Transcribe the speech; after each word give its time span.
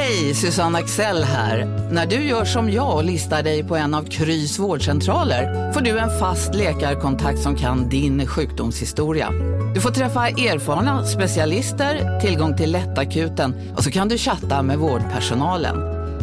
Hej, 0.00 0.34
Susanne 0.34 0.78
Axel 0.78 1.24
här. 1.24 1.66
När 1.92 2.06
du 2.06 2.16
gör 2.16 2.44
som 2.44 2.70
jag 2.70 2.96
och 2.96 3.04
listar 3.04 3.42
dig 3.42 3.64
på 3.64 3.76
en 3.76 3.94
av 3.94 4.02
Krys 4.02 4.58
vårdcentraler 4.58 5.72
får 5.72 5.80
du 5.80 5.98
en 5.98 6.18
fast 6.18 6.54
läkarkontakt 6.54 7.38
som 7.38 7.56
kan 7.56 7.88
din 7.88 8.26
sjukdomshistoria. 8.26 9.30
Du 9.74 9.80
får 9.80 9.90
träffa 9.90 10.28
erfarna 10.28 11.04
specialister, 11.04 12.20
tillgång 12.20 12.56
till 12.56 12.72
lättakuten 12.72 13.74
och 13.76 13.84
så 13.84 13.90
kan 13.90 14.08
du 14.08 14.18
chatta 14.18 14.62
med 14.62 14.78
vårdpersonalen. 14.78 15.76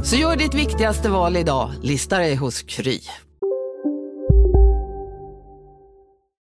Så 0.03 0.15
gör 0.15 0.35
ditt 0.35 0.53
viktigaste 0.53 1.09
val 1.09 1.37
idag, 1.37 1.71
lista 1.81 2.17
dig 2.17 2.35
hos 2.35 2.61
Kry. 2.61 2.99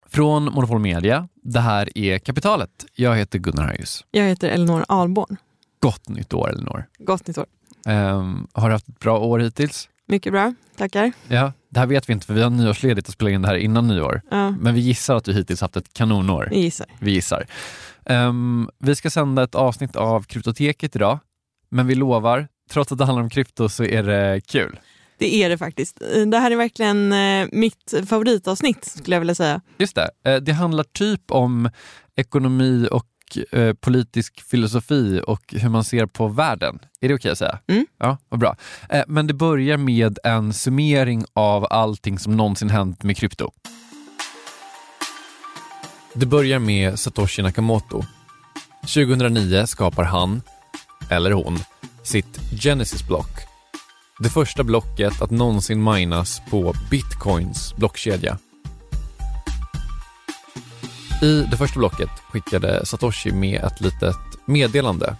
Från 0.08 0.44
Monopol 0.44 0.78
Media, 0.78 1.28
det 1.42 1.60
här 1.60 1.98
är 1.98 2.18
Kapitalet. 2.18 2.70
Jag 2.94 3.16
heter 3.16 3.38
Gunnar 3.38 3.64
Harjus. 3.64 4.04
Jag 4.10 4.24
heter 4.24 4.48
Elinor 4.48 4.84
Alborn. 4.88 5.36
Gott 5.80 6.08
nytt 6.08 6.34
år 6.34 6.50
Elinor. 6.50 6.84
Gott 6.98 7.26
nytt 7.26 7.38
år. 7.38 7.46
Um, 7.86 8.48
har 8.52 8.68
du 8.68 8.74
haft 8.74 8.88
ett 8.88 8.98
bra 8.98 9.18
år 9.18 9.38
hittills? 9.38 9.88
Mycket 10.06 10.32
bra, 10.32 10.54
tackar. 10.76 11.12
Ja, 11.28 11.52
det 11.68 11.80
här 11.80 11.86
vet 11.86 12.08
vi 12.08 12.12
inte 12.12 12.26
för 12.26 12.34
vi 12.34 12.42
har 12.42 12.50
nyårsledigt 12.50 13.08
och 13.08 13.14
spelar 13.14 13.30
in 13.30 13.42
det 13.42 13.48
här 13.48 13.56
innan 13.56 13.88
nyår. 13.88 14.22
Ja. 14.30 14.50
Men 14.50 14.74
vi 14.74 14.80
gissar 14.80 15.16
att 15.16 15.24
du 15.24 15.32
hittills 15.32 15.60
haft 15.60 15.76
ett 15.76 15.92
kanonår. 15.92 16.48
Vi 16.50 16.60
gissar. 16.60 16.86
Vi 16.98 17.10
gissar. 17.10 17.46
Um, 18.04 18.70
vi 18.78 18.94
ska 18.94 19.10
sända 19.10 19.42
ett 19.42 19.54
avsnitt 19.54 19.96
av 19.96 20.22
Kryptoteket 20.22 20.96
idag, 20.96 21.18
men 21.68 21.86
vi 21.86 21.94
lovar, 21.94 22.48
trots 22.70 22.92
att 22.92 22.98
det 22.98 23.04
handlar 23.04 23.22
om 23.22 23.30
krypto 23.30 23.68
så 23.68 23.84
är 23.84 24.02
det 24.02 24.40
kul. 24.46 24.80
Det 25.18 25.34
är 25.34 25.48
det 25.48 25.58
faktiskt. 25.58 26.02
Det 26.26 26.38
här 26.38 26.50
är 26.50 26.56
verkligen 26.56 27.12
eh, 27.12 27.48
mitt 27.52 27.94
favoritavsnitt 28.06 28.84
skulle 28.84 29.16
jag 29.16 29.20
vilja 29.20 29.34
säga. 29.34 29.60
Just 29.78 29.94
det. 29.94 30.10
Eh, 30.24 30.36
det 30.36 30.52
handlar 30.52 30.84
typ 30.84 31.30
om 31.30 31.70
ekonomi 32.16 32.88
och 32.90 33.06
eh, 33.52 33.72
politisk 33.72 34.40
filosofi 34.50 35.22
och 35.26 35.54
hur 35.56 35.68
man 35.68 35.84
ser 35.84 36.06
på 36.06 36.28
världen. 36.28 36.78
Är 37.00 37.08
det 37.08 37.14
okej 37.14 37.14
okay 37.14 37.30
att 37.32 37.38
säga? 37.38 37.58
Mm. 37.66 37.86
Ja, 37.98 38.18
vad 38.28 38.40
bra. 38.40 38.56
Men 39.06 39.26
det 39.26 39.34
börjar 39.34 39.76
med 39.76 40.18
en 40.24 40.52
summering 40.52 41.24
av 41.32 41.66
allting 41.70 42.18
som 42.18 42.36
någonsin 42.36 42.70
hänt 42.70 43.02
med 43.02 43.16
krypto. 43.16 43.50
Det 46.14 46.26
börjar 46.26 46.58
med 46.58 46.98
Satoshi 46.98 47.42
Nakamoto. 47.42 48.04
2009 48.80 49.66
skapar 49.66 50.04
han, 50.04 50.42
eller 51.10 51.30
hon, 51.30 51.58
sitt 52.02 52.40
Genesis-block 52.62 53.50
det 54.20 54.30
första 54.30 54.64
blocket 54.64 55.22
att 55.22 55.30
någonsin 55.30 55.84
minas 55.84 56.42
på 56.50 56.74
bitcoins 56.90 57.74
blockkedja. 57.76 58.38
I 61.22 61.46
det 61.50 61.56
första 61.56 61.78
blocket 61.78 62.10
skickade 62.30 62.86
Satoshi 62.86 63.32
med 63.32 63.64
ett 63.64 63.80
litet 63.80 64.16
meddelande. 64.44 65.16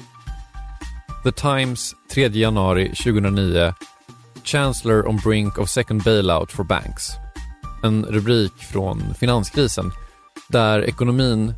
The 1.25 1.33
Times 1.33 1.95
3 2.13 2.29
januari 2.29 2.89
2009 2.89 3.75
Chancellor 4.45 5.09
on 5.09 5.17
brink 5.17 5.59
of 5.59 5.69
second 5.69 6.03
bailout 6.03 6.53
for 6.53 6.65
banks. 6.65 7.11
En 7.83 8.05
rubrik 8.05 8.53
från 8.53 9.15
finanskrisen 9.15 9.93
där 10.49 10.85
ekonomin, 10.85 11.55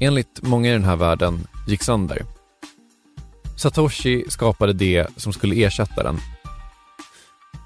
enligt 0.00 0.42
många 0.42 0.68
i 0.68 0.72
den 0.72 0.84
här 0.84 0.96
världen, 0.96 1.46
gick 1.68 1.82
sönder. 1.82 2.24
Satoshi 3.56 4.24
skapade 4.28 4.72
det 4.72 5.06
som 5.16 5.32
skulle 5.32 5.64
ersätta 5.64 6.02
den 6.02 6.20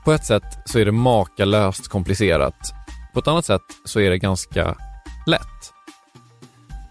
på 0.04 0.12
ett 0.12 0.25
sätt 0.25 0.59
så 0.65 0.78
är 0.78 0.84
det 0.84 0.93
makalöst 0.93 1.88
komplicerat. 1.88 2.75
På 3.15 3.20
ett 3.20 3.28
annat 3.28 3.44
sätt 3.44 3.62
så 3.84 4.00
är 4.00 4.10
det 4.10 4.19
ganska 4.19 4.76
lätt. 5.26 5.74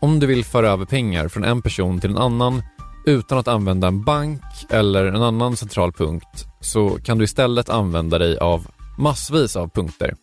Om 0.03 0.19
du 0.19 0.28
vill 0.28 0.46
föra 0.46 0.69
över 0.69 0.86
pengar 0.86 1.28
från 1.28 1.44
en 1.44 1.62
person 1.62 2.00
till 2.00 2.09
en 2.09 2.18
annan 2.18 2.64
utan 3.06 3.38
att 3.38 3.47
använda 3.47 3.88
en 3.88 4.03
bank 4.03 4.41
eller 4.69 5.06
en 5.06 5.22
annan 5.24 5.58
central 5.58 5.91
punkt 5.91 6.46
så 6.62 6.90
kan 6.90 7.18
du 7.18 7.24
istället 7.24 7.69
använda 7.69 8.18
dig 8.18 8.38
av 8.38 8.68
massvis 8.97 9.56
av 9.56 9.68
punkter. 9.68 10.16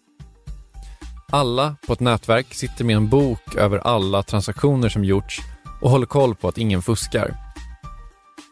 Alla 1.30 1.76
på 1.86 1.92
ett 1.92 2.00
nätverk 2.00 2.54
sitter 2.54 2.84
med 2.84 2.96
en 2.96 3.08
bok 3.08 3.54
över 3.56 3.78
alla 3.78 4.22
transaktioner 4.22 4.88
som 4.88 5.04
gjorts 5.04 5.40
och 5.80 5.90
håller 5.90 6.06
koll 6.06 6.34
på 6.34 6.48
att 6.48 6.58
ingen 6.58 6.82
fuskar. 6.82 7.36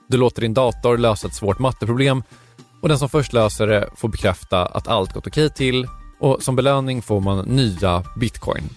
Du 0.08 0.16
låter 0.16 0.42
din 0.42 0.54
dator 0.54 0.98
lösa 0.98 1.28
ett 1.28 1.34
svårt 1.34 1.58
matteproblem 1.58 2.22
och 2.82 2.88
den 2.88 2.98
som 2.98 3.08
först 3.08 3.32
löser 3.32 3.66
det 3.66 3.90
får 3.96 4.08
bekräfta 4.08 4.66
att 4.66 4.88
allt 4.88 5.12
gått 5.12 5.26
okej 5.26 5.50
till 5.50 5.86
och 6.20 6.42
som 6.42 6.56
belöning 6.56 7.02
får 7.02 7.20
man 7.20 7.44
nya 7.44 8.04
bitcoin. 8.16 8.68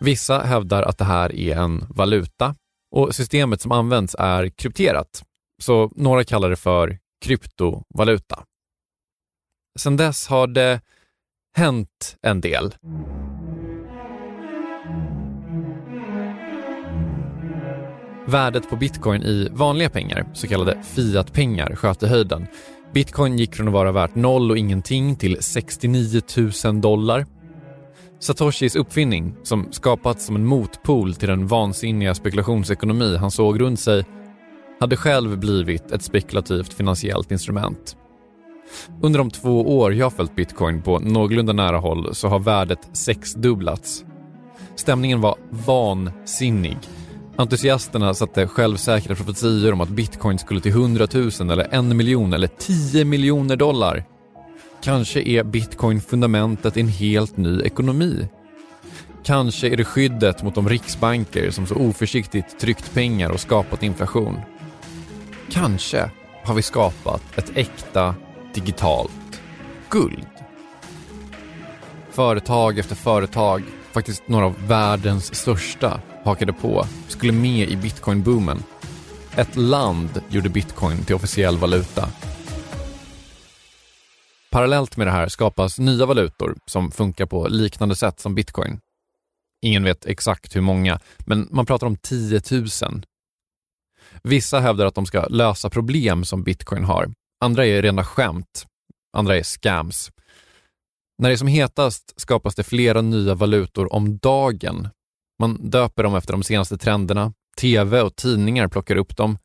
Vissa 0.00 0.38
hävdar 0.38 0.82
att 0.82 0.98
det 0.98 1.04
här 1.04 1.34
är 1.34 1.56
en 1.56 1.84
valuta 1.88 2.54
och 2.90 3.14
systemet 3.14 3.60
som 3.60 3.72
används 3.72 4.16
är 4.18 4.48
krypterat, 4.48 5.22
så 5.62 5.90
några 5.94 6.24
kallar 6.24 6.50
det 6.50 6.56
för 6.56 6.98
kryptovaluta. 7.24 8.44
Sedan 9.78 9.96
dess 9.96 10.28
har 10.28 10.46
det 10.46 10.80
hänt 11.56 12.16
en 12.22 12.40
del. 12.40 12.74
Värdet 18.26 18.70
på 18.70 18.76
bitcoin 18.76 19.22
i 19.22 19.48
vanliga 19.52 19.90
pengar, 19.90 20.26
så 20.34 20.46
kallade 20.46 20.82
fiatpengar, 20.82 21.74
sköt 21.74 22.02
i 22.02 22.06
höjden. 22.06 22.46
Bitcoin 22.94 23.38
gick 23.38 23.54
från 23.54 23.68
att 23.68 23.74
vara 23.74 23.92
värt 23.92 24.14
noll 24.14 24.50
och 24.50 24.58
ingenting 24.58 25.16
till 25.16 25.42
69 25.42 26.20
000 26.64 26.80
dollar. 26.80 27.26
Satoshis 28.20 28.76
uppfinning, 28.76 29.34
som 29.42 29.72
skapats 29.72 30.26
som 30.26 30.36
en 30.36 30.46
motpol 30.46 31.14
till 31.14 31.28
den 31.28 31.46
vansinniga 31.46 32.14
spekulationsekonomi 32.14 33.16
han 33.16 33.30
såg 33.30 33.60
runt 33.60 33.80
sig, 33.80 34.04
hade 34.80 34.96
själv 34.96 35.38
blivit 35.38 35.92
ett 35.92 36.02
spekulativt 36.02 36.74
finansiellt 36.74 37.32
instrument. 37.32 37.96
Under 39.02 39.18
de 39.18 39.30
två 39.30 39.78
år 39.78 39.94
jag 39.94 40.12
följt 40.12 40.36
bitcoin 40.36 40.82
på 40.82 40.98
någorlunda 40.98 41.52
nära 41.52 41.78
håll 41.78 42.14
så 42.14 42.28
har 42.28 42.38
värdet 42.38 42.88
sexdubblats. 42.92 44.04
Stämningen 44.76 45.20
var 45.20 45.36
vansinnig 45.50 46.78
Entusiasterna 47.40 48.14
satte 48.14 48.46
självsäkra 48.46 49.14
profetior 49.14 49.72
om 49.72 49.80
att 49.80 49.88
bitcoin 49.88 50.38
skulle 50.38 50.60
till 50.60 50.72
100 50.72 51.06
000 51.14 51.30
eller 51.50 51.74
1 51.74 51.84
miljon 51.84 52.32
eller 52.32 52.48
10 52.48 53.04
miljoner 53.04 53.56
dollar. 53.56 54.04
Kanske 54.82 55.20
är 55.28 55.44
bitcoin 55.44 56.00
fundamentet 56.00 56.76
i 56.76 56.80
en 56.80 56.88
helt 56.88 57.36
ny 57.36 57.60
ekonomi. 57.60 58.28
Kanske 59.24 59.68
är 59.68 59.76
det 59.76 59.84
skyddet 59.84 60.42
mot 60.42 60.54
de 60.54 60.68
riksbanker 60.68 61.50
som 61.50 61.66
så 61.66 61.74
oförsiktigt 61.74 62.58
tryckt 62.58 62.94
pengar 62.94 63.30
och 63.30 63.40
skapat 63.40 63.82
inflation. 63.82 64.40
Kanske 65.50 66.10
har 66.44 66.54
vi 66.54 66.62
skapat 66.62 67.22
ett 67.38 67.52
äkta 67.54 68.14
digitalt 68.54 69.40
guld. 69.88 70.26
Företag 72.10 72.78
efter 72.78 72.94
företag, 72.94 73.62
faktiskt 73.92 74.28
några 74.28 74.46
av 74.46 74.66
världens 74.66 75.34
största, 75.34 76.00
hakade 76.24 76.52
på, 76.52 76.86
skulle 77.08 77.32
med 77.32 77.68
i 77.68 77.76
bitcoin-boomen. 77.76 78.62
Ett 79.36 79.56
land 79.56 80.22
gjorde 80.28 80.48
bitcoin 80.48 81.04
till 81.04 81.14
officiell 81.14 81.58
valuta. 81.58 82.08
Parallellt 84.50 84.96
med 84.96 85.06
det 85.06 85.10
här 85.10 85.28
skapas 85.28 85.78
nya 85.78 86.06
valutor 86.06 86.56
som 86.66 86.90
funkar 86.90 87.26
på 87.26 87.48
liknande 87.48 87.96
sätt 87.96 88.20
som 88.20 88.34
bitcoin. 88.34 88.80
Ingen 89.62 89.84
vet 89.84 90.06
exakt 90.06 90.56
hur 90.56 90.60
många, 90.60 91.00
men 91.18 91.48
man 91.50 91.66
pratar 91.66 91.86
om 91.86 91.96
10 91.96 92.40
000. 92.50 92.66
Vissa 94.22 94.60
hävdar 94.60 94.86
att 94.86 94.94
de 94.94 95.06
ska 95.06 95.26
lösa 95.26 95.70
problem 95.70 96.24
som 96.24 96.42
bitcoin 96.42 96.84
har. 96.84 97.12
Andra 97.40 97.66
är 97.66 97.82
rena 97.82 98.04
skämt. 98.04 98.66
Andra 99.12 99.36
är 99.36 99.42
scams. 99.42 100.10
När 101.18 101.28
det 101.28 101.34
är 101.34 101.36
som 101.36 101.48
hetast 101.48 102.20
skapas 102.20 102.54
det 102.54 102.62
flera 102.62 103.00
nya 103.00 103.34
valutor 103.34 103.92
om 103.92 104.18
dagen 104.18 104.88
man 105.38 105.70
döper 105.70 106.02
dem 106.02 106.14
efter 106.14 106.32
de 106.32 106.42
senaste 106.42 106.78
trenderna. 106.78 107.32
TV 107.60 108.00
och 108.00 108.16
tidningar 108.16 108.68
plockar 108.68 108.96
upp 108.96 109.16
dem. 109.16 109.38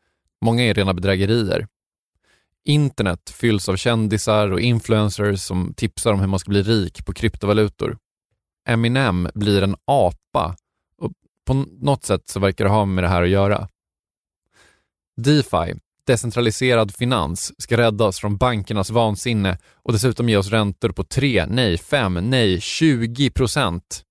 Många 0.46 0.64
är 0.64 0.74
rena 0.74 0.94
bedrägerier. 0.94 1.68
Internet 2.65 3.30
fylls 3.30 3.69
av 3.69 3.75
kändisar 3.75 4.51
och 4.51 4.62
influencers 4.62 5.42
som 5.42 5.74
tipsar 5.77 6.13
om 6.13 6.19
hur 6.19 6.27
man 6.27 6.39
ska 6.39 6.50
bli 6.50 6.63
rik 6.63 7.06
på 7.06 7.13
kryptovalutor. 7.13 7.98
Eminem 8.69 9.30
blir 9.33 9.62
en 9.62 9.75
apa 9.86 10.56
och 10.98 11.12
på 11.45 11.54
något 11.80 12.06
sätt 12.06 12.30
så 12.30 12.39
verkar 12.39 12.65
det 12.65 12.71
ha 12.71 12.86
med 12.86 13.04
det 13.04 13.07
här 13.07 13.24
att 13.24 13.30
göra. 13.30 13.68
DeFi, 15.21 15.75
decentraliserad 16.07 16.95
finans, 16.95 17.62
ska 17.62 17.77
rädda 17.77 18.06
oss 18.06 18.19
från 18.19 18.38
bankernas 18.38 18.89
vansinne 18.89 19.57
och 19.74 19.94
dessutom 19.94 20.30
ge 20.30 20.38
oss 20.38 20.50
räntor 20.50 20.89
på 20.89 21.04
3, 21.04 21.45
nej 21.45 21.77
5, 21.77 22.13
nej 22.13 22.62
20 22.62 23.30
procent. 23.30 24.04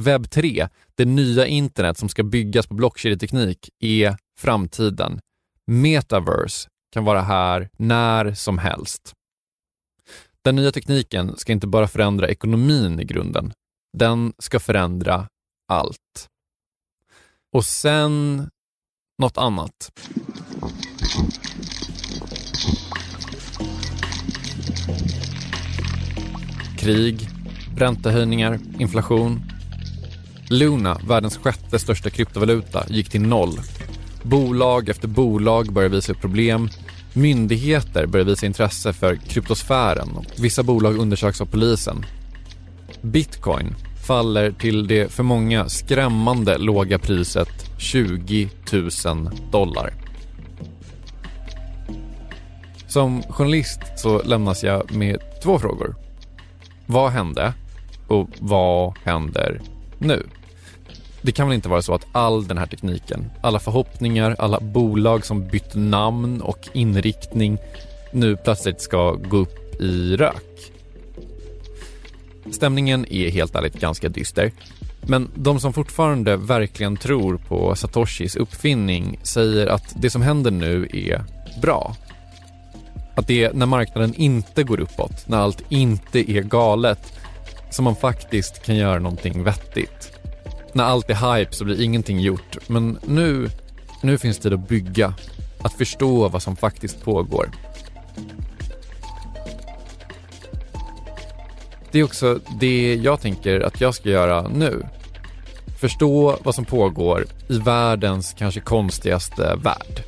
Webb 0.00 0.30
3, 0.30 0.68
det 0.94 1.04
nya 1.04 1.46
internet 1.46 1.98
som 1.98 2.08
ska 2.08 2.22
byggas 2.22 2.66
på 2.66 2.74
blockkedjeteknik, 2.74 3.70
är 3.80 4.16
framtiden. 4.38 5.20
Metaverse 5.66 6.68
kan 6.92 7.04
vara 7.04 7.22
här 7.22 7.68
när 7.76 8.34
som 8.34 8.58
helst. 8.58 9.14
Den 10.42 10.56
nya 10.56 10.72
tekniken 10.72 11.36
ska 11.36 11.52
inte 11.52 11.66
bara 11.66 11.88
förändra 11.88 12.28
ekonomin 12.28 13.00
i 13.00 13.04
grunden. 13.04 13.52
Den 13.98 14.32
ska 14.38 14.60
förändra 14.60 15.28
allt. 15.68 16.28
Och 17.52 17.64
sen 17.64 18.48
något 19.18 19.38
annat. 19.38 19.90
Krig, 26.78 27.28
räntehöjningar, 27.76 28.60
inflation. 28.78 29.40
Luna, 30.50 31.00
världens 31.08 31.36
sjätte 31.36 31.78
största 31.78 32.10
kryptovaluta, 32.10 32.84
gick 32.88 33.10
till 33.10 33.22
noll. 33.22 33.60
Bolag 34.22 34.88
efter 34.88 35.08
bolag 35.08 35.72
börjar 35.72 35.88
visa 35.88 36.12
upp 36.12 36.20
problem. 36.20 36.68
Myndigheter 37.12 38.06
börjar 38.06 38.26
visa 38.26 38.46
intresse 38.46 38.92
för 38.92 39.16
kryptosfären. 39.16 40.08
Vissa 40.38 40.62
bolag 40.62 40.98
undersöks 40.98 41.40
av 41.40 41.46
polisen. 41.46 42.06
Bitcoin 43.02 43.74
faller 44.06 44.50
till 44.50 44.86
det 44.86 45.12
för 45.12 45.22
många 45.22 45.68
skrämmande 45.68 46.58
låga 46.58 46.98
priset 46.98 47.48
20 47.78 48.50
000 48.72 48.90
dollar. 49.52 49.94
Som 52.88 53.22
journalist 53.22 53.80
så 53.96 54.22
lämnas 54.22 54.64
jag 54.64 54.94
med 54.94 55.18
två 55.42 55.58
frågor. 55.58 55.94
Vad 56.86 57.10
hände? 57.10 57.52
Och 58.08 58.28
vad 58.38 58.98
händer 59.04 59.60
nu? 59.98 60.26
Det 61.28 61.32
kan 61.32 61.48
väl 61.48 61.54
inte 61.54 61.68
vara 61.68 61.82
så 61.82 61.94
att 61.94 62.06
all 62.12 62.46
den 62.46 62.58
här 62.58 62.66
tekniken, 62.66 63.30
alla 63.40 63.58
förhoppningar, 63.58 64.36
alla 64.38 64.60
bolag 64.60 65.26
som 65.26 65.48
bytt 65.48 65.74
namn 65.74 66.40
och 66.40 66.68
inriktning 66.72 67.58
nu 68.12 68.36
plötsligt 68.36 68.80
ska 68.80 69.12
gå 69.12 69.36
upp 69.36 69.80
i 69.80 70.16
rök? 70.16 70.72
Stämningen 72.50 73.06
är 73.12 73.30
helt 73.30 73.54
ärligt 73.54 73.80
ganska 73.80 74.08
dyster. 74.08 74.52
Men 75.02 75.30
de 75.34 75.60
som 75.60 75.72
fortfarande 75.72 76.36
verkligen 76.36 76.96
tror 76.96 77.36
på 77.36 77.74
Satoshis 77.74 78.36
uppfinning 78.36 79.18
säger 79.22 79.66
att 79.66 79.94
det 79.96 80.10
som 80.10 80.22
händer 80.22 80.50
nu 80.50 80.88
är 80.92 81.24
bra. 81.62 81.96
Att 83.14 83.26
det 83.26 83.44
är 83.44 83.52
när 83.52 83.66
marknaden 83.66 84.14
inte 84.14 84.62
går 84.62 84.80
uppåt, 84.80 85.28
när 85.28 85.38
allt 85.38 85.62
inte 85.68 86.30
är 86.30 86.42
galet, 86.42 87.12
som 87.70 87.84
man 87.84 87.96
faktiskt 87.96 88.62
kan 88.62 88.76
göra 88.76 88.98
någonting 88.98 89.44
vettigt. 89.44 90.17
När 90.78 90.84
allt 90.84 91.10
är 91.10 91.36
hype 91.36 91.52
så 91.52 91.64
blir 91.64 91.80
ingenting 91.80 92.20
gjort, 92.20 92.58
men 92.66 92.98
nu, 93.06 93.50
nu 94.02 94.18
finns 94.18 94.38
tid 94.38 94.52
att 94.52 94.68
bygga, 94.68 95.14
att 95.62 95.72
förstå 95.72 96.28
vad 96.28 96.42
som 96.42 96.56
faktiskt 96.56 97.04
pågår. 97.04 97.50
Det 101.92 101.98
är 101.98 102.04
också 102.04 102.40
det 102.60 102.94
jag 102.94 103.20
tänker 103.20 103.60
att 103.60 103.80
jag 103.80 103.94
ska 103.94 104.08
göra 104.08 104.48
nu. 104.48 104.86
Förstå 105.80 106.38
vad 106.42 106.54
som 106.54 106.64
pågår 106.64 107.26
i 107.48 107.58
världens 107.58 108.34
kanske 108.38 108.60
konstigaste 108.60 109.54
värld. 109.62 110.02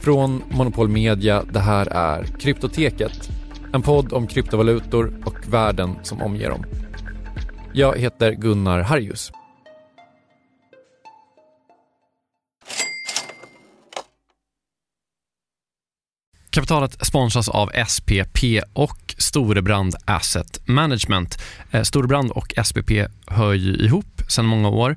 Från 0.00 0.42
Monopol 0.50 0.88
Media, 0.88 1.42
det 1.52 1.60
här 1.60 1.86
är 1.86 2.24
Kryptoteket. 2.40 3.30
En 3.72 3.82
podd 3.82 4.12
om 4.12 4.26
kryptovalutor 4.26 5.14
och 5.24 5.52
världen 5.52 5.98
som 6.02 6.22
omger 6.22 6.50
dem. 6.50 6.64
Jag 7.74 7.98
heter 7.98 8.32
Gunnar 8.32 8.80
Harjus. 8.80 9.32
Kapitalet 16.50 17.06
sponsras 17.06 17.48
av 17.48 17.70
SPP 17.88 18.44
och 18.72 19.14
Storebrand 19.18 19.94
Asset 20.04 20.68
Management. 20.68 21.42
Eh, 21.70 21.82
Storebrand 21.82 22.30
och 22.30 22.54
SPP 22.64 22.90
hör 23.26 23.52
ju 23.54 23.74
ihop 23.74 24.22
sedan 24.28 24.46
många 24.46 24.68
år 24.68 24.96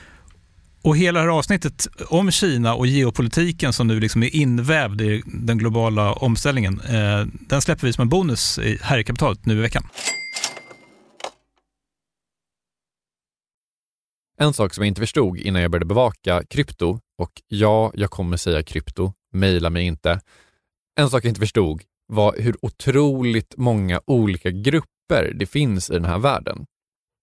Och 0.83 0.97
hela 0.97 1.19
det 1.19 1.25
här 1.25 1.37
avsnittet 1.37 1.87
om 2.07 2.31
Kina 2.31 2.75
och 2.75 2.87
geopolitiken 2.87 3.73
som 3.73 3.87
nu 3.87 3.99
liksom 3.99 4.23
är 4.23 4.35
invävd 4.35 5.01
i 5.01 5.23
den 5.25 5.57
globala 5.57 6.13
omställningen, 6.13 6.79
eh, 6.79 7.25
den 7.49 7.61
släpper 7.61 7.87
vi 7.87 7.93
som 7.93 8.01
en 8.01 8.09
bonus 8.09 8.59
här 8.81 8.97
i 8.97 9.03
kapitalet 9.03 9.45
nu 9.45 9.57
i 9.57 9.61
veckan. 9.61 9.83
En 14.39 14.53
sak 14.53 14.73
som 14.73 14.83
jag 14.83 14.87
inte 14.87 15.01
förstod 15.01 15.37
innan 15.37 15.61
jag 15.61 15.71
började 15.71 15.85
bevaka 15.85 16.43
krypto, 16.49 16.99
och 17.17 17.41
ja, 17.47 17.91
jag 17.93 18.09
kommer 18.09 18.37
säga 18.37 18.63
krypto, 18.63 19.13
mejla 19.33 19.69
mig 19.69 19.85
inte. 19.85 20.21
En 20.99 21.09
sak 21.09 21.25
jag 21.25 21.29
inte 21.29 21.39
förstod 21.39 21.81
var 22.07 22.35
hur 22.37 22.55
otroligt 22.61 23.53
många 23.57 24.01
olika 24.05 24.51
grupper 24.51 25.33
det 25.35 25.45
finns 25.45 25.89
i 25.89 25.93
den 25.93 26.05
här 26.05 26.17
världen. 26.17 26.65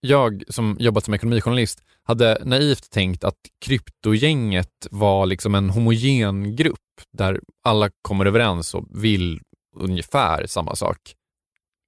Jag 0.00 0.42
som 0.48 0.76
jobbat 0.80 1.04
som 1.04 1.14
ekonomijournalist 1.14 1.82
hade 2.08 2.42
naivt 2.44 2.90
tänkt 2.90 3.24
att 3.24 3.38
kryptogänget 3.64 4.86
var 4.90 5.26
liksom 5.26 5.54
en 5.54 5.70
homogen 5.70 6.56
grupp 6.56 6.78
där 7.12 7.40
alla 7.64 7.90
kommer 8.02 8.26
överens 8.26 8.74
och 8.74 8.86
vill 8.90 9.40
ungefär 9.76 10.46
samma 10.46 10.76
sak. 10.76 11.14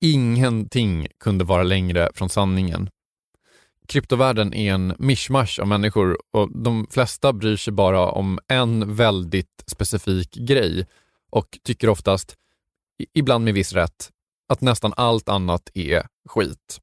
Ingenting 0.01 1.07
kunde 1.21 1.45
vara 1.45 1.63
längre 1.63 2.11
från 2.15 2.29
sanningen. 2.29 2.91
Kryptovärlden 3.89 4.55
är 4.55 4.73
en 4.75 4.95
mischmasch 4.99 5.59
av 5.59 5.69
människor 5.69 6.19
och 6.33 6.63
de 6.63 6.87
flesta 6.91 7.33
bryr 7.33 7.57
sig 7.57 7.73
bara 7.73 8.11
om 8.11 8.39
en 8.49 8.95
väldigt 8.95 9.65
specifik 9.67 10.35
grej 10.35 10.87
och 11.31 11.59
tycker 11.65 11.89
oftast, 11.89 12.35
ibland 13.15 13.45
med 13.45 13.55
viss 13.55 13.73
rätt, 13.73 14.11
att 14.49 14.61
nästan 14.61 14.95
allt 14.97 15.29
annat 15.29 15.71
är 15.75 16.07
skit. 16.29 16.81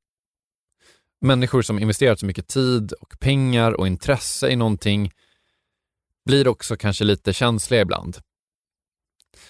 Människor 1.22 1.62
som 1.62 1.80
investerat 1.80 2.20
så 2.20 2.26
mycket 2.26 2.48
tid 2.48 2.92
och 2.92 3.20
pengar 3.20 3.72
och 3.72 3.88
intresse 3.88 4.50
i 4.50 4.56
någonting 4.56 5.12
blir 6.26 6.48
också 6.48 6.78
kanske 6.78 7.04
lite 7.04 7.34
känsliga 7.34 7.82
ibland. 7.82 8.18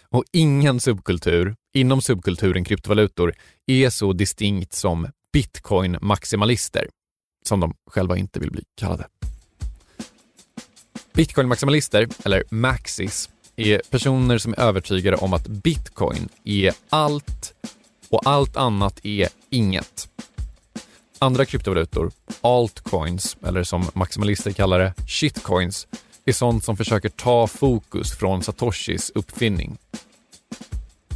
Och 0.10 0.24
ingen 0.32 0.80
subkultur 0.80 1.56
inom 1.74 2.02
subkulturen 2.02 2.64
kryptovalutor 2.64 3.34
är 3.66 3.90
så 3.90 4.14
distinkt 4.14 4.74
som 4.74 5.08
bitcoin-maximalister, 5.34 6.88
som 7.46 7.60
de 7.60 7.74
själva 7.92 8.18
inte 8.18 8.40
vill 8.40 8.52
bli 8.52 8.64
kallade. 8.76 9.08
Bitcoin-maximalister, 11.14 12.10
eller 12.26 12.44
maxis, 12.50 13.30
är 13.56 13.82
personer 13.90 14.38
som 14.38 14.54
är 14.54 14.60
övertygade 14.60 15.18
om 15.18 15.34
att 15.34 15.48
bitcoin 15.48 16.30
är 16.44 16.74
allt 16.90 17.54
och 18.10 18.22
allt 18.26 18.58
annat 18.58 19.06
är 19.06 19.30
inget. 19.50 20.10
Andra 21.20 21.46
kryptovalutor, 21.46 22.12
altcoins, 22.42 23.38
eller 23.48 23.64
som 23.64 23.86
maximalister 23.94 24.52
kallar 24.52 24.80
det, 24.80 24.94
shitcoins, 25.08 25.88
är 26.26 26.34
sånt 26.34 26.64
som 26.64 26.78
försöker 26.78 27.10
ta 27.10 27.48
fokus 27.48 28.18
från 28.18 28.44
Satoshis 28.44 29.12
uppfinning. 29.16 29.78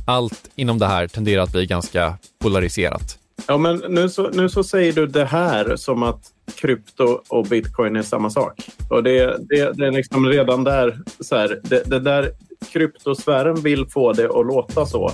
Allt 0.07 0.49
inom 0.55 0.79
det 0.79 0.85
här 0.85 1.07
tenderar 1.07 1.43
att 1.43 1.51
bli 1.51 1.65
ganska 1.65 2.17
polariserat. 2.39 3.17
Ja, 3.47 3.57
men 3.57 3.83
nu 3.89 4.09
så, 4.09 4.29
nu 4.29 4.49
så 4.49 4.63
säger 4.63 4.93
du 4.93 5.07
det 5.07 5.25
här 5.25 5.75
som 5.75 6.03
att 6.03 6.31
krypto 6.55 7.21
och 7.27 7.45
bitcoin 7.45 7.95
är 7.95 8.01
samma 8.03 8.29
sak. 8.29 8.69
Och 8.89 9.03
det, 9.03 9.37
det, 9.49 9.71
det 9.77 9.87
är 9.87 9.91
liksom 9.91 10.25
redan 10.25 10.63
där, 10.63 10.99
så 11.19 11.35
här, 11.35 11.59
det, 11.63 11.89
det 11.89 11.99
där 11.99 12.31
kryptosfären 12.71 13.61
vill 13.61 13.85
få 13.85 14.13
det 14.13 14.25
att 14.25 14.45
låta 14.45 14.85
så. 14.85 15.11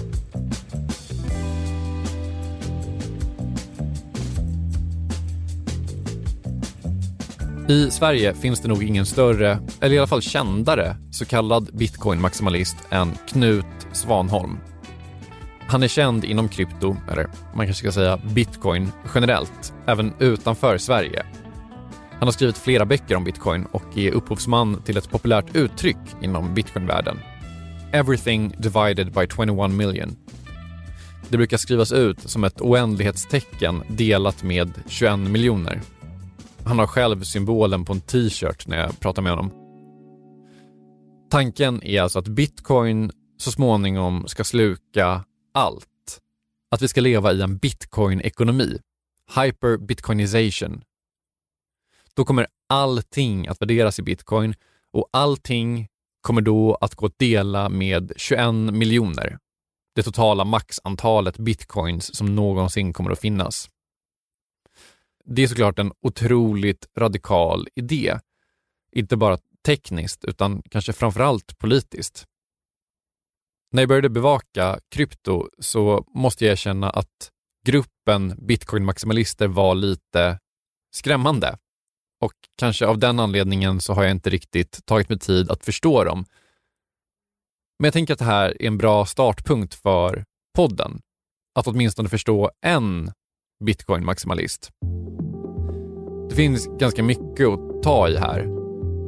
I 7.69 7.91
Sverige 7.91 8.33
finns 8.33 8.59
det 8.59 8.67
nog 8.67 8.83
ingen 8.83 9.05
större, 9.05 9.59
eller 9.81 9.95
i 9.95 9.97
alla 9.97 10.07
fall 10.07 10.21
kändare, 10.21 10.95
så 11.11 11.25
kallad 11.25 11.69
bitcoin-maximalist 11.73 12.75
än 12.89 13.11
Knut 13.27 13.65
Svanholm. 13.91 14.57
Han 15.67 15.83
är 15.83 15.87
känd 15.87 16.25
inom 16.25 16.49
krypto, 16.49 16.95
eller 17.11 17.29
man 17.55 17.65
kanske 17.65 17.83
ska 17.83 17.91
säga 17.91 18.17
bitcoin 18.17 18.91
generellt, 19.15 19.73
även 19.85 20.13
utanför 20.19 20.77
Sverige. 20.77 21.25
Han 22.11 22.27
har 22.27 22.31
skrivit 22.31 22.57
flera 22.57 22.85
böcker 22.85 23.15
om 23.15 23.23
bitcoin 23.23 23.65
och 23.71 23.97
är 23.97 24.11
upphovsman 24.11 24.81
till 24.81 24.97
ett 24.97 25.09
populärt 25.09 25.55
uttryck 25.55 25.97
inom 26.21 26.53
bitcoinvärlden. 26.53 27.19
Everything 27.93 28.55
divided 28.57 29.11
by 29.13 29.27
21 29.35 29.71
million. 29.71 30.15
Det 31.29 31.37
brukar 31.37 31.57
skrivas 31.57 31.91
ut 31.91 32.29
som 32.29 32.43
ett 32.43 32.61
oändlighetstecken 32.61 33.83
delat 33.87 34.43
med 34.43 34.71
21 34.87 35.19
miljoner. 35.19 35.81
Han 36.67 36.79
har 36.79 36.87
själv 36.87 37.23
symbolen 37.23 37.85
på 37.85 37.93
en 37.93 38.01
t-shirt 38.01 38.67
när 38.67 38.77
jag 38.77 38.99
pratar 38.99 39.21
med 39.21 39.31
honom. 39.31 39.51
Tanken 41.29 41.83
är 41.83 42.01
alltså 42.01 42.19
att 42.19 42.27
bitcoin 42.27 43.11
så 43.37 43.51
småningom 43.51 44.27
ska 44.27 44.43
sluka 44.43 45.23
allt. 45.53 46.21
Att 46.71 46.81
vi 46.81 46.87
ska 46.87 47.01
leva 47.01 47.33
i 47.33 47.41
en 47.41 47.57
bitcoin-ekonomi. 47.57 48.79
Hyper-bitcoinization. 49.35 50.81
Då 52.13 52.25
kommer 52.25 52.47
allting 52.69 53.47
att 53.47 53.61
värderas 53.61 53.99
i 53.99 54.01
bitcoin 54.01 54.55
och 54.91 55.09
allting 55.13 55.87
kommer 56.21 56.41
då 56.41 56.77
att 56.81 56.95
gå 56.95 57.05
att 57.05 57.19
dela 57.19 57.69
med 57.69 58.11
21 58.15 58.53
miljoner. 58.55 59.37
Det 59.95 60.03
totala 60.03 60.45
maxantalet 60.45 61.37
bitcoins 61.37 62.15
som 62.15 62.35
någonsin 62.35 62.93
kommer 62.93 63.11
att 63.11 63.19
finnas. 63.19 63.69
Det 65.29 65.43
är 65.43 65.47
såklart 65.47 65.79
en 65.79 65.91
otroligt 66.01 66.87
radikal 66.97 67.67
idé. 67.75 68.19
Inte 68.91 69.17
bara 69.17 69.37
tekniskt 69.65 70.25
utan 70.25 70.61
kanske 70.71 70.93
framförallt 70.93 71.57
politiskt. 71.57 72.25
När 73.71 73.81
jag 73.81 73.89
började 73.89 74.09
bevaka 74.09 74.79
krypto 74.89 75.49
så 75.59 76.05
måste 76.15 76.45
jag 76.45 76.51
erkänna 76.51 76.89
att 76.89 77.31
gruppen 77.65 78.35
bitcoin-maximalister 78.37 79.47
var 79.47 79.75
lite 79.75 80.39
skrämmande. 80.91 81.57
Och 82.21 82.33
kanske 82.57 82.87
av 82.87 82.97
den 82.97 83.19
anledningen 83.19 83.81
så 83.81 83.93
har 83.93 84.03
jag 84.03 84.11
inte 84.11 84.29
riktigt 84.29 84.85
tagit 84.85 85.09
mig 85.09 85.19
tid 85.19 85.51
att 85.51 85.65
förstå 85.65 86.03
dem. 86.03 86.25
Men 87.79 87.87
jag 87.87 87.93
tänker 87.93 88.13
att 88.13 88.19
det 88.19 88.25
här 88.25 88.61
är 88.61 88.67
en 88.67 88.77
bra 88.77 89.05
startpunkt 89.05 89.73
för 89.73 90.25
podden. 90.55 91.01
Att 91.55 91.67
åtminstone 91.67 92.09
förstå 92.09 92.51
en 92.61 93.11
bitcoin-maximalist. 93.63 94.69
Det 96.29 96.35
finns 96.35 96.67
ganska 96.79 97.03
mycket 97.03 97.47
att 97.47 97.83
ta 97.83 98.09
i 98.09 98.17
här. 98.17 98.43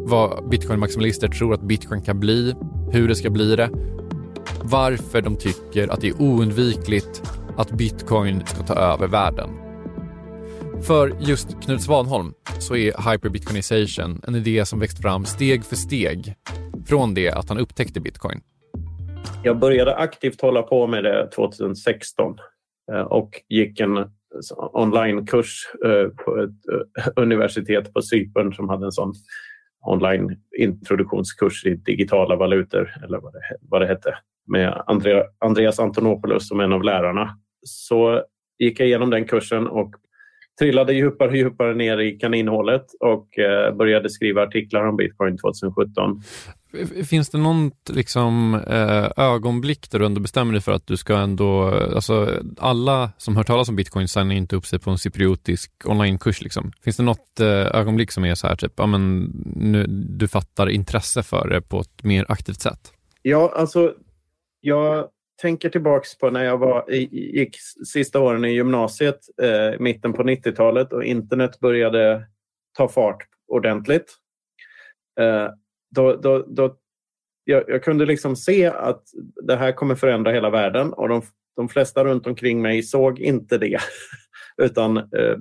Vad 0.09 0.49
bitcoin-maximalister 0.49 1.27
tror 1.27 1.53
att 1.53 1.61
bitcoin 1.61 2.01
kan 2.01 2.19
bli, 2.19 2.55
hur 2.91 3.07
det 3.07 3.15
ska 3.15 3.29
bli 3.29 3.55
det 3.55 3.69
varför 4.63 5.21
de 5.21 5.35
tycker 5.35 5.87
att 5.87 6.01
det 6.01 6.07
är 6.07 6.21
oundvikligt 6.21 7.23
att 7.57 7.71
bitcoin 7.71 8.45
ska 8.45 8.63
ta 8.63 8.73
över 8.73 9.07
världen. 9.07 9.49
För 10.81 11.15
just 11.19 11.61
Knut 11.63 11.81
Svanholm 11.81 12.33
så 12.59 12.75
är 12.75 13.11
hyperbitcoinization 13.11 14.21
en 14.27 14.35
idé 14.35 14.65
som 14.65 14.79
växt 14.79 15.01
fram 15.01 15.25
steg 15.25 15.65
för 15.65 15.75
steg 15.75 16.35
från 16.87 17.13
det 17.13 17.31
att 17.31 17.49
han 17.49 17.57
upptäckte 17.57 17.99
bitcoin. 17.99 18.41
Jag 19.43 19.59
började 19.59 19.95
aktivt 19.95 20.41
hålla 20.41 20.61
på 20.61 20.87
med 20.87 21.03
det 21.03 21.29
2016 21.35 22.35
eh, 22.91 23.01
och 23.01 23.29
gick 23.49 23.79
en 23.79 23.97
onlinekurs 24.73 25.67
eh, 25.85 26.09
på 26.25 26.37
ett 26.37 26.49
eh, 27.05 27.07
universitet 27.15 27.93
på 27.93 28.01
Cypern 28.01 28.53
som 28.53 28.69
hade 28.69 28.85
en 28.85 28.91
sån 28.91 29.13
online 29.85 30.37
introduktionskurs 30.57 31.65
i 31.65 31.75
digitala 31.75 32.35
valutor 32.35 32.95
eller 33.03 33.19
vad 33.19 33.33
det, 33.33 33.41
vad 33.61 33.81
det 33.81 33.87
hette 33.87 34.15
med 34.47 34.83
Andreas 35.39 35.79
Antonopoulos 35.79 36.47
som 36.47 36.59
en 36.59 36.73
av 36.73 36.83
lärarna. 36.83 37.37
Så 37.63 38.23
gick 38.59 38.79
jag 38.79 38.87
igenom 38.87 39.09
den 39.09 39.25
kursen 39.25 39.67
och 39.67 39.95
trillade 40.59 40.93
djupare 40.93 41.29
och 41.29 41.35
djupare 41.35 41.75
ner 41.75 41.97
i 41.97 42.11
kaninhålet 42.11 42.85
och 42.99 43.39
eh, 43.39 43.75
började 43.75 44.09
skriva 44.09 44.43
artiklar 44.43 44.87
om 44.87 44.97
bitcoin 44.97 45.37
2017. 45.37 46.21
Finns 47.09 47.29
det 47.29 47.37
någon 47.37 47.71
liksom, 47.89 48.55
eh, 48.67 49.25
ögonblick 49.25 49.91
där 49.91 49.99
du 49.99 50.05
ändå 50.05 50.21
bestämmer 50.21 50.53
dig 50.53 50.61
för 50.61 50.71
att 50.71 50.87
du 50.87 50.97
ska 50.97 51.17
ändå, 51.17 51.63
alltså 51.95 52.41
alla 52.57 53.11
som 53.17 53.37
hört 53.37 53.47
talas 53.47 53.69
om 53.69 53.75
bitcoin 53.75 54.07
signar 54.07 54.35
inte 54.35 54.55
upp 54.55 54.65
sig 54.65 54.79
på 54.79 54.91
en 54.91 54.97
cypriotisk 54.97 55.71
onlinekurs 55.85 56.41
liksom. 56.41 56.71
Finns 56.83 56.97
det 56.97 57.03
något 57.03 57.39
eh, 57.39 57.79
ögonblick 57.79 58.11
som 58.11 58.25
är 58.25 58.35
så 58.35 58.47
här 58.47 58.55
typ, 58.55 58.73
ja 58.77 58.85
men 58.85 59.31
nu, 59.55 59.85
du 59.89 60.27
fattar 60.27 60.69
intresse 60.69 61.23
för 61.23 61.49
det 61.49 61.61
på 61.61 61.79
ett 61.79 62.03
mer 62.03 62.25
aktivt 62.29 62.61
sätt? 62.61 62.93
Ja, 63.21 63.53
alltså 63.55 63.93
jag 64.61 65.07
tänker 65.41 65.69
tillbaks 65.69 66.17
på 66.17 66.29
när 66.29 66.43
jag 66.43 66.57
var, 66.57 66.91
gick 67.11 67.57
sista 67.87 68.19
åren 68.19 68.45
i 68.45 68.53
gymnasiet, 68.53 69.19
eh, 69.41 69.79
mitten 69.79 70.13
på 70.13 70.23
90-talet 70.23 70.93
och 70.93 71.03
internet 71.03 71.59
började 71.59 72.27
ta 72.77 72.87
fart 72.87 73.27
ordentligt. 73.47 74.15
Eh, 75.19 75.47
då, 75.95 76.15
då, 76.15 76.45
då, 76.47 76.75
jag, 77.43 77.63
jag, 77.67 77.83
kunde 77.83 78.05
liksom 78.05 78.35
se 78.35 78.65
att 78.65 79.03
det 79.47 79.55
här 79.55 79.71
kommer 79.71 79.95
förändra 79.95 80.31
hela 80.31 80.49
världen 80.49 80.93
och 80.93 81.09
de, 81.09 81.21
de 81.55 81.69
flesta 81.69 82.03
runt 82.03 82.27
omkring 82.27 82.61
mig 82.61 82.83
såg 82.83 83.19
inte 83.19 83.57
det. 83.57 83.79
Utan 84.61 84.97
eh, 84.97 85.37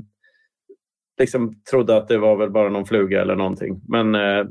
liksom 1.19 1.62
trodde 1.71 1.97
att 1.97 2.09
det 2.09 2.19
var 2.19 2.37
väl 2.37 2.50
bara 2.50 2.69
någon 2.69 2.87
fluga 2.87 3.23
eller 3.23 3.37
någonting. 3.37 3.81
Men 3.88 4.14
eh, 4.14 4.47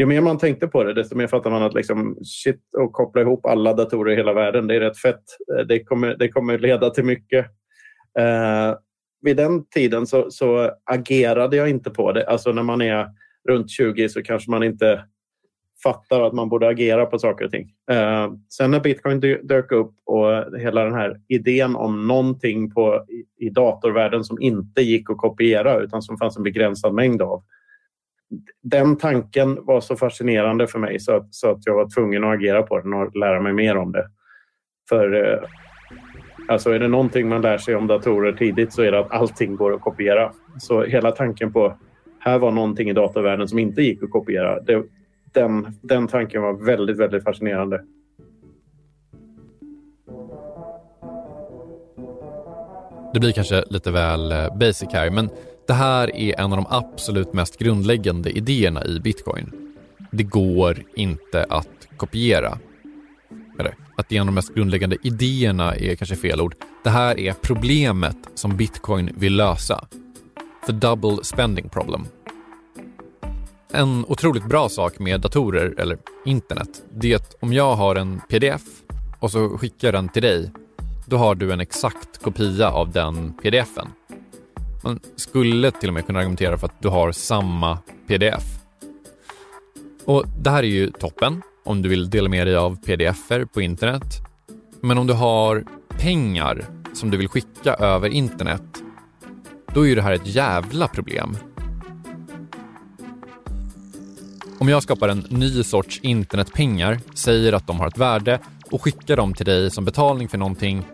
ju 0.00 0.06
mer 0.06 0.20
man 0.20 0.38
tänkte 0.38 0.66
på 0.66 0.84
det, 0.84 0.94
desto 0.94 1.16
mer 1.16 1.26
fattade 1.26 1.54
man 1.54 1.62
att 1.62 1.74
liksom, 1.74 2.18
shit, 2.22 2.60
och 2.78 2.92
koppla 2.92 3.22
ihop 3.22 3.46
alla 3.46 3.74
datorer 3.74 4.12
i 4.12 4.16
hela 4.16 4.32
världen, 4.32 4.66
det 4.66 4.74
är 4.74 4.80
rätt 4.80 4.98
fett. 4.98 5.22
Eh, 5.58 5.66
det 5.66 5.84
kommer, 5.84 6.16
det 6.18 6.28
kommer 6.28 6.58
leda 6.58 6.90
till 6.90 7.04
mycket. 7.04 7.46
Eh, 8.18 8.74
vid 9.22 9.36
den 9.36 9.66
tiden 9.66 10.06
så, 10.06 10.30
så, 10.30 10.70
agerade 10.84 11.56
jag 11.56 11.70
inte 11.70 11.90
på 11.90 12.12
det. 12.12 12.26
Alltså 12.26 12.52
när 12.52 12.62
man 12.62 12.82
är 12.82 13.06
runt 13.48 13.70
20 13.70 14.08
så 14.08 14.22
kanske 14.22 14.50
man 14.50 14.62
inte 14.62 15.04
fattar 15.82 16.20
att 16.20 16.32
man 16.32 16.48
borde 16.48 16.68
agera 16.68 17.06
på 17.06 17.18
saker 17.18 17.44
och 17.44 17.50
ting. 17.50 17.72
Eh, 17.90 18.32
sen 18.48 18.70
när 18.70 18.80
bitcoin 18.80 19.20
dök 19.42 19.72
upp 19.72 19.94
och 20.04 20.58
hela 20.58 20.84
den 20.84 20.94
här 20.94 21.20
idén 21.28 21.76
om 21.76 22.06
någonting 22.06 22.70
på, 22.70 23.04
i, 23.08 23.46
i 23.46 23.50
datorvärlden 23.50 24.24
som 24.24 24.40
inte 24.40 24.82
gick 24.82 25.10
att 25.10 25.16
kopiera 25.16 25.80
utan 25.80 26.02
som 26.02 26.18
fanns 26.18 26.36
en 26.36 26.42
begränsad 26.42 26.94
mängd 26.94 27.22
av 27.22 27.42
den 28.62 28.96
tanken 28.96 29.64
var 29.64 29.80
så 29.80 29.96
fascinerande 29.96 30.66
för 30.66 30.78
mig 30.78 31.00
så 31.00 31.16
att, 31.16 31.34
så 31.34 31.50
att 31.50 31.66
jag 31.66 31.74
var 31.74 31.94
tvungen 31.94 32.24
att 32.24 32.34
agera 32.34 32.62
på 32.62 32.80
den 32.80 32.92
och 32.92 33.16
lära 33.16 33.40
mig 33.40 33.52
mer 33.52 33.76
om 33.76 33.92
det. 33.92 34.06
För 34.88 35.32
eh, 35.32 35.48
alltså 36.48 36.70
är 36.70 36.78
det 36.78 36.88
någonting 36.88 37.28
man 37.28 37.42
lär 37.42 37.58
sig 37.58 37.76
om 37.76 37.86
datorer 37.86 38.32
tidigt 38.32 38.72
så 38.72 38.82
är 38.82 38.92
det 38.92 38.98
att 38.98 39.12
allting 39.12 39.56
går 39.56 39.74
att 39.74 39.80
kopiera. 39.80 40.32
Så 40.58 40.82
hela 40.82 41.10
tanken 41.10 41.52
på 41.52 41.76
här 42.18 42.38
var 42.38 42.50
någonting 42.50 42.90
i 42.90 42.92
datavärlden 42.92 43.48
som 43.48 43.58
inte 43.58 43.82
gick 43.82 44.02
att 44.02 44.10
kopiera. 44.10 44.60
Det, 44.60 44.84
den, 45.32 45.78
den 45.82 46.08
tanken 46.08 46.42
var 46.42 46.52
väldigt, 46.52 46.98
väldigt 46.98 47.24
fascinerande. 47.24 47.84
Det 53.14 53.20
blir 53.20 53.32
kanske 53.32 53.64
lite 53.70 53.90
väl 53.90 54.32
eh, 54.32 54.56
basic 54.58 54.88
här, 54.92 55.10
men 55.10 55.30
det 55.70 55.74
här 55.74 56.16
är 56.16 56.40
en 56.40 56.52
av 56.52 56.56
de 56.56 56.66
absolut 56.68 57.32
mest 57.32 57.58
grundläggande 57.58 58.30
idéerna 58.30 58.84
i 58.84 59.00
bitcoin. 59.00 59.52
Det 60.10 60.22
går 60.22 60.82
inte 60.96 61.44
att 61.44 61.88
kopiera. 61.96 62.58
Eller, 63.58 63.74
att 63.96 64.08
det 64.08 64.16
är 64.16 64.20
en 64.20 64.22
av 64.22 64.26
de 64.26 64.34
mest 64.34 64.54
grundläggande 64.54 64.96
idéerna 65.02 65.74
är 65.74 65.94
kanske 65.94 66.16
fel 66.16 66.40
ord. 66.40 66.54
Det 66.84 66.90
här 66.90 67.20
är 67.20 67.32
problemet 67.32 68.16
som 68.34 68.56
bitcoin 68.56 69.10
vill 69.16 69.36
lösa. 69.36 69.88
The 70.66 70.72
double 70.72 71.18
spending 71.22 71.68
problem. 71.68 72.06
En 73.72 74.04
otroligt 74.08 74.48
bra 74.48 74.68
sak 74.68 74.98
med 74.98 75.20
datorer, 75.20 75.74
eller 75.80 75.98
internet, 76.24 76.82
det 76.94 77.12
är 77.12 77.16
att 77.16 77.34
om 77.40 77.52
jag 77.52 77.76
har 77.76 77.96
en 77.96 78.20
pdf 78.28 78.62
och 79.20 79.30
så 79.30 79.58
skickar 79.58 79.92
den 79.92 80.08
till 80.08 80.22
dig, 80.22 80.50
då 81.06 81.16
har 81.16 81.34
du 81.34 81.52
en 81.52 81.60
exakt 81.60 82.22
kopia 82.22 82.70
av 82.70 82.92
den 82.92 83.32
pdfen. 83.42 83.88
Man 84.82 85.00
skulle 85.16 85.70
till 85.70 85.88
och 85.88 85.94
med 85.94 86.06
kunna 86.06 86.18
argumentera 86.18 86.58
för 86.58 86.66
att 86.66 86.82
du 86.82 86.88
har 86.88 87.12
samma 87.12 87.78
pdf. 88.06 88.44
Och 90.04 90.24
Det 90.38 90.50
här 90.50 90.62
är 90.62 90.68
ju 90.68 90.90
toppen 90.90 91.42
om 91.64 91.82
du 91.82 91.88
vill 91.88 92.10
dela 92.10 92.28
med 92.28 92.46
dig 92.46 92.56
av 92.56 92.76
pdf-er 92.76 93.44
på 93.44 93.60
internet. 93.60 94.04
Men 94.80 94.98
om 94.98 95.06
du 95.06 95.12
har 95.12 95.64
pengar 95.88 96.64
som 96.94 97.10
du 97.10 97.16
vill 97.16 97.28
skicka 97.28 97.74
över 97.74 98.08
internet, 98.08 98.62
då 99.74 99.82
är 99.82 99.88
ju 99.88 99.94
det 99.94 100.02
här 100.02 100.12
ett 100.12 100.26
jävla 100.26 100.88
problem. 100.88 101.36
Om 104.58 104.68
jag 104.68 104.82
skapar 104.82 105.08
en 105.08 105.24
ny 105.28 105.62
sorts 105.62 106.00
internetpengar, 106.02 107.00
säger 107.14 107.52
att 107.52 107.66
de 107.66 107.80
har 107.80 107.86
ett 107.86 107.98
värde 107.98 108.38
och 108.70 108.82
skickar 108.82 109.16
dem 109.16 109.34
till 109.34 109.46
dig 109.46 109.70
som 109.70 109.84
betalning 109.84 110.28
för 110.28 110.38
någonting, 110.38 110.84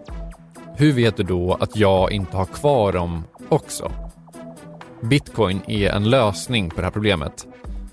hur 0.77 0.93
vet 0.93 1.17
du 1.17 1.23
då 1.23 1.55
att 1.55 1.77
jag 1.77 2.13
inte 2.13 2.37
har 2.37 2.45
kvar 2.45 2.93
dem 2.93 3.25
också? 3.49 3.93
Bitcoin 5.03 5.61
är 5.67 5.91
en 5.91 6.11
lösning 6.11 6.71
på 6.71 6.77
det 6.77 6.83
här 6.83 6.91
problemet. 6.91 7.47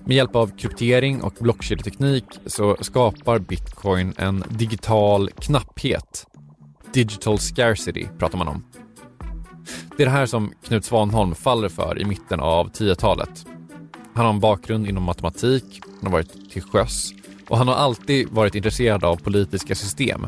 Med 0.05 0.15
hjälp 0.15 0.36
av 0.36 0.57
kryptering 0.57 1.22
och 1.22 1.33
blockkedjeteknik 1.39 2.25
så 2.45 2.77
skapar 2.81 3.39
bitcoin 3.39 4.13
en 4.17 4.43
digital 4.50 5.29
knapphet. 5.29 6.27
Digital 6.93 7.39
scarcity 7.39 8.07
pratar 8.19 8.38
man 8.38 8.48
om. 8.48 8.63
Det 9.98 10.03
är 10.03 10.07
det 10.07 10.12
här 10.12 10.25
som 10.25 10.53
Knut 10.63 10.86
Svanholm 10.86 11.36
faller 11.36 11.69
för 11.69 12.01
i 12.01 12.05
mitten 12.05 12.39
av 12.39 12.72
10-talet. 12.72 13.45
Han 14.13 14.25
har 14.25 14.33
en 14.33 14.39
bakgrund 14.39 14.88
inom 14.88 15.03
matematik, 15.03 15.81
han 15.83 16.12
har 16.12 16.12
varit 16.12 16.51
till 16.51 16.62
sjöss 16.62 17.13
och 17.50 17.57
han 17.57 17.67
har 17.67 17.75
alltid 17.75 18.29
varit 18.29 18.55
intresserad 18.55 19.03
av 19.03 19.15
politiska 19.15 19.75
system. 19.75 20.27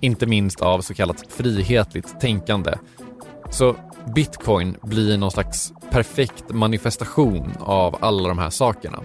Inte 0.00 0.26
minst 0.26 0.60
av 0.60 0.80
så 0.80 0.94
kallat 0.94 1.32
frihetligt 1.32 2.20
tänkande. 2.20 2.74
Så 3.50 3.76
bitcoin 4.14 4.76
blir 4.82 5.18
någon 5.18 5.30
slags 5.30 5.72
perfekt 5.90 6.44
manifestation 6.48 7.52
av 7.60 7.96
alla 8.00 8.28
de 8.28 8.38
här 8.38 8.50
sakerna. 8.50 9.02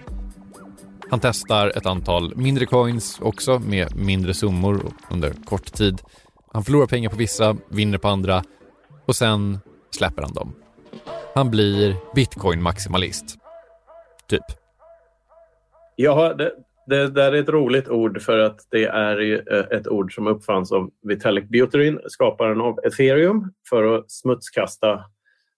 Han 1.09 1.19
testar 1.19 1.67
ett 1.67 1.85
antal 1.85 2.35
mindre 2.35 2.65
coins 2.65 3.19
också 3.21 3.59
med 3.59 3.95
mindre 3.95 4.33
summor 4.33 4.93
under 5.09 5.33
kort 5.45 5.73
tid. 5.73 6.01
Han 6.53 6.63
förlorar 6.63 6.87
pengar 6.87 7.09
på 7.09 7.15
vissa, 7.15 7.57
vinner 7.69 7.97
på 7.97 8.07
andra 8.07 8.43
och 9.05 9.15
sen 9.15 9.59
släpper 9.95 10.21
han 10.21 10.33
dem. 10.33 10.55
Han 11.35 11.51
blir 11.51 11.95
bitcoin-maximalist. 12.15 13.37
Typ. 14.27 14.43
Ja, 15.95 16.33
det, 16.33 16.51
det 16.87 17.07
där 17.07 17.31
är 17.31 17.41
ett 17.41 17.49
roligt 17.49 17.89
ord 17.89 18.21
för 18.21 18.37
att 18.37 18.59
det 18.69 18.85
är 18.85 19.43
eh, 19.53 19.77
ett 19.77 19.87
ord 19.87 20.15
som 20.15 20.27
uppfanns 20.27 20.71
av 20.71 20.91
Vitalik 21.01 21.49
Buterin, 21.49 21.99
skaparen 22.05 22.61
av 22.61 22.79
ethereum, 22.85 23.53
för 23.69 23.95
att 23.95 24.11
smutskasta 24.11 25.05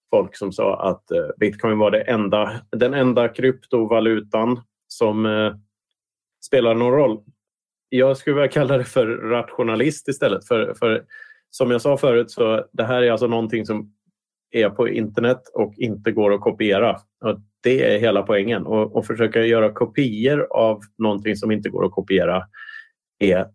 folk 0.10 0.38
som 0.38 0.52
sa 0.52 0.90
att 0.90 1.12
eh, 1.12 1.28
bitcoin 1.38 1.78
var 1.78 1.92
det 1.92 2.02
enda, 2.02 2.62
den 2.72 2.94
enda 2.94 3.28
kryptovalutan 3.28 4.62
som 4.88 5.26
eh, 5.26 5.54
spelar 6.46 6.76
någon 6.76 6.94
roll. 6.94 7.24
Jag 7.90 8.18
skulle 8.18 8.36
vilja 8.36 8.52
kalla 8.52 8.78
det 8.78 8.84
för 8.84 9.08
rationalist 9.08 10.08
istället. 10.08 10.48
För, 10.48 10.74
för 10.74 11.04
som 11.50 11.72
jag 11.72 11.82
sa 11.82 11.98
förut 11.98 12.32
så 12.32 12.66
det 12.72 12.84
här 12.84 13.02
är 13.02 13.12
alltså 13.12 13.28
någonting 13.28 13.66
som 13.66 13.94
är 14.54 14.70
på 14.70 14.90
internet 14.90 15.42
och 15.54 15.74
inte 15.78 16.12
går 16.12 16.34
att 16.34 16.42
kopiera. 16.42 16.92
Och 17.26 17.40
det 17.64 17.94
är 17.96 18.00
hela 18.00 18.22
poängen. 18.22 18.66
Och, 18.66 18.96
och 18.96 19.06
försöka 19.06 19.46
göra 19.46 19.74
kopior 19.74 20.48
av 20.52 20.80
någonting 20.98 21.36
som 21.36 21.52
inte 21.52 21.70
går 21.70 21.86
att 21.86 21.92
kopiera 21.92 22.44
är 23.20 23.46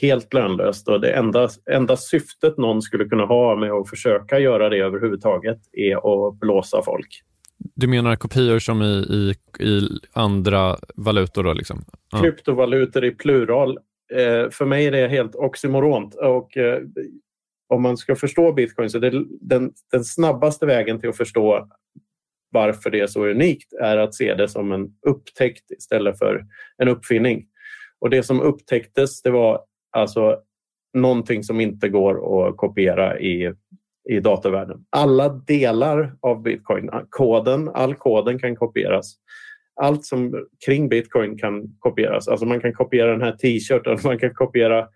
helt 0.00 0.34
lönlöst. 0.34 0.88
Och 0.88 1.00
det 1.00 1.12
enda, 1.12 1.48
enda 1.70 1.96
syftet 1.96 2.58
någon 2.58 2.82
skulle 2.82 3.04
kunna 3.04 3.24
ha 3.24 3.56
med 3.56 3.72
att 3.72 3.90
försöka 3.90 4.38
göra 4.38 4.68
det 4.68 4.78
överhuvudtaget 4.78 5.58
är 5.72 5.96
att 5.96 6.40
blåsa 6.40 6.82
folk. 6.82 7.22
Du 7.74 7.86
menar 7.86 8.16
kopior 8.16 8.58
som 8.58 8.82
i, 8.82 8.86
i, 8.86 9.34
i 9.66 9.88
andra 10.12 10.76
valutor? 10.94 11.44
Då, 11.44 11.52
liksom? 11.52 11.84
Ja. 12.12 12.18
Kryptovalutor 12.18 13.04
i 13.04 13.10
plural. 13.10 13.78
Eh, 14.14 14.50
för 14.50 14.64
mig 14.64 14.86
är 14.86 14.92
det 14.92 15.08
helt 15.08 15.34
oxymoront. 15.34 16.14
Och, 16.14 16.56
eh, 16.56 16.78
om 17.72 17.82
man 17.82 17.96
ska 17.96 18.16
förstå 18.16 18.52
bitcoin 18.52 18.90
så 18.90 18.98
är 18.98 19.24
den, 19.40 19.72
den 19.92 20.04
snabbaste 20.04 20.66
vägen 20.66 21.00
till 21.00 21.08
att 21.08 21.16
förstå 21.16 21.68
varför 22.50 22.90
det 22.90 23.00
är 23.00 23.06
så 23.06 23.26
unikt 23.26 23.72
är 23.72 23.96
att 23.96 24.14
se 24.14 24.34
det 24.34 24.48
som 24.48 24.72
en 24.72 24.88
upptäckt 25.06 25.70
istället 25.70 26.18
för 26.18 26.44
en 26.78 26.88
uppfinning. 26.88 27.46
Och 28.00 28.10
det 28.10 28.22
som 28.22 28.40
upptäcktes 28.40 29.22
det 29.22 29.30
var 29.30 29.60
alltså 29.90 30.38
någonting 30.94 31.42
som 31.44 31.60
inte 31.60 31.88
går 31.88 32.48
att 32.48 32.56
kopiera 32.56 33.20
i, 33.20 33.54
i 34.10 34.20
datavärlden. 34.20 34.84
Alla 34.90 35.28
delar 35.28 36.16
av 36.20 36.42
bitcoin, 36.42 36.90
koden, 37.10 37.68
all 37.68 37.94
koden 37.94 38.38
kan 38.38 38.56
kopieras. 38.56 39.14
Allt 39.80 40.04
som 40.04 40.46
kring 40.66 40.88
bitcoin 40.88 41.38
kan 41.38 41.76
kopieras. 41.78 42.28
Alltså 42.28 42.46
man 42.46 42.60
kan 42.60 42.72
kopiera 42.72 43.10
den 43.10 43.22
här 43.22 43.32
t-shirten, 43.32 43.98
man 44.04 44.18
kan 44.18 44.34
kopiera 44.34 44.88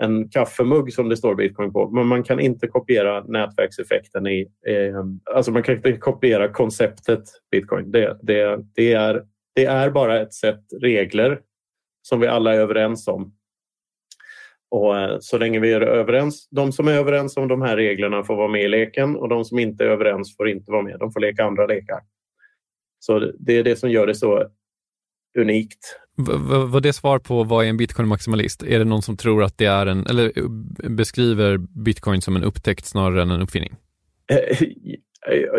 en 0.00 0.28
kaffemugg 0.28 0.92
som 0.92 1.08
det 1.08 1.16
står 1.16 1.34
bitcoin 1.34 1.72
på. 1.72 1.90
Men 1.90 2.06
man 2.06 2.22
kan 2.22 2.40
inte 2.40 2.66
kopiera 2.66 3.24
nätverkseffekten 3.24 4.26
i... 4.26 4.48
Eh, 4.66 5.34
alltså 5.34 5.52
man 5.52 5.62
kan 5.62 5.76
inte 5.76 5.92
kopiera 5.92 6.48
konceptet 6.48 7.22
bitcoin. 7.50 7.90
Det, 7.90 8.18
det, 8.22 8.64
det, 8.74 8.92
är, 8.92 9.24
det 9.54 9.64
är 9.64 9.90
bara 9.90 10.20
ett 10.20 10.34
sätt 10.34 10.60
regler 10.80 11.40
som 12.02 12.20
vi 12.20 12.26
alla 12.26 12.54
är 12.54 12.58
överens 12.58 13.08
om. 13.08 13.34
Och 14.70 14.98
eh, 14.98 15.16
så 15.20 15.38
länge 15.38 15.60
vi 15.60 15.72
är 15.72 15.80
överens, 15.80 16.48
de 16.50 16.72
som 16.72 16.88
är 16.88 16.92
överens 16.92 17.36
om 17.36 17.48
de 17.48 17.62
här 17.62 17.76
reglerna 17.76 18.24
får 18.24 18.36
vara 18.36 18.48
med 18.48 18.62
i 18.62 18.68
leken 18.68 19.16
och 19.16 19.28
de 19.28 19.44
som 19.44 19.58
inte 19.58 19.84
är 19.84 19.88
överens 19.88 20.36
får 20.36 20.48
inte 20.48 20.72
vara 20.72 20.82
med. 20.82 20.98
De 20.98 21.12
får 21.12 21.20
leka 21.20 21.44
andra 21.44 21.66
lekar. 21.66 22.00
Så 22.98 23.18
det 23.38 23.52
är 23.52 23.64
det 23.64 23.76
som 23.76 23.90
gör 23.90 24.06
det 24.06 24.14
så 24.14 24.50
unikt. 25.38 25.96
Var 26.70 26.80
det 26.80 26.92
svar 26.92 27.18
på 27.18 27.44
vad 27.44 27.64
är 27.64 27.68
en 27.68 27.76
bitcoin-maximalist? 27.76 28.62
Är 28.66 28.78
det 28.78 28.84
någon 28.84 29.02
som 29.02 29.16
tror 29.16 29.42
att 29.42 29.58
det 29.58 29.66
är 29.66 29.86
en, 29.86 30.06
eller 30.06 30.32
beskriver 30.88 31.58
bitcoin 31.58 32.22
som 32.22 32.36
en 32.36 32.44
upptäckt 32.44 32.86
snarare 32.86 33.22
än 33.22 33.30
en 33.30 33.42
uppfinning? 33.42 33.76
Eh, 34.32 34.62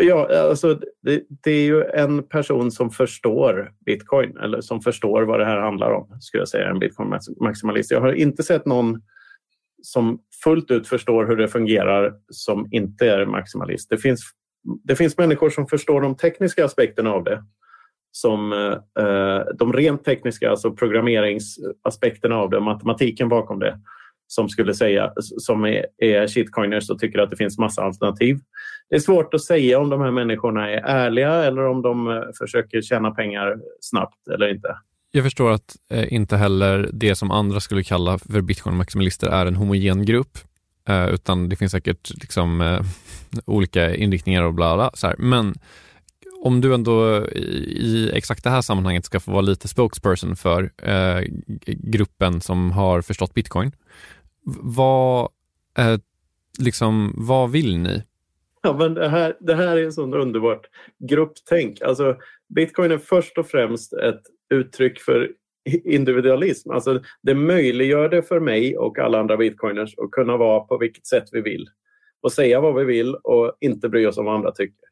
ja, 0.00 0.28
alltså 0.50 0.80
det, 1.02 1.22
det, 1.44 1.50
är 1.50 1.64
ju 1.64 1.84
en 1.84 2.28
person 2.28 2.70
som 2.70 2.90
förstår 2.90 3.72
bitcoin 3.86 4.36
eller 4.36 4.60
som 4.60 4.80
förstår 4.80 5.22
vad 5.22 5.40
det 5.40 5.44
här 5.44 5.60
handlar 5.60 5.90
om, 5.90 6.16
skulle 6.20 6.40
jag 6.40 6.48
säga, 6.48 6.70
en 6.70 6.82
bitcoin-maximalist. 6.82 7.90
Jag 7.90 8.00
har 8.00 8.12
inte 8.12 8.42
sett 8.42 8.66
någon 8.66 9.02
som 9.82 10.18
fullt 10.44 10.70
ut 10.70 10.88
förstår 10.88 11.26
hur 11.26 11.36
det 11.36 11.48
fungerar 11.48 12.14
som 12.28 12.68
inte 12.70 13.10
är 13.10 13.26
maximalist. 13.26 13.90
Det 13.90 13.98
finns, 13.98 14.22
det 14.84 14.96
finns 14.96 15.18
människor 15.18 15.50
som 15.50 15.66
förstår 15.66 16.00
de 16.00 16.16
tekniska 16.16 16.64
aspekterna 16.64 17.10
av 17.10 17.24
det 17.24 17.42
som 18.12 18.52
eh, 18.52 19.04
eh, 19.04 19.42
de 19.58 19.72
rent 19.72 20.04
tekniska, 20.04 20.50
alltså 20.50 20.72
programmeringsaspekterna 20.72 22.36
av 22.36 22.50
det, 22.50 22.60
matematiken 22.60 23.28
bakom 23.28 23.58
det, 23.58 23.78
som 24.26 24.48
skulle 24.48 24.74
säga, 24.74 25.12
som 25.20 25.64
är, 25.64 25.86
är 25.98 26.26
shitcoiners 26.26 26.90
och 26.90 26.98
tycker 26.98 27.18
att 27.18 27.30
det 27.30 27.36
finns 27.36 27.58
massa 27.58 27.82
alternativ. 27.82 28.38
Det 28.90 28.96
är 28.96 29.00
svårt 29.00 29.34
att 29.34 29.42
säga 29.42 29.78
om 29.78 29.90
de 29.90 30.00
här 30.00 30.10
människorna 30.10 30.70
är 30.70 30.82
ärliga 30.84 31.32
eller 31.32 31.66
om 31.66 31.82
de 31.82 32.08
eh, 32.08 32.22
försöker 32.38 32.82
tjäna 32.82 33.10
pengar 33.10 33.56
snabbt 33.80 34.28
eller 34.28 34.48
inte. 34.48 34.76
Jag 35.14 35.24
förstår 35.24 35.50
att 35.50 35.76
eh, 35.90 36.12
inte 36.12 36.36
heller 36.36 36.90
det 36.92 37.14
som 37.14 37.30
andra 37.30 37.60
skulle 37.60 37.82
kalla 37.82 38.18
för 38.18 38.40
bitcoin-maximalister 38.40 39.28
är 39.28 39.46
en 39.46 39.56
homogen 39.56 40.04
grupp, 40.04 40.38
eh, 40.88 41.08
utan 41.08 41.48
det 41.48 41.56
finns 41.56 41.72
säkert 41.72 42.10
liksom, 42.20 42.60
eh, 42.60 42.80
olika 43.46 43.94
inriktningar 43.94 44.42
och 44.42 44.54
bla 44.54 44.76
bla. 44.76 44.90
Så 44.94 45.06
här. 45.06 45.16
Men 45.18 45.54
om 46.44 46.60
du 46.60 46.74
ändå 46.74 47.26
i 47.26 48.10
exakt 48.14 48.44
det 48.44 48.50
här 48.50 48.62
sammanhanget 48.62 49.04
ska 49.04 49.20
få 49.20 49.30
vara 49.30 49.40
lite 49.40 49.68
spokesperson 49.68 50.36
för 50.36 50.70
eh, 50.82 51.24
gruppen 51.66 52.40
som 52.40 52.70
har 52.70 53.02
förstått 53.02 53.34
bitcoin. 53.34 53.72
Vad, 54.62 55.28
eh, 55.78 55.98
liksom, 56.58 57.14
vad 57.16 57.50
vill 57.50 57.78
ni? 57.78 58.02
Ja, 58.62 58.76
men 58.78 58.94
det, 58.94 59.08
här, 59.08 59.36
det 59.40 59.54
här 59.54 59.76
är 59.76 59.90
så 59.90 60.02
underbart 60.02 60.66
grupptänk. 61.08 61.80
Alltså, 61.80 62.16
bitcoin 62.54 62.90
är 62.90 62.98
först 62.98 63.38
och 63.38 63.46
främst 63.46 63.92
ett 63.92 64.22
uttryck 64.54 65.00
för 65.00 65.30
individualism. 65.84 66.70
Alltså, 66.70 67.02
det 67.22 67.34
möjliggör 67.34 68.08
det 68.08 68.22
för 68.22 68.40
mig 68.40 68.76
och 68.76 68.98
alla 68.98 69.20
andra 69.20 69.36
bitcoiners 69.36 69.94
att 69.98 70.10
kunna 70.10 70.36
vara 70.36 70.60
på 70.60 70.78
vilket 70.78 71.06
sätt 71.06 71.28
vi 71.32 71.40
vill 71.40 71.68
och 72.22 72.32
säga 72.32 72.60
vad 72.60 72.74
vi 72.74 72.84
vill 72.84 73.14
och 73.14 73.56
inte 73.60 73.88
bry 73.88 74.06
oss 74.06 74.18
om 74.18 74.24
vad 74.24 74.34
andra 74.34 74.52
tycker. 74.52 74.91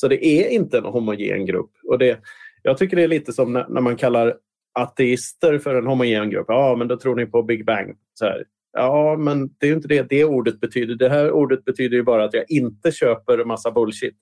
Så 0.00 0.08
det 0.08 0.26
är 0.26 0.48
inte 0.48 0.78
en 0.78 0.84
homogen 0.84 1.46
grupp. 1.46 1.70
Och 1.88 1.98
det, 1.98 2.20
jag 2.62 2.78
tycker 2.78 2.96
det 2.96 3.02
är 3.02 3.08
lite 3.08 3.32
som 3.32 3.52
när, 3.52 3.66
när 3.68 3.80
man 3.80 3.96
kallar 3.96 4.34
ateister 4.72 5.58
för 5.58 5.74
en 5.74 5.86
homogen 5.86 6.30
grupp. 6.30 6.46
Ja, 6.48 6.76
men 6.78 6.88
då 6.88 6.96
tror 6.96 7.16
ni 7.16 7.26
på 7.26 7.42
Big 7.42 7.66
Bang. 7.66 7.96
Så 8.14 8.24
här. 8.24 8.44
Ja, 8.72 9.16
men 9.16 9.50
det 9.58 9.68
är 9.68 9.72
inte 9.72 9.88
det 9.88 10.08
det 10.08 10.24
ordet 10.24 10.60
betyder. 10.60 10.94
Det 10.94 11.08
här 11.08 11.30
ordet 11.30 11.64
betyder 11.64 11.96
ju 11.96 12.02
bara 12.02 12.24
att 12.24 12.34
jag 12.34 12.44
inte 12.48 12.92
köper 12.92 13.44
massa 13.44 13.70
bullshit. 13.70 14.14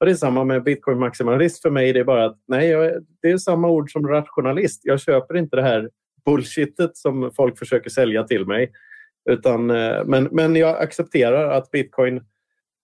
Och 0.00 0.06
Det 0.06 0.12
är 0.12 0.16
samma 0.16 0.44
med 0.44 0.62
bitcoin 0.62 0.98
maximalist 0.98 1.62
för 1.62 1.70
mig. 1.70 1.92
Det 1.92 2.00
är 2.00 2.04
bara 2.04 2.24
att 2.24 2.38
nej, 2.48 2.68
jag, 2.68 2.92
det 3.22 3.30
är 3.30 3.38
samma 3.38 3.68
ord 3.68 3.92
som 3.92 4.08
rationalist. 4.08 4.80
Jag 4.84 5.00
köper 5.00 5.36
inte 5.36 5.56
det 5.56 5.62
här 5.62 5.90
bullshitet 6.24 6.96
som 6.96 7.30
folk 7.36 7.58
försöker 7.58 7.90
sälja 7.90 8.24
till 8.24 8.46
mig. 8.46 8.72
Utan, 9.30 9.70
eh, 9.70 10.04
men, 10.04 10.28
men 10.32 10.56
jag 10.56 10.82
accepterar 10.82 11.50
att 11.50 11.70
bitcoin 11.70 12.16
eh, 12.16 12.22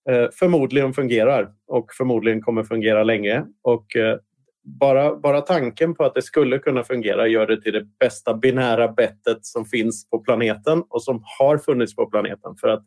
Eh, 0.09 0.27
förmodligen 0.33 0.93
fungerar 0.93 1.49
och 1.67 1.93
förmodligen 1.93 2.41
kommer 2.41 2.63
fungera 2.63 3.03
länge. 3.03 3.45
Och 3.63 3.95
eh, 3.95 4.17
bara, 4.65 5.15
bara 5.15 5.41
tanken 5.41 5.95
på 5.95 6.03
att 6.03 6.13
det 6.13 6.21
skulle 6.21 6.59
kunna 6.59 6.83
fungera 6.83 7.27
gör 7.27 7.47
det 7.47 7.61
till 7.61 7.73
det 7.73 7.83
bästa 7.99 8.33
binära 8.33 8.87
bettet 8.87 9.45
som 9.45 9.65
finns 9.65 10.09
på 10.09 10.19
planeten 10.19 10.83
och 10.89 11.03
som 11.03 11.23
har 11.39 11.57
funnits 11.57 11.95
på 11.95 12.05
planeten. 12.05 12.55
För 12.61 12.67
att 12.67 12.83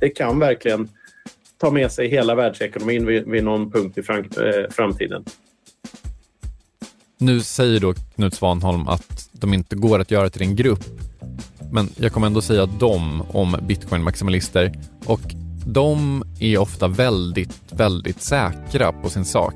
det 0.00 0.08
kan 0.08 0.38
verkligen 0.38 0.88
ta 1.58 1.70
med 1.70 1.92
sig 1.92 2.08
hela 2.08 2.34
världsekonomin 2.34 3.06
vid, 3.06 3.28
vid 3.28 3.44
någon 3.44 3.70
punkt 3.70 3.98
i 3.98 4.02
fram, 4.02 4.18
eh, 4.18 4.70
framtiden. 4.70 5.24
Nu 7.18 7.40
säger 7.40 7.80
då 7.80 7.94
Knut 7.94 8.34
Svanholm 8.34 8.88
att 8.88 9.28
de 9.32 9.54
inte 9.54 9.76
går 9.76 9.98
att 9.98 10.10
göra 10.10 10.30
till 10.30 10.42
en 10.42 10.56
grupp. 10.56 10.84
Men 11.72 11.88
jag 11.96 12.12
kommer 12.12 12.26
ändå 12.26 12.40
säga 12.40 12.66
de 12.66 13.22
om 13.30 13.56
bitcoin-maximalister 13.56 14.72
och 15.06 15.20
de 15.66 16.22
är 16.40 16.58
ofta 16.58 16.88
väldigt, 16.88 17.62
väldigt 17.70 18.22
säkra 18.22 18.92
på 18.92 19.10
sin 19.10 19.24
sak. 19.24 19.54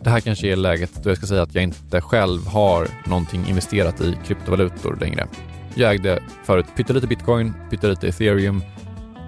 Det 0.00 0.10
här 0.10 0.20
kanske 0.20 0.52
är 0.52 0.56
läget 0.56 1.02
då 1.02 1.10
jag 1.10 1.16
ska 1.16 1.26
säga 1.26 1.42
att 1.42 1.54
jag 1.54 1.64
inte 1.64 2.00
själv 2.00 2.46
har 2.46 2.88
någonting 3.06 3.46
investerat 3.48 4.00
i 4.00 4.16
kryptovalutor 4.26 4.98
längre. 5.00 5.28
Jag 5.74 5.92
ägde 5.92 6.22
förut 6.44 6.66
pyttelite 6.76 7.06
bitcoin, 7.06 7.54
pyttelite 7.70 8.08
ethereum, 8.08 8.62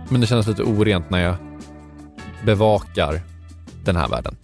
men 0.08 0.20
det 0.20 0.26
kändes 0.26 0.46
lite 0.46 0.62
orent 0.62 1.10
när 1.10 1.18
jag 1.18 1.36
bevakar 2.44 3.20
den 3.84 3.96
här 3.96 4.08
världen. 4.08 4.36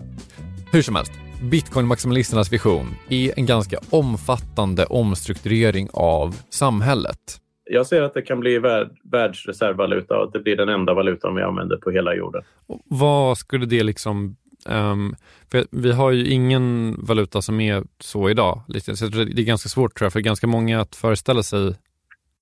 Hur 0.72 0.82
som 0.82 0.94
helst, 0.94 1.12
bitcoin-maximalisternas 1.42 2.52
vision 2.52 2.96
är 3.08 3.32
en 3.36 3.46
ganska 3.46 3.78
omfattande 3.90 4.84
omstrukturering 4.84 5.88
av 5.92 6.36
samhället. 6.50 7.40
Jag 7.70 7.86
ser 7.86 8.02
att 8.02 8.14
det 8.14 8.22
kan 8.22 8.40
bli 8.40 8.58
värld, 8.58 8.90
världsreservvaluta 9.02 10.18
och 10.18 10.24
att 10.24 10.32
det 10.32 10.40
blir 10.40 10.56
den 10.56 10.68
enda 10.68 10.94
valutan 10.94 11.34
vi 11.34 11.42
använder 11.42 11.76
på 11.76 11.90
hela 11.90 12.14
jorden. 12.14 12.42
Och 12.66 12.80
vad 12.84 13.38
skulle 13.38 13.66
det 13.66 13.82
liksom... 13.82 14.36
Um, 14.68 15.16
för 15.50 15.64
vi 15.70 15.92
har 15.92 16.10
ju 16.10 16.26
ingen 16.26 16.96
valuta 16.98 17.42
som 17.42 17.60
är 17.60 17.84
så 18.00 18.30
idag. 18.30 18.62
Så 18.94 19.06
det 19.06 19.42
är 19.42 19.44
ganska 19.44 19.68
svårt 19.68 19.98
tror 19.98 20.06
jag 20.06 20.12
för 20.12 20.20
ganska 20.20 20.46
många 20.46 20.80
att 20.80 20.96
föreställa 20.96 21.42
sig 21.42 21.74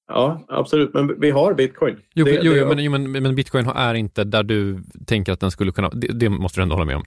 Ja, 0.08 0.44
absolut. 0.48 0.94
Men 0.94 1.20
vi 1.20 1.30
har 1.30 1.54
bitcoin. 1.54 1.96
Jo, 2.14 2.24
det, 2.24 2.40
jo, 2.42 2.52
det, 2.52 2.58
jo 2.58 2.68
men, 2.68 2.84
jo 2.84 2.90
men, 2.90 3.12
men, 3.12 3.34
bitcoin 3.34 3.66
är 3.66 3.94
inte 3.94 4.24
där 4.24 4.42
du 4.42 4.82
tänker 5.06 5.32
att 5.32 5.40
den 5.40 5.50
skulle 5.50 5.72
kunna... 5.72 5.88
Det, 5.88 6.06
det, 6.06 6.28
måste 6.28 6.60
du 6.60 6.62
ändå 6.62 6.74
hålla 6.74 6.84
med 6.84 6.96
om. 6.96 7.04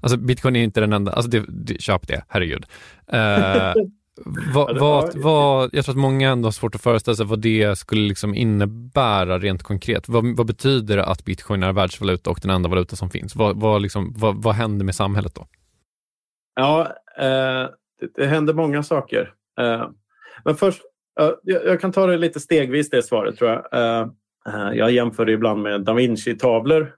Alltså 0.00 0.18
bitcoin 0.18 0.56
är 0.56 0.62
inte 0.62 0.80
den 0.80 0.92
enda... 0.92 1.12
Alltså 1.12 1.30
det, 1.30 1.44
det, 1.48 1.80
köp 1.80 2.08
det, 2.08 2.24
herregud. 2.28 2.66
Uh, 3.14 3.18
vad, 4.24 4.78
vad, 4.78 5.14
vad, 5.14 5.70
jag 5.72 5.84
tror 5.84 5.92
att 5.92 6.00
många 6.00 6.30
ändå 6.30 6.46
har 6.46 6.52
svårt 6.52 6.74
att 6.74 6.82
föreställa 6.82 7.14
sig 7.14 7.26
vad 7.26 7.40
det 7.40 7.78
skulle 7.78 8.08
liksom 8.08 8.34
innebära 8.34 9.38
rent 9.38 9.62
konkret. 9.62 10.08
Vad, 10.08 10.36
vad 10.36 10.46
betyder 10.46 10.96
det 10.96 11.04
att 11.04 11.24
bitcoin 11.24 11.62
är 11.62 11.72
världsvaluta 11.72 12.30
och 12.30 12.38
den 12.42 12.50
enda 12.50 12.68
valuta 12.68 12.96
som 12.96 13.10
finns? 13.10 13.36
Vad, 13.36 13.60
vad, 13.60 13.82
liksom, 13.82 14.14
vad, 14.16 14.42
vad 14.42 14.54
händer 14.54 14.84
med 14.84 14.94
samhället 14.94 15.34
då? 15.34 15.46
Ja, 16.54 16.82
eh, 17.18 17.70
det, 18.00 18.08
det 18.14 18.26
händer 18.26 18.54
många 18.54 18.82
saker. 18.82 19.32
Eh, 19.60 19.88
men 20.44 20.54
först, 20.54 20.82
eh, 21.20 21.30
jag, 21.42 21.80
kan 21.80 21.92
ta 21.92 22.06
det 22.06 22.16
lite 22.16 22.40
stegvis 22.40 22.90
det 22.90 23.02
svaret 23.02 23.36
tror 23.36 23.50
jag. 23.50 23.72
Eh, 23.72 24.08
eh, 24.48 24.72
jag 24.72 24.90
jämför 24.90 25.24
det 25.24 25.32
ibland 25.32 25.62
med 25.62 25.84
da 25.84 25.92
Vinci-tavlor. 25.92 26.92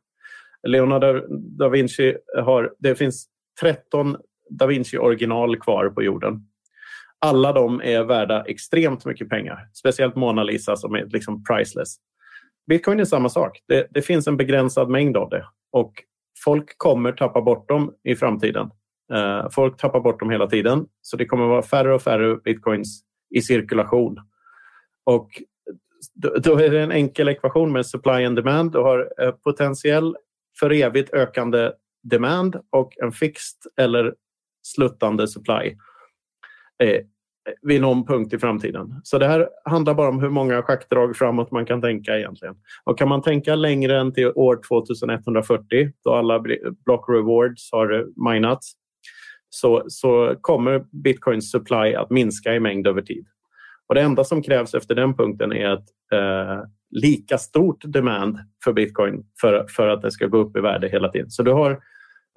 Leonardo 0.63 1.27
da 1.31 1.69
Vinci 1.69 2.17
har, 2.43 2.75
det 2.79 2.95
finns 2.95 3.27
13 3.61 4.17
da 4.51 4.67
Vinci-original 4.67 5.57
kvar 5.57 5.89
på 5.89 6.03
jorden 6.03 6.48
alla 7.21 7.53
de 7.53 7.81
är 7.81 8.05
värda 8.05 8.45
extremt 8.45 9.05
mycket 9.05 9.29
pengar. 9.29 9.69
Speciellt 9.73 10.17
Mona 10.17 10.43
Lisa 10.43 10.77
som 10.77 10.95
är 10.95 11.07
liksom 11.07 11.45
priceless. 11.45 11.97
Bitcoin 12.69 13.01
är 13.01 13.05
samma 13.05 13.29
sak. 13.29 13.59
Det, 13.69 13.87
det, 13.91 14.03
finns 14.03 14.27
en 14.27 14.37
begränsad 14.37 14.89
mängd 14.89 15.17
av 15.17 15.29
det 15.29 15.45
och 15.73 15.93
folk 16.45 16.79
kommer 16.79 17.13
tappa 17.13 17.41
bort 17.41 17.69
dem 17.69 17.95
i 18.05 18.17
framtiden. 18.17 18.71
Uh, 19.13 19.49
folk 19.51 19.77
tappar 19.77 20.01
bort 20.01 20.21
dem 20.21 20.31
hela 20.31 20.47
tiden 20.47 20.87
så 21.03 21.17
det 21.17 21.25
kommer 21.25 21.47
vara 21.47 21.63
färre 21.63 21.95
och 21.95 22.03
färre 22.03 22.37
bitcoins 22.37 23.03
i 23.35 23.43
cirkulation. 23.43 24.17
Och 25.05 25.43
då, 26.15 26.35
då 26.39 26.59
är 26.59 26.71
det 26.71 26.83
en 26.83 26.93
enkel 26.93 27.29
ekvation 27.29 27.73
med 27.73 27.87
supply 27.87 28.25
and 28.25 28.37
demand. 28.37 28.73
Du 28.73 28.79
har 28.79 28.99
uh, 29.25 29.31
potentiell 29.31 30.17
för 30.61 30.73
evigt 30.73 31.15
ökande 31.15 31.73
demand 32.03 32.57
och 32.71 32.93
en 33.03 33.13
fixed 33.13 33.59
eller 33.77 34.15
sluttande 34.63 35.29
supply 35.29 35.77
eh, 36.83 37.01
vid 37.63 37.81
någon 37.81 38.07
punkt 38.07 38.35
i 38.35 38.39
framtiden. 38.39 39.01
Så 39.03 39.19
det 39.19 39.27
här 39.27 39.49
handlar 39.65 39.95
bara 39.95 40.09
om 40.09 40.21
hur 40.21 40.31
många 40.31 40.63
schackdrag 40.63 41.17
framåt 41.17 41.51
man 41.51 41.67
kan 41.67 41.81
tänka 41.81 42.19
egentligen. 42.19 42.55
Och 42.85 42.99
kan 42.99 43.09
man 43.09 43.23
tänka 43.23 43.55
längre 43.55 44.01
än 44.01 44.15
till 44.15 44.33
år 44.35 44.61
2140 44.69 45.93
då 46.05 46.15
alla 46.15 46.41
block 46.85 47.09
rewards 47.09 47.73
har 47.73 48.07
minats 48.33 48.73
så, 49.51 49.85
så 49.89 50.37
kommer 50.41 50.85
bitcoins 51.03 51.51
supply 51.51 51.95
att 51.95 52.11
minska 52.11 52.55
i 52.55 52.61
mängd 52.61 52.87
över 52.87 53.03
tid. 53.03 53.27
Och 53.89 53.95
Det 53.95 54.01
enda 54.01 54.25
som 54.25 54.43
krävs 54.43 54.75
efter 54.75 54.95
den 54.95 55.15
punkten 55.15 55.53
är 55.53 55.75
ett 55.75 55.89
eh, 56.13 56.63
lika 56.91 57.39
stort 57.39 57.83
demand 57.85 58.39
för 58.65 58.73
bitcoin 58.73 59.25
för, 59.41 59.67
för 59.69 59.89
att 59.89 60.03
det 60.03 60.11
ska 60.11 60.27
gå 60.27 60.39
upp 60.39 60.57
i 60.57 60.61
värde 60.61 60.89
hela 60.89 61.09
tiden. 61.09 61.31
Så 61.31 61.43
du 61.43 61.53
har 61.53 61.81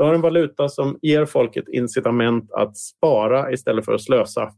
du 0.01 0.05
har 0.05 0.13
en 0.13 0.21
valuta 0.21 0.69
som 0.69 0.99
ger 1.01 1.25
folk 1.25 1.57
ett 1.57 1.69
incitament 1.69 2.51
att 2.51 2.77
spara 2.77 3.51
istället 3.51 3.85
för 3.85 3.93
att 3.93 4.01
slösa. 4.01 4.49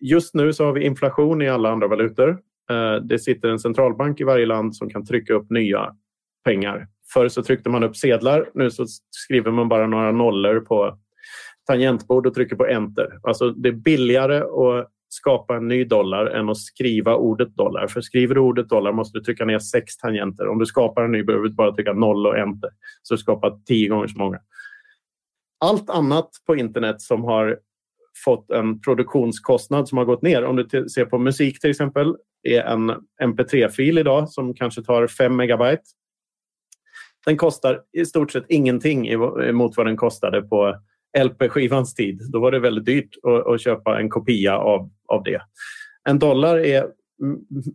Just 0.00 0.34
nu 0.34 0.52
så 0.52 0.64
har 0.64 0.72
vi 0.72 0.84
inflation 0.84 1.42
i 1.42 1.48
alla 1.48 1.70
andra 1.70 1.88
valutor. 1.88 2.28
Eh, 2.70 2.94
det 2.94 3.18
sitter 3.18 3.48
en 3.48 3.58
centralbank 3.58 4.20
i 4.20 4.24
varje 4.24 4.46
land 4.46 4.76
som 4.76 4.90
kan 4.90 5.06
trycka 5.06 5.34
upp 5.34 5.50
nya 5.50 5.96
pengar. 6.44 6.86
Förr 7.12 7.28
så 7.28 7.42
tryckte 7.42 7.70
man 7.70 7.84
upp 7.84 7.96
sedlar. 7.96 8.50
Nu 8.54 8.70
så 8.70 8.86
skriver 9.10 9.50
man 9.50 9.68
bara 9.68 9.86
några 9.86 10.12
nollor 10.12 10.60
på 10.60 10.98
tangentbord 11.66 12.26
och 12.26 12.34
trycker 12.34 12.56
på 12.56 12.66
enter. 12.66 13.18
Alltså 13.22 13.50
det 13.50 13.68
är 13.68 13.72
billigare 13.72 14.38
att 14.38 14.90
skapa 15.12 15.56
en 15.56 15.68
ny 15.68 15.84
dollar 15.84 16.26
än 16.26 16.48
att 16.48 16.58
skriva 16.58 17.14
ordet 17.16 17.56
dollar. 17.56 17.86
För 17.86 18.00
skriver 18.00 18.34
du 18.34 18.40
ordet 18.40 18.68
dollar 18.68 18.92
måste 18.92 19.18
du 19.18 19.24
trycka 19.24 19.44
ner 19.44 19.58
sex 19.58 19.96
tangenter. 19.96 20.48
Om 20.48 20.58
du 20.58 20.66
skapar 20.66 21.02
en 21.02 21.12
ny 21.12 21.22
behöver 21.22 21.48
du 21.48 21.54
bara 21.54 21.74
trycka 21.74 21.92
noll 21.92 22.26
och 22.26 22.38
enter. 22.38 22.70
Så 23.02 23.14
du 23.14 23.18
skapar 23.18 23.58
tio 23.66 23.88
gånger 23.88 24.06
så 24.06 24.18
många. 24.18 24.38
Allt 25.60 25.90
annat 25.90 26.30
på 26.46 26.56
internet 26.56 27.00
som 27.00 27.24
har 27.24 27.58
fått 28.24 28.50
en 28.50 28.80
produktionskostnad 28.80 29.88
som 29.88 29.98
har 29.98 30.04
gått 30.04 30.22
ner. 30.22 30.44
Om 30.44 30.56
du 30.56 30.88
ser 30.88 31.04
på 31.04 31.18
musik 31.18 31.60
till 31.60 31.70
exempel 31.70 32.16
är 32.42 32.62
en 32.62 32.90
mp3-fil 33.22 33.98
idag 33.98 34.28
som 34.28 34.54
kanske 34.54 34.82
tar 34.82 35.06
5 35.06 35.36
megabyte. 35.36 35.82
Den 37.26 37.36
kostar 37.36 37.80
i 37.92 38.06
stort 38.06 38.32
sett 38.32 38.44
ingenting 38.48 39.18
mot 39.52 39.76
vad 39.76 39.86
den 39.86 39.96
kostade 39.96 40.42
på 40.42 40.76
LP-skivans 41.18 41.94
tid. 41.94 42.20
Då 42.32 42.40
var 42.40 42.52
det 42.52 42.58
väldigt 42.58 42.84
dyrt 42.84 43.16
att, 43.22 43.46
att, 43.46 43.60
köpa 43.60 44.00
en 44.00 44.10
kopia 44.10 44.58
av, 44.58 44.90
av 45.08 45.22
det. 45.22 45.40
En 46.08 46.18
dollar 46.18 46.58
är 46.58 46.86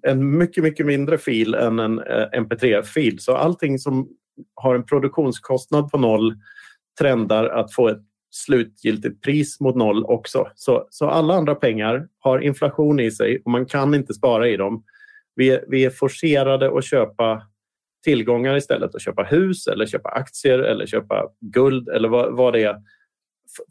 en 0.08 0.38
mycket, 0.38 0.64
mycket 0.64 0.86
mindre 0.86 1.18
fil 1.18 1.54
än 1.54 1.80
en 1.80 2.00
eh, 2.00 2.28
mp3-fil. 2.34 3.20
Så 3.20 3.36
allting 3.36 3.80
som 3.80 4.10
har 4.56 4.76
en 4.76 4.86
produktionskostnad 4.86 5.92
på 5.92 5.98
noll 5.98 6.36
trendar 7.00 7.46
att 7.46 7.74
få 7.74 7.88
ett 7.88 8.02
slutgiltigt 8.32 9.22
pris 9.24 9.60
mot 9.60 9.76
noll 9.76 10.06
också. 10.06 10.48
Så, 10.56 10.88
så 10.90 11.10
alla 11.10 11.34
andra 11.34 11.56
pengar 11.56 12.08
har 12.20 12.40
inflation 12.40 13.00
i 13.00 13.12
sig 13.12 13.42
och 13.46 13.52
man 13.52 13.66
kan 13.66 13.96
inte 13.96 14.14
spara 14.14 14.50
i 14.50 14.58
dem. 14.58 14.84
Vi 15.36 15.50
är, 15.50 15.66
vi 15.68 15.86
är 15.86 15.90
forcerade 15.90 16.78
att 16.78 16.86
köpa 16.86 17.42
tillgångar 18.04 18.58
istället. 18.58 18.96
Att 18.96 19.02
köpa 19.02 19.24
hus, 19.24 19.68
eller 19.68 19.86
köpa 19.86 20.10
aktier 20.10 20.60
eller 20.60 20.86
köpa 20.86 21.28
guld 21.42 21.90
eller 21.90 22.10
vad, 22.10 22.36
vad 22.36 22.54
det 22.54 22.64
är 22.64 22.76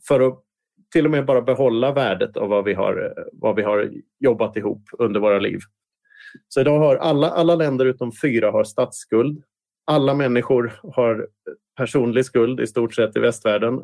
för 0.09 0.21
att 0.21 0.45
till 0.93 1.05
och 1.05 1.11
med 1.11 1.27
bara 1.27 1.43
behålla 1.43 1.93
värdet 1.93 2.37
av 2.37 2.49
vad 2.49 2.65
vi 2.65 2.75
har, 2.75 3.15
vad 3.33 3.57
vi 3.57 3.63
har 3.63 3.91
jobbat 4.19 4.57
ihop 4.57 4.83
under 4.99 5.21
våra 5.21 5.39
liv. 5.39 5.61
Så 6.49 6.61
idag 6.61 6.79
har 6.79 6.97
alla, 6.97 7.31
alla 7.31 7.55
länder 7.55 7.87
utom 7.87 8.13
fyra 8.23 8.51
har 8.51 8.65
statsskuld. 8.65 9.43
Alla 9.87 10.15
människor 10.15 10.81
har 10.83 11.29
personlig 11.77 12.25
skuld 12.25 12.61
i 12.61 12.67
stort 12.67 12.95
sett 12.95 13.17
i 13.17 13.21
västvärlden. 13.21 13.81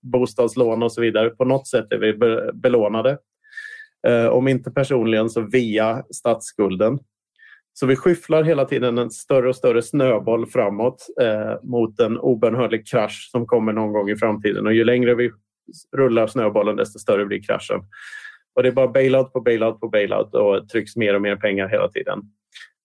Bostadslån 0.00 0.82
och 0.82 0.92
så 0.92 1.00
vidare. 1.00 1.30
På 1.30 1.44
något 1.44 1.66
sätt 1.66 1.92
är 1.92 1.98
vi 1.98 2.14
belånade. 2.52 3.18
Eh, 4.06 4.26
om 4.26 4.48
inte 4.48 4.70
personligen 4.70 5.30
så 5.30 5.40
via 5.40 6.04
statsskulden. 6.10 6.98
Så 7.78 7.86
vi 7.86 7.96
skyfflar 7.96 8.42
hela 8.42 8.64
tiden 8.64 8.98
en 8.98 9.10
större 9.10 9.48
och 9.48 9.56
större 9.56 9.82
snöboll 9.82 10.46
framåt 10.46 11.06
eh, 11.20 11.62
mot 11.62 12.00
en 12.00 12.18
obönhörlig 12.18 12.86
krasch 12.88 13.28
som 13.30 13.46
kommer 13.46 13.72
någon 13.72 13.92
gång 13.92 14.10
i 14.10 14.16
framtiden. 14.16 14.66
Och 14.66 14.74
ju 14.74 14.84
längre 14.84 15.14
vi 15.14 15.30
rullar 15.96 16.26
snöbollen 16.26 16.76
desto 16.76 16.98
större 16.98 17.26
blir 17.26 17.42
kraschen. 17.42 17.80
Och 18.54 18.62
det 18.62 18.68
är 18.68 18.72
bara 18.72 18.88
bailout 18.88 19.32
på 19.32 19.40
bailout 19.40 19.80
på 19.80 19.88
bailout 19.88 20.34
och 20.34 20.68
trycks 20.68 20.96
mer 20.96 21.14
och 21.14 21.22
mer 21.22 21.36
pengar 21.36 21.68
hela 21.68 21.88
tiden. 21.88 22.22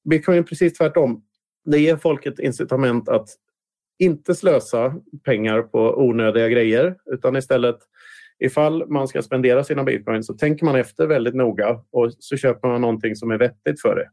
Bitcoin 0.10 0.38
är 0.38 0.44
precis 0.44 0.74
tvärtom. 0.74 1.24
Det 1.66 1.80
ger 1.80 1.98
folk 1.98 2.26
ett 2.26 2.40
incitament 2.40 3.10
att 3.10 3.30
inte 4.00 4.36
slösa 4.36 4.96
pengar 5.26 5.62
på 5.62 5.80
onödiga 5.80 6.50
grejer 6.50 6.96
utan 7.12 7.36
istället 7.36 7.78
ifall 8.40 8.88
man 8.88 9.08
ska 9.08 9.22
spendera 9.22 9.64
sina 9.64 9.84
bitcoin 9.84 10.24
så 10.24 10.34
tänker 10.34 10.66
man 10.66 10.76
efter 10.76 11.08
väldigt 11.08 11.36
noga 11.36 11.80
och 11.92 12.14
så 12.20 12.38
köper 12.38 12.68
man 12.68 12.82
någonting 12.82 13.16
som 13.16 13.32
är 13.32 13.38
vettigt 13.38 13.82
för 13.82 13.96
det. 13.96 14.10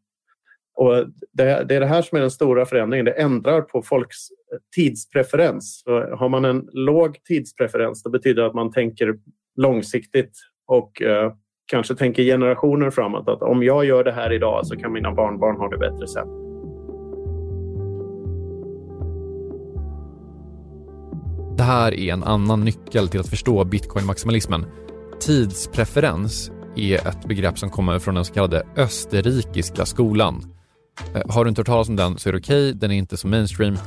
Och 0.78 0.94
det, 1.32 1.64
det, 1.68 1.74
är 1.74 1.80
det 1.80 1.86
här 1.86 2.02
som 2.02 2.16
är 2.16 2.20
den 2.20 2.30
stora 2.30 2.66
förändringen. 2.66 3.04
Det 3.04 3.12
ändrar 3.12 3.60
på 3.60 3.82
folks 3.82 4.16
tidspreferens. 4.76 5.82
Så 5.84 6.16
har 6.16 6.28
man 6.28 6.44
en 6.44 6.68
låg 6.72 7.24
tidspreferens 7.24 8.02
det 8.02 8.10
betyder 8.10 8.42
att 8.42 8.54
man 8.54 8.72
tänker 8.72 9.14
långsiktigt 9.56 10.32
och 10.66 11.02
eh, 11.02 11.32
kanske 11.66 11.94
tänker 11.94 12.22
generationer 12.22 12.90
framåt. 12.90 13.28
Att 13.28 13.42
om 13.42 13.62
jag 13.62 13.84
gör 13.84 14.04
det 14.04 14.12
här 14.12 14.32
idag 14.32 14.66
så 14.66 14.76
kan 14.76 14.92
mina 14.92 15.14
barnbarn 15.14 15.56
ha 15.56 15.68
det 15.68 15.78
bättre 15.78 16.06
sen. 16.06 16.28
Det 21.56 21.62
här 21.62 21.94
är 21.94 22.12
en 22.12 22.24
annan 22.24 22.64
nyckel 22.64 23.08
till 23.08 23.20
att 23.20 23.30
förstå 23.30 23.64
bitcoin-maximalismen. 23.64 24.64
Tidspreferens 25.20 26.52
är 26.76 27.08
ett 27.08 27.24
begrepp 27.28 27.58
som 27.58 27.70
kommer 27.70 27.98
från 27.98 28.14
den 28.14 28.24
så 28.24 28.34
kallade 28.34 28.66
österrikiska 28.76 29.86
skolan 29.86 30.57
Eh, 31.14 31.22
har 31.28 31.44
du 31.44 31.48
inte 31.48 31.60
hört 31.60 31.66
talas 31.66 31.88
om 31.88 31.96
den 31.96 32.18
så 32.18 32.28
är 32.28 32.32
det 32.32 32.38
okej, 32.38 32.68
okay. 32.68 32.72
den 32.72 32.90
är 32.90 32.96
inte 32.96 33.16
så 33.16 33.26
mainstream. 33.26 33.78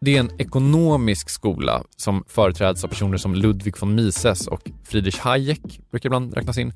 Det 0.00 0.16
är 0.16 0.20
en 0.20 0.30
ekonomisk 0.38 1.30
skola 1.30 1.82
som 1.96 2.24
företräds 2.28 2.84
av 2.84 2.88
personer 2.88 3.18
som 3.18 3.34
Ludwig 3.34 3.80
von 3.80 3.94
Mises 3.94 4.46
och 4.46 4.70
Friedrich 4.84 5.18
Hayek 5.18 5.80
brukar 5.90 6.08
ibland 6.08 6.34
räknas 6.34 6.58
in. 6.58 6.72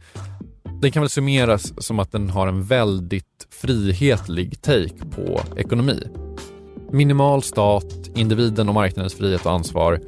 Den 0.81 0.93
kan 0.93 1.03
väl 1.03 1.11
summeras 1.11 1.85
som 1.85 1.99
att 1.99 2.13
den 2.13 2.31
har 2.31 2.47
en 2.47 2.63
väldigt 2.63 3.47
frihetlig 3.51 4.63
take 4.63 5.05
på 5.11 5.41
ekonomi. 5.57 6.03
Minimal 6.93 7.43
stat, 7.43 7.95
individen 8.15 8.69
och 8.69 8.75
marknadens 8.75 9.15
frihet 9.15 9.47
och 9.47 9.53
ansvar. 9.53 10.01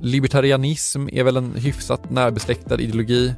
Libertarianism 0.00 1.08
är 1.12 1.24
väl 1.24 1.36
en 1.36 1.54
hyfsat 1.54 2.10
närbesläktad 2.10 2.80
ideologi. 2.80 3.34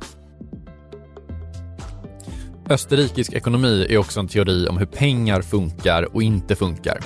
Österrikisk 2.72 3.32
ekonomi 3.32 3.86
är 3.90 3.98
också 3.98 4.20
en 4.20 4.28
teori 4.28 4.66
om 4.68 4.78
hur 4.78 4.86
pengar 4.86 5.42
funkar 5.42 6.14
och 6.14 6.22
inte 6.22 6.56
funkar. 6.56 6.98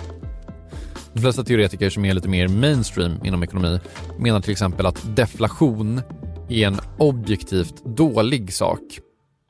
De 1.12 1.20
flesta 1.20 1.44
teoretiker 1.44 1.90
som 1.90 2.04
är 2.04 2.14
lite 2.14 2.28
mer 2.28 2.48
mainstream 2.48 3.12
inom 3.24 3.42
ekonomi 3.42 3.80
menar 4.18 4.40
till 4.40 4.52
exempel 4.52 4.86
att 4.86 5.16
deflation 5.16 6.00
är 6.48 6.66
en 6.66 6.80
objektivt 6.98 7.84
dålig 7.84 8.52
sak. 8.52 8.80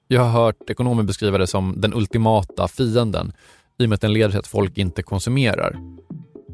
Jag 0.09 0.23
har 0.23 0.45
hört 0.45 0.71
ekonomer 0.71 1.03
beskriva 1.03 1.39
det 1.39 1.47
som 1.47 1.81
den 1.81 1.95
ultimata 1.95 2.69
fienden 2.69 3.33
i 3.79 3.85
och 3.85 3.89
med 3.89 3.95
att 3.95 4.01
den 4.01 4.13
leder 4.13 4.31
till 4.31 4.39
att 4.39 4.47
folk 4.47 4.79
inte 4.79 5.03
konsumerar. 5.03 5.77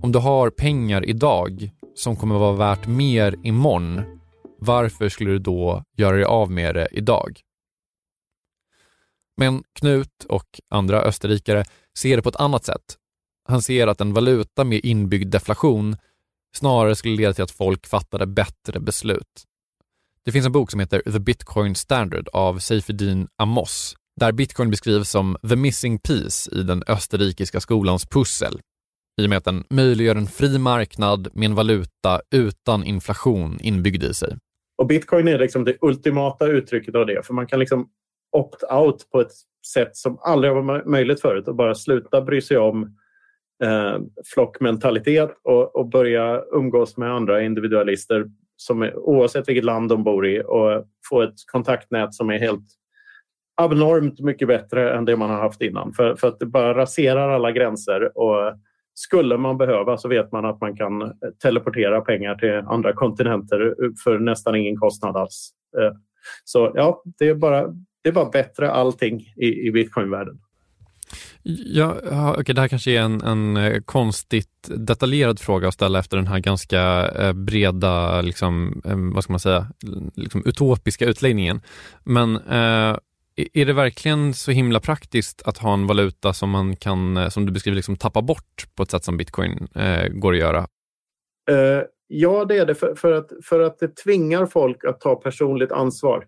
Om 0.02 0.12
du 0.12 0.18
har 0.18 0.50
pengar 0.50 1.08
idag 1.08 1.70
som 1.94 2.16
kommer 2.16 2.38
vara 2.38 2.56
värt 2.56 2.86
mer 2.86 3.34
imorgon, 3.42 4.00
varför 4.58 5.08
skulle 5.08 5.30
du 5.30 5.38
då 5.38 5.84
göra 5.96 6.16
dig 6.16 6.24
av 6.24 6.50
med 6.50 6.74
det 6.74 6.88
idag? 6.92 7.40
Men 9.42 9.62
Knut 9.80 10.24
och 10.28 10.60
andra 10.70 11.02
österrikare 11.02 11.64
ser 11.98 12.16
det 12.16 12.22
på 12.22 12.28
ett 12.28 12.40
annat 12.40 12.64
sätt. 12.64 12.96
Han 13.48 13.62
ser 13.62 13.86
att 13.86 14.00
en 14.00 14.12
valuta 14.12 14.64
med 14.64 14.80
inbyggd 14.84 15.30
deflation 15.30 15.96
snarare 16.56 16.96
skulle 16.96 17.16
leda 17.16 17.32
till 17.32 17.44
att 17.44 17.50
folk 17.50 17.86
fattade 17.86 18.26
bättre 18.26 18.80
beslut. 18.80 19.44
Det 20.24 20.32
finns 20.32 20.46
en 20.46 20.52
bok 20.52 20.70
som 20.70 20.80
heter 20.80 21.02
The 21.12 21.18
Bitcoin 21.18 21.74
Standard 21.74 22.28
av 22.32 22.58
Seifuddin 22.58 23.28
Amos 23.36 23.96
där 24.20 24.32
bitcoin 24.32 24.70
beskrivs 24.70 25.10
som 25.10 25.36
the 25.48 25.56
missing 25.56 25.98
piece 25.98 26.50
i 26.54 26.62
den 26.62 26.82
österrikiska 26.86 27.60
skolans 27.60 28.06
pussel 28.06 28.60
i 29.20 29.26
och 29.26 29.30
med 29.30 29.38
att 29.38 29.44
den 29.44 29.64
möjliggör 29.70 30.16
en 30.16 30.26
fri 30.26 30.58
marknad 30.58 31.28
med 31.32 31.46
en 31.46 31.54
valuta 31.54 32.20
utan 32.34 32.84
inflation 32.84 33.58
inbyggd 33.60 34.02
i 34.02 34.14
sig. 34.14 34.36
Och 34.78 34.86
bitcoin 34.86 35.28
är 35.28 35.38
liksom 35.38 35.64
det 35.64 35.76
ultimata 35.80 36.46
uttrycket 36.46 36.94
av 36.94 37.06
det, 37.06 37.26
för 37.26 37.34
man 37.34 37.46
kan 37.46 37.58
liksom 37.58 37.88
opt-out 38.32 39.10
på 39.12 39.20
ett 39.20 39.32
sätt 39.74 39.96
som 39.96 40.18
aldrig 40.20 40.52
var 40.52 40.84
möjligt 40.84 41.20
förut 41.20 41.48
och 41.48 41.56
bara 41.56 41.74
sluta 41.74 42.22
bry 42.22 42.40
sig 42.40 42.58
om 42.58 42.96
eh, 43.64 43.98
flockmentalitet 44.34 45.30
och, 45.42 45.76
och 45.76 45.88
börja 45.88 46.42
umgås 46.52 46.96
med 46.96 47.12
andra 47.12 47.42
individualister 47.42 48.24
som 48.56 48.82
är, 48.82 48.96
oavsett 48.96 49.48
vilket 49.48 49.64
land 49.64 49.88
de 49.88 50.04
bor 50.04 50.26
i 50.26 50.42
och 50.46 50.84
få 51.08 51.22
ett 51.22 51.34
kontaktnät 51.52 52.14
som 52.14 52.30
är 52.30 52.38
helt 52.38 52.66
abnormt 53.54 54.20
mycket 54.20 54.48
bättre 54.48 54.96
än 54.96 55.04
det 55.04 55.16
man 55.16 55.30
har 55.30 55.40
haft 55.40 55.62
innan. 55.62 55.92
För, 55.92 56.16
för 56.16 56.28
att 56.28 56.38
det 56.38 56.46
bara 56.46 56.74
raserar 56.74 57.28
alla 57.28 57.52
gränser 57.52 58.18
och 58.18 58.54
skulle 58.94 59.36
man 59.36 59.58
behöva 59.58 59.96
så 59.96 60.08
vet 60.08 60.32
man 60.32 60.44
att 60.44 60.60
man 60.60 60.76
kan 60.76 61.02
eh, 61.02 61.08
teleportera 61.42 62.00
pengar 62.00 62.34
till 62.34 62.62
andra 62.66 62.92
kontinenter 62.92 63.66
eh, 63.66 63.90
för 64.04 64.18
nästan 64.18 64.56
ingen 64.56 64.76
kostnad 64.76 65.16
alls. 65.16 65.50
Eh, 65.78 65.92
så 66.44 66.72
ja, 66.74 67.02
det 67.18 67.28
är 67.28 67.34
bara, 67.34 67.74
det 68.02 68.12
bara 68.12 68.30
bättre 68.30 68.70
allting 68.70 69.34
i, 69.36 69.66
i 69.66 69.70
bitcoinvärlden. 69.70 70.38
Ja, 71.42 72.36
okay, 72.38 72.54
det 72.54 72.60
här 72.60 72.68
kanske 72.68 72.90
är 72.90 73.00
en, 73.00 73.22
en 73.22 73.56
eh, 73.56 73.80
konstigt 73.80 74.48
detaljerad 74.68 75.40
fråga 75.40 75.68
att 75.68 75.74
ställa 75.74 75.98
efter 75.98 76.16
den 76.16 76.26
här 76.26 76.38
ganska 76.38 77.08
eh, 77.08 77.32
breda, 77.32 78.20
liksom, 78.20 78.82
vad 79.14 79.24
ska 79.24 79.32
man 79.32 79.40
säga, 79.40 79.66
liksom 80.14 80.42
utopiska 80.46 81.04
utläggningen. 81.04 81.60
Men 82.04 82.36
eh, 82.36 82.96
är 83.36 83.66
det 83.66 83.72
verkligen 83.72 84.34
så 84.34 84.50
himla 84.50 84.80
praktiskt 84.80 85.42
att 85.42 85.58
ha 85.58 85.74
en 85.74 85.86
valuta 85.86 86.32
som 86.32 86.50
man 86.50 86.76
kan, 86.76 87.16
eh, 87.16 87.28
som 87.28 87.46
du 87.46 87.52
beskriver, 87.52 87.76
liksom 87.76 87.96
tappa 87.96 88.22
bort 88.22 88.66
på 88.74 88.82
ett 88.82 88.90
sätt 88.90 89.04
som 89.04 89.16
bitcoin 89.16 89.68
eh, 89.74 90.08
går 90.08 90.32
att 90.32 90.38
göra? 90.38 90.66
Uh, 91.50 91.82
ja, 92.08 92.44
det 92.44 92.58
är 92.58 92.66
det 92.66 92.74
för, 92.74 92.94
för, 92.94 93.12
att, 93.12 93.30
för 93.44 93.60
att 93.60 93.78
det 93.78 93.96
tvingar 93.96 94.46
folk 94.46 94.84
att 94.84 95.00
ta 95.00 95.16
personligt 95.16 95.72
ansvar. 95.72 96.26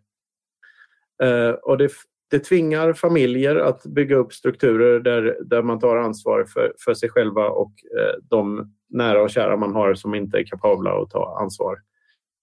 Eh, 1.22 1.50
och 1.50 1.78
det, 1.78 1.90
det 2.30 2.38
tvingar 2.38 2.92
familjer 2.92 3.56
att 3.56 3.82
bygga 3.82 4.16
upp 4.16 4.32
strukturer 4.32 5.00
där, 5.00 5.36
där 5.44 5.62
man 5.62 5.80
tar 5.80 5.96
ansvar 5.96 6.44
för, 6.44 6.72
för 6.84 6.94
sig 6.94 7.08
själva 7.08 7.48
och 7.48 7.72
eh, 7.98 8.14
de 8.22 8.72
nära 8.88 9.22
och 9.22 9.30
kära 9.30 9.56
man 9.56 9.74
har 9.74 9.94
som 9.94 10.14
inte 10.14 10.38
är 10.38 10.44
kapabla 10.44 11.02
att 11.02 11.10
ta 11.10 11.38
ansvar. 11.40 11.78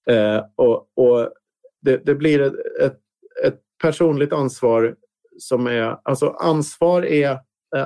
Eh, 0.10 0.44
och, 0.56 0.78
och 0.96 1.30
det, 1.82 2.06
det 2.06 2.16
blir 2.16 2.42
ett, 2.42 2.54
ett, 2.82 3.00
ett 3.46 3.60
personligt 3.82 4.34
ansvar 4.34 4.96
som 5.38 5.68
är... 5.68 5.98
Alltså 6.04 6.30
ansvar 6.30 7.06
är 7.06 7.40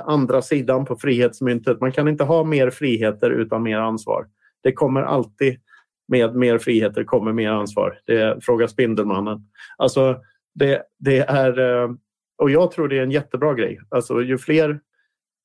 andra 0.04 0.42
sidan 0.42 0.84
på 0.84 0.96
frihetsmyntet. 0.96 1.80
Man 1.80 1.92
kan 1.92 2.08
inte 2.08 2.24
ha 2.24 2.44
mer 2.44 2.70
friheter 2.70 3.30
utan 3.30 3.62
mer 3.62 3.78
ansvar. 3.78 4.26
Det 4.62 4.72
kommer 4.72 5.02
alltid 5.02 5.60
med 6.08 6.34
mer 6.34 6.58
friheter 6.58 7.04
kommer 7.04 7.32
mer 7.32 7.50
ansvar. 7.50 7.98
Det 8.06 8.20
är 8.20 8.40
Fråga 8.40 8.68
Spindelmannen. 8.68 9.38
Alltså, 9.76 10.16
det, 10.58 10.82
det 10.98 11.18
är... 11.18 11.58
Eh, 11.58 11.90
och 12.38 12.50
jag 12.50 12.70
tror 12.70 12.88
det 12.88 12.98
är 12.98 13.02
en 13.02 13.10
jättebra 13.10 13.54
grej. 13.54 13.80
Alltså, 13.88 14.22
ju 14.22 14.38
fler 14.38 14.80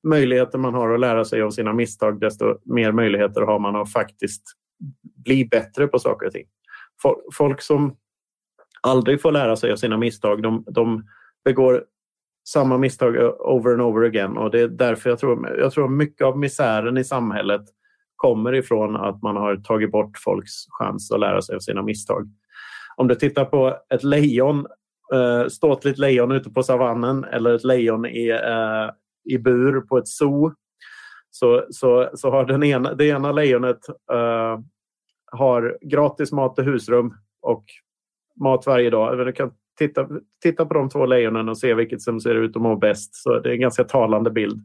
möjligheter 0.08 0.58
man 0.58 0.74
har 0.74 0.94
att 0.94 1.00
lära 1.00 1.24
sig 1.24 1.42
av 1.42 1.50
sina 1.50 1.72
misstag 1.72 2.20
desto 2.20 2.58
mer 2.64 2.92
möjligheter 2.92 3.40
har 3.40 3.58
man 3.58 3.76
att 3.76 3.92
faktiskt 3.92 4.42
bli 5.24 5.44
bättre 5.44 5.86
på 5.86 5.98
saker 5.98 6.26
och 6.26 6.32
ting. 6.32 6.46
Folk 7.32 7.62
som 7.62 7.96
aldrig 8.82 9.22
får 9.22 9.32
lära 9.32 9.56
sig 9.56 9.72
av 9.72 9.76
sina 9.76 9.98
misstag. 9.98 10.42
De, 10.42 10.64
de 10.66 11.04
begår 11.44 11.84
samma 12.48 12.78
misstag 12.78 13.16
eh, 13.16 13.30
over 13.38 13.72
and 13.72 13.82
over 13.82 14.02
again 14.02 14.36
och 14.36 14.50
det 14.50 14.60
är 14.60 14.68
därför 14.68 15.10
jag 15.10 15.18
tror, 15.18 15.58
jag 15.58 15.72
tror 15.72 15.88
mycket 15.88 16.26
av 16.26 16.38
misären 16.38 16.98
i 16.98 17.04
samhället 17.04 17.62
kommer 18.16 18.54
ifrån 18.54 18.96
att 18.96 19.22
man 19.22 19.36
har 19.36 19.56
tagit 19.56 19.92
bort 19.92 20.18
folks 20.18 20.52
chans 20.68 21.12
att 21.12 21.20
lära 21.20 21.42
sig 21.42 21.56
av 21.56 21.60
sina 21.60 21.82
misstag. 21.82 22.30
Om 22.96 23.08
du 23.08 23.14
tittar 23.14 23.44
på 23.44 23.76
ett 23.94 24.04
lejon, 24.04 24.66
eh, 25.12 25.46
ståtligt 25.48 25.98
lejon 25.98 26.32
ute 26.32 26.50
på 26.50 26.62
savannen 26.62 27.24
eller 27.24 27.54
ett 27.54 27.64
lejon 27.64 28.06
i, 28.06 28.28
eh, 28.28 28.90
i 29.34 29.38
bur 29.38 29.80
på 29.80 29.98
ett 29.98 30.08
zoo 30.08 30.52
så, 31.34 31.66
så, 31.70 32.10
så 32.14 32.30
har 32.30 32.44
den 32.44 32.62
ena, 32.62 32.94
det 32.94 33.06
ena 33.06 33.32
lejonet 33.32 33.88
eh, 34.12 34.60
har 35.32 35.78
gratis 35.80 36.32
mat 36.32 36.58
och 36.58 36.64
husrum 36.64 37.14
och 37.42 37.64
mat 38.40 38.66
varje 38.66 38.90
dag. 38.90 39.26
Du 39.26 39.32
kan 39.32 39.50
titta, 39.78 40.08
titta 40.42 40.66
på 40.66 40.74
de 40.74 40.88
två 40.88 41.06
lejonen 41.06 41.48
och 41.48 41.58
se 41.58 41.74
vilket 41.74 42.02
som 42.02 42.20
ser 42.20 42.34
ut 42.34 42.56
att 42.56 42.62
må 42.62 42.76
bäst. 42.76 43.14
Så 43.14 43.38
det 43.38 43.48
är 43.48 43.52
en 43.52 43.60
ganska 43.60 43.84
talande 43.84 44.30
bild. 44.30 44.60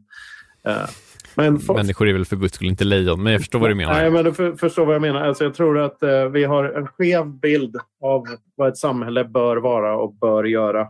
Eh, 0.64 0.88
men 1.38 1.58
for... 1.58 1.74
Människor 1.74 2.08
är 2.08 2.12
väl 2.12 2.24
för 2.24 2.36
guds 2.36 2.54
skull 2.54 2.68
inte 2.68 2.84
lejon, 2.84 3.22
men 3.22 3.32
jag 3.32 3.40
förstår 3.40 3.58
vad 3.58 3.70
du 3.70 3.74
menar. 3.74 3.92
Nej, 3.92 4.10
men 4.10 4.24
du 4.24 4.32
för, 4.32 4.52
förstår 4.52 4.86
vad 4.86 4.94
jag 4.94 5.02
menar. 5.02 5.20
Alltså, 5.20 5.44
jag 5.44 5.54
tror 5.54 5.78
att 5.78 6.02
uh, 6.02 6.24
vi 6.24 6.44
har 6.44 6.64
en 6.64 6.86
skev 6.86 7.26
bild 7.26 7.76
av 8.00 8.26
vad 8.54 8.68
ett 8.68 8.76
samhälle 8.76 9.24
bör 9.24 9.56
vara 9.56 9.96
och 9.96 10.14
bör 10.14 10.44
göra. 10.44 10.88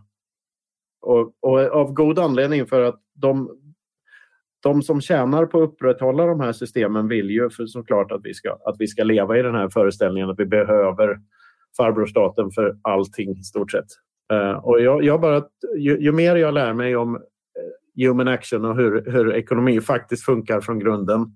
Och, 1.00 1.32
och 1.40 1.58
av 1.58 1.92
god 1.92 2.18
anledning 2.18 2.66
för 2.66 2.82
att 2.82 3.00
de, 3.14 3.50
de 4.62 4.82
som 4.82 5.00
tjänar 5.00 5.46
på 5.46 5.62
att 5.62 5.68
upprätthålla 5.68 6.26
de 6.26 6.40
här 6.40 6.52
systemen 6.52 7.08
vill 7.08 7.30
ju 7.30 7.50
för 7.50 7.66
såklart 7.66 8.12
att 8.12 8.20
vi, 8.24 8.34
ska, 8.34 8.58
att 8.64 8.76
vi 8.78 8.86
ska 8.86 9.04
leva 9.04 9.38
i 9.38 9.42
den 9.42 9.54
här 9.54 9.68
föreställningen 9.68 10.30
att 10.30 10.38
vi 10.38 10.46
behöver 10.46 11.18
farbrorstaten 11.76 12.50
för 12.50 12.76
allting 12.82 13.30
i 13.30 13.42
stort 13.42 13.70
sett. 13.70 13.88
Uh, 14.32 14.50
och 14.50 14.80
jag, 14.80 15.04
jag 15.04 15.20
bara, 15.20 15.42
ju, 15.76 15.98
ju, 16.00 16.12
mer 16.12 16.36
jag 16.36 16.54
lär 16.54 16.72
mig 16.72 16.96
om 16.96 17.22
human 18.06 18.28
action 18.28 18.64
och 18.64 18.76
hur, 18.76 19.12
hur 19.12 19.34
ekonomi 19.34 19.80
faktiskt 19.80 20.24
funkar 20.24 20.60
från 20.60 20.78
grunden 20.78 21.26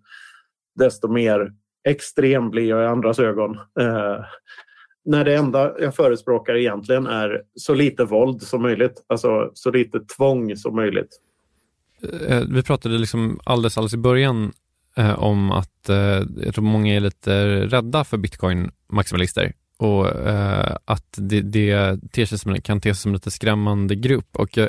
desto 0.75 1.09
mer 1.09 1.53
extrem 1.89 2.51
blir 2.51 2.69
jag 2.69 2.83
i 2.83 2.87
andras 2.87 3.19
ögon. 3.19 3.57
Eh, 3.81 4.25
när 5.05 5.25
det 5.25 5.35
enda 5.35 5.81
jag 5.81 5.95
förespråkar 5.95 6.55
egentligen 6.55 7.07
är 7.07 7.43
så 7.55 7.75
lite 7.75 8.05
våld 8.05 8.43
som 8.43 8.63
möjligt. 8.63 9.05
Alltså 9.07 9.51
så 9.55 9.71
lite 9.71 10.01
tvång 10.01 10.57
som 10.57 10.77
möjligt. 10.77 11.21
Eh, 12.29 12.43
vi 12.49 12.63
pratade 12.63 12.99
liksom 12.99 13.41
alldeles, 13.45 13.79
alldeles 13.79 13.95
i 13.95 13.99
början 13.99 14.53
eh, 14.97 15.19
om 15.19 15.51
att 15.51 15.89
eh, 15.89 15.97
jag 16.45 16.55
tror 16.55 16.65
många 16.65 16.97
är 16.97 17.01
lite 17.01 17.67
rädda 17.67 18.05
för 18.05 18.17
bitcoin-maximalister 18.17 19.53
och 19.77 20.27
eh, 20.29 20.77
att 20.85 21.15
det, 21.17 21.41
det 21.41 21.99
ter 22.13 22.27
sig 22.27 22.39
som, 22.39 22.61
kan 22.61 22.81
te 22.81 22.95
sig 22.95 23.03
som 23.03 23.09
en 23.09 23.15
lite 23.15 23.31
skrämmande 23.31 23.95
grupp. 23.95 24.37
Och 24.37 24.57
jag, 24.57 24.69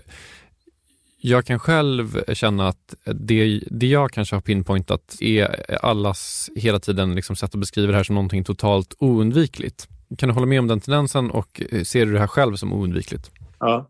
jag 1.26 1.46
kan 1.46 1.60
själv 1.60 2.34
känna 2.34 2.68
att 2.68 2.96
det, 3.06 3.64
det 3.72 3.88
jag 3.88 4.12
kanske 4.12 4.36
har 4.36 4.42
pinpointat 4.42 5.18
är 5.20 5.76
allas 5.86 6.50
hela 6.56 6.80
tiden 6.80 7.16
liksom 7.16 7.36
sätt 7.36 7.54
att 7.54 7.60
beskriva 7.60 7.92
det 7.92 7.98
här 7.98 8.04
som 8.04 8.16
någonting 8.16 8.44
totalt 8.44 8.96
oundvikligt. 9.00 9.88
Kan 10.18 10.30
du 10.30 10.34
hålla 10.34 10.46
med 10.46 10.60
om 10.60 10.68
den 10.68 10.80
tendensen 10.80 11.32
och 11.32 11.62
eh, 11.72 11.84
ser 11.84 12.06
du 12.06 12.14
det 12.14 12.20
här 12.20 12.28
själv 12.28 12.56
som 12.56 12.74
oundvikligt? 12.74 13.32
Ja, 13.60 13.90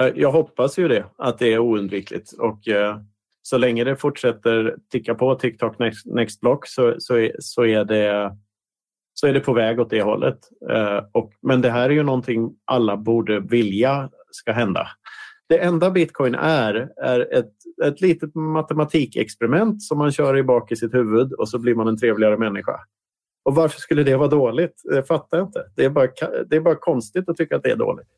eh, 0.00 0.12
jag 0.16 0.32
hoppas 0.32 0.78
ju 0.78 0.88
det, 0.88 1.06
att 1.18 1.38
det 1.38 1.52
är 1.52 1.58
oundvikligt. 1.58 2.32
Och, 2.32 2.68
eh, 2.68 2.96
så 3.42 3.58
länge 3.58 3.84
det 3.84 3.96
fortsätter 3.96 4.76
ticka 4.92 5.14
på 5.14 5.34
TikTok 5.34 5.78
Next, 5.78 6.06
Next 6.06 6.40
Block 6.40 6.66
så, 6.66 6.94
så, 6.98 7.14
är, 7.14 7.32
så, 7.38 7.64
är 7.64 7.84
det, 7.84 8.36
så 9.14 9.26
är 9.26 9.32
det 9.32 9.40
på 9.40 9.52
väg 9.52 9.80
åt 9.80 9.90
det 9.90 10.02
hållet. 10.02 10.38
Eh, 10.70 11.00
och, 11.12 11.32
men 11.42 11.62
det 11.62 11.70
här 11.70 11.90
är 11.90 11.94
ju 11.94 12.02
någonting 12.02 12.50
alla 12.64 12.96
borde 12.96 13.40
vilja 13.40 14.10
ska 14.30 14.52
hända. 14.52 14.88
Det 15.48 15.58
enda 15.58 15.90
bitcoin 15.90 16.34
är, 16.34 16.88
är 17.02 17.34
ett, 17.34 17.52
ett 17.84 18.00
litet 18.00 18.34
matematikexperiment 18.34 19.82
som 19.82 19.98
man 19.98 20.12
kör 20.12 20.36
i 20.36 20.42
bak 20.42 20.72
i 20.72 20.76
sitt 20.76 20.94
huvud 20.94 21.32
och 21.32 21.48
så 21.48 21.58
blir 21.58 21.74
man 21.74 21.88
en 21.88 21.98
trevligare 21.98 22.38
människa. 22.38 22.80
Och 23.44 23.54
varför 23.54 23.80
skulle 23.80 24.02
det 24.02 24.16
vara 24.16 24.28
dåligt? 24.28 24.82
Det 24.84 25.02
fattar 25.02 25.38
jag 25.38 25.46
inte. 25.46 25.64
Det 25.74 25.84
är 25.84 25.90
bara, 25.90 26.08
det 26.46 26.56
är 26.56 26.60
bara 26.60 26.74
konstigt 26.74 27.28
att 27.28 27.36
tycka 27.36 27.56
att 27.56 27.62
det 27.62 27.70
är 27.70 27.76
dåligt. 27.76 28.08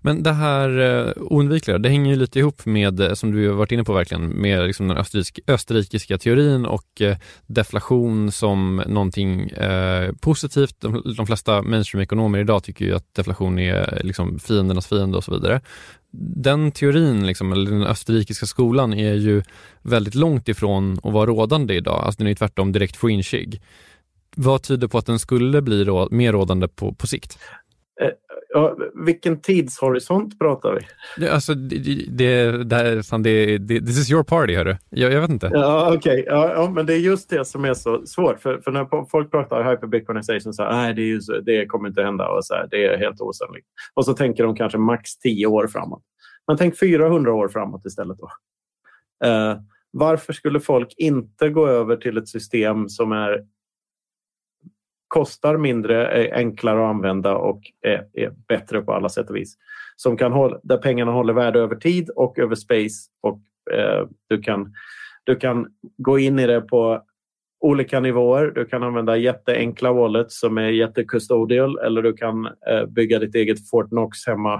Men 0.00 0.22
det 0.22 0.32
här 0.32 0.78
eh, 0.78 1.12
oundvikliga, 1.16 1.78
det 1.78 1.88
hänger 1.88 2.10
ju 2.10 2.16
lite 2.16 2.38
ihop 2.38 2.66
med, 2.66 3.00
eh, 3.00 3.14
som 3.14 3.32
du 3.32 3.48
har 3.48 3.56
varit 3.56 3.72
inne 3.72 3.84
på 3.84 3.92
verkligen, 3.92 4.28
med 4.28 4.66
liksom 4.66 4.88
den 4.88 4.96
österrikiska, 4.96 5.42
österrikiska 5.52 6.18
teorin 6.18 6.66
och 6.66 7.00
eh, 7.00 7.16
deflation 7.46 8.32
som 8.32 8.82
någonting 8.86 9.50
eh, 9.50 10.12
positivt. 10.12 10.80
De, 10.80 11.14
de 11.16 11.26
flesta 11.26 11.62
mainstream-ekonomer 11.62 12.38
idag 12.38 12.64
tycker 12.64 12.84
ju 12.84 12.94
att 12.94 13.14
deflation 13.14 13.58
är 13.58 14.00
liksom 14.02 14.38
fiendernas 14.38 14.86
fiende 14.86 15.16
och 15.16 15.24
så 15.24 15.32
vidare. 15.32 15.60
Den 16.18 16.72
teorin, 16.72 17.26
liksom, 17.26 17.52
eller 17.52 17.70
den 17.70 17.82
österrikiska 17.82 18.46
skolan, 18.46 18.94
är 18.94 19.14
ju 19.14 19.42
väldigt 19.82 20.14
långt 20.14 20.48
ifrån 20.48 20.98
att 21.02 21.12
vara 21.12 21.26
rådande 21.26 21.74
idag. 21.74 22.04
Alltså 22.04 22.18
den 22.18 22.26
är 22.26 22.30
ju 22.30 22.34
tvärtom 22.34 22.72
direkt 22.72 22.96
fringeig. 22.96 23.62
Vad 24.36 24.62
tyder 24.62 24.88
på 24.88 24.98
att 24.98 25.06
den 25.06 25.18
skulle 25.18 25.62
bli 25.62 25.84
rå 25.84 26.08
mer 26.10 26.32
rådande 26.32 26.68
på, 26.68 26.94
på 26.94 27.06
sikt? 27.06 27.38
Eh, 28.02 28.08
Ja, 28.48 28.76
vilken 29.06 29.40
tidshorisont 29.40 30.38
pratar 30.38 30.74
vi? 30.74 30.80
Det, 31.16 31.30
alltså, 31.30 31.54
det, 31.54 32.06
det, 32.08 32.64
det, 32.64 33.06
fan, 33.06 33.22
det, 33.22 33.58
det, 33.58 33.80
this 33.80 33.98
is 33.98 34.10
your 34.10 34.22
party, 34.22 34.56
hörru. 34.56 34.76
Jag, 34.90 35.12
jag 35.12 35.20
vet 35.20 35.30
inte. 35.30 35.50
Ja, 35.52 35.94
okej. 35.94 36.20
Okay. 36.20 36.34
Ja, 36.34 36.52
ja, 36.54 36.70
men 36.70 36.86
det 36.86 36.94
är 36.94 36.98
just 36.98 37.30
det 37.30 37.44
som 37.44 37.64
är 37.64 37.74
så 37.74 38.06
svårt. 38.06 38.40
För, 38.40 38.58
för 38.58 38.70
när 38.70 39.06
folk 39.10 39.30
pratar 39.30 39.70
hyperbitcoinization 39.70 40.52
så 40.52 40.62
här, 40.62 40.94
det, 40.94 41.02
är 41.12 41.20
så, 41.20 41.40
det 41.40 41.66
kommer 41.66 41.88
inte 41.88 42.02
hända 42.02 42.28
och 42.28 42.44
så 42.44 42.54
här, 42.54 42.68
det 42.70 42.86
är 42.86 42.98
helt 42.98 43.20
osannolikt. 43.20 43.66
Och 43.94 44.04
så 44.04 44.14
tänker 44.14 44.44
de 44.44 44.56
kanske 44.56 44.78
max 44.78 45.18
10 45.18 45.46
år 45.46 45.66
framåt. 45.66 46.02
Men 46.46 46.56
tänk 46.56 46.78
400 46.78 47.32
år 47.32 47.48
framåt 47.48 47.86
istället 47.86 48.18
då. 48.18 48.30
Uh, 49.28 49.56
varför 49.90 50.32
skulle 50.32 50.60
folk 50.60 50.94
inte 50.96 51.48
gå 51.48 51.66
över 51.66 51.96
till 51.96 52.16
ett 52.16 52.28
system 52.28 52.88
som 52.88 53.12
är 53.12 53.40
kostar 55.08 55.56
mindre, 55.56 56.06
är 56.06 56.34
enklare 56.34 56.80
att 56.80 56.90
använda 56.90 57.36
och 57.36 57.60
är, 57.82 58.06
är, 58.12 58.32
bättre 58.48 58.82
på 58.82 58.92
alla 58.92 59.08
sätt 59.08 59.30
och 59.30 59.36
vis. 59.36 59.56
Som 59.96 60.16
kan 60.16 60.32
hålla, 60.32 60.60
där 60.62 60.76
pengarna 60.76 61.12
håller 61.12 61.32
värde 61.32 61.60
över 61.60 61.76
tid 61.76 62.10
och 62.16 62.38
över 62.38 62.54
space. 62.54 63.10
Och, 63.22 63.40
eh, 63.72 64.06
du, 64.28 64.42
kan, 64.42 64.72
du 65.24 65.36
kan 65.36 65.66
gå 65.98 66.18
in 66.18 66.38
i 66.38 66.46
det 66.46 66.60
på 66.60 67.02
olika 67.60 68.00
nivåer. 68.00 68.52
Du 68.54 68.64
kan 68.64 68.82
använda 68.82 69.16
jätteenkla 69.16 69.92
wallets 69.92 70.40
som 70.40 70.58
är 70.58 70.68
jättecustodial 70.68 71.78
eller 71.78 72.02
du 72.02 72.12
kan 72.12 72.46
eh, 72.46 72.86
bygga 72.88 73.18
ditt 73.18 73.34
eget 73.34 73.70
Fortnox 73.70 74.26
hemma 74.26 74.54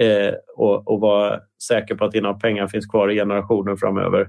eh, 0.00 0.34
och, 0.56 0.88
och 0.88 1.00
vara 1.00 1.40
säker 1.68 1.94
på 1.94 2.04
att 2.04 2.12
dina 2.12 2.34
pengar 2.34 2.66
finns 2.66 2.86
kvar 2.86 3.10
i 3.10 3.14
generationer 3.14 3.76
framöver. 3.76 4.28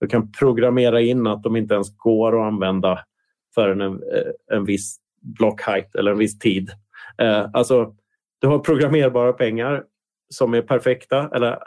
Du 0.00 0.06
kan 0.06 0.32
programmera 0.32 1.00
in 1.00 1.26
att 1.26 1.42
de 1.42 1.56
inte 1.56 1.74
ens 1.74 1.96
går 1.96 2.40
att 2.40 2.52
använda 2.52 2.98
förrän 3.54 3.80
en, 3.80 4.00
en 4.52 4.64
viss 4.64 4.96
blockhight 5.22 5.94
eller 5.94 6.10
en 6.10 6.18
viss 6.18 6.38
tid. 6.38 6.70
Eh, 7.18 7.50
alltså, 7.52 7.94
du 8.40 8.46
har 8.46 8.58
programmerbara 8.58 9.32
pengar 9.32 9.84
som 10.28 10.54
är 10.54 10.62
perfekta 10.62 11.30
eller 11.34 11.58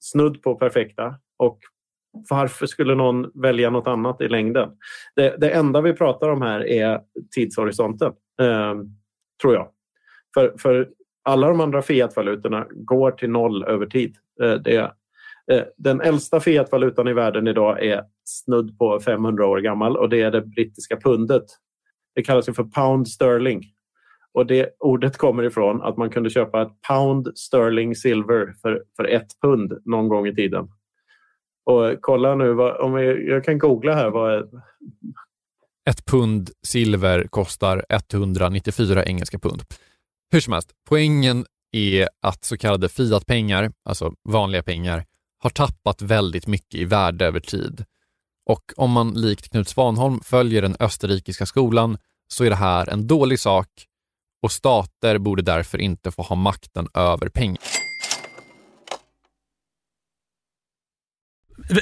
snudd 0.00 0.42
på 0.42 0.54
perfekta. 0.54 1.14
Och 1.36 1.58
varför 2.30 2.66
skulle 2.66 2.94
någon 2.94 3.30
välja 3.34 3.70
något 3.70 3.86
annat 3.86 4.20
i 4.20 4.28
längden? 4.28 4.70
Det, 5.16 5.36
det 5.38 5.50
enda 5.50 5.80
vi 5.80 5.92
pratar 5.92 6.28
om 6.28 6.42
här 6.42 6.66
är 6.66 7.00
tidshorisonten, 7.34 8.12
eh, 8.40 8.74
tror 9.42 9.54
jag. 9.54 9.68
För, 10.34 10.54
för 10.58 10.88
alla 11.22 11.48
de 11.48 11.60
andra 11.60 11.82
fiatvalutorna 11.82 12.66
går 12.70 13.10
till 13.10 13.30
noll 13.30 13.64
över 13.64 13.86
tid. 13.86 14.16
Eh, 14.42 14.54
det, 14.54 14.92
Eh, 15.50 15.62
den 15.76 16.00
äldsta 16.00 16.40
fiatvalutan 16.40 17.08
i 17.08 17.12
världen 17.12 17.48
idag 17.48 17.84
är 17.84 18.04
snudd 18.24 18.78
på 18.78 19.00
500 19.00 19.46
år 19.46 19.58
gammal 19.58 19.96
och 19.96 20.08
det 20.08 20.20
är 20.20 20.30
det 20.30 20.42
brittiska 20.42 20.96
pundet. 20.96 21.44
Det 22.14 22.22
kallas 22.22 22.46
för 22.46 22.64
pound 22.64 23.08
sterling. 23.08 23.62
Och 24.32 24.46
det 24.46 24.70
ordet 24.78 25.16
kommer 25.16 25.42
ifrån 25.42 25.82
att 25.82 25.96
man 25.96 26.10
kunde 26.10 26.30
köpa 26.30 26.62
ett 26.62 26.72
pound 26.88 27.38
sterling 27.38 27.96
silver 27.96 28.54
för, 28.62 28.82
för 28.96 29.04
ett 29.04 29.40
pund 29.42 29.78
någon 29.84 30.08
gång 30.08 30.26
i 30.26 30.34
tiden. 30.34 30.68
Och 31.64 31.96
kolla 32.00 32.34
nu, 32.34 32.52
vad, 32.52 32.76
om 32.76 32.94
jag, 33.02 33.24
jag 33.24 33.44
kan 33.44 33.58
googla 33.58 33.94
här. 33.94 34.10
Vad 34.10 34.34
är... 34.34 34.46
Ett 35.90 36.04
pund 36.06 36.50
silver 36.66 37.26
kostar 37.30 37.84
194 37.88 39.04
engelska 39.04 39.38
pund. 39.38 39.62
Hur 40.32 40.40
som 40.40 40.52
helst, 40.52 40.70
poängen 40.88 41.44
är 41.72 42.08
att 42.22 42.44
så 42.44 42.56
kallade 42.56 42.88
fiatpengar, 42.88 43.72
alltså 43.84 44.12
vanliga 44.28 44.62
pengar, 44.62 45.04
har 45.40 45.50
tappat 45.50 46.02
väldigt 46.02 46.46
mycket 46.46 46.74
i 46.74 46.84
värde 46.84 47.26
över 47.26 47.40
tid. 47.40 47.84
Och 48.46 48.72
om 48.76 48.90
man 48.90 49.14
likt 49.14 49.50
Knut 49.50 49.68
Svanholm 49.68 50.20
följer 50.24 50.62
den 50.62 50.76
österrikiska 50.80 51.46
skolan 51.46 51.98
så 52.28 52.44
är 52.44 52.50
det 52.50 52.56
här 52.56 52.90
en 52.90 53.06
dålig 53.06 53.40
sak 53.40 53.68
och 54.42 54.52
stater 54.52 55.18
borde 55.18 55.42
därför 55.42 55.78
inte 55.78 56.10
få 56.10 56.22
ha 56.22 56.36
makten 56.36 56.88
över 56.94 57.28
pengar. 57.28 57.58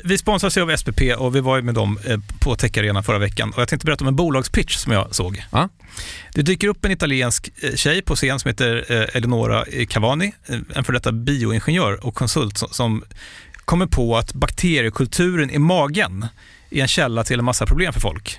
Vi 0.04 0.18
sponsras 0.18 0.56
av 0.56 0.76
SPP 0.76 1.00
och 1.18 1.36
vi 1.36 1.40
var 1.40 1.60
med 1.60 1.74
dem 1.74 1.98
eh, 2.06 2.18
på 2.40 2.56
Techarenan 2.56 3.04
förra 3.04 3.18
veckan. 3.18 3.52
Och 3.52 3.60
jag 3.60 3.68
tänkte 3.68 3.86
berätta 3.86 4.04
om 4.04 4.08
en 4.08 4.16
bolagspitch 4.16 4.76
som 4.76 4.92
jag 4.92 5.14
såg. 5.14 5.44
Ja. 5.52 5.68
Det 6.34 6.42
dyker 6.42 6.68
upp 6.68 6.84
en 6.84 6.90
italiensk 6.90 7.50
eh, 7.62 7.74
tjej 7.74 8.02
på 8.02 8.16
scen 8.16 8.38
som 8.38 8.48
heter 8.48 8.84
eh, 8.88 9.16
Eleonora 9.16 9.64
Cavani, 9.88 10.32
en 10.74 10.84
för 10.84 10.92
detta 10.92 11.12
bioingenjör 11.12 12.06
och 12.06 12.14
konsult 12.14 12.58
som 12.70 13.04
kommer 13.68 13.86
på 13.86 14.16
att 14.16 14.34
bakteriekulturen 14.34 15.50
i 15.50 15.58
magen 15.58 16.26
är 16.70 16.82
en 16.82 16.88
källa 16.88 17.24
till 17.24 17.38
en 17.38 17.44
massa 17.44 17.66
problem 17.66 17.92
för 17.92 18.00
folk. 18.00 18.38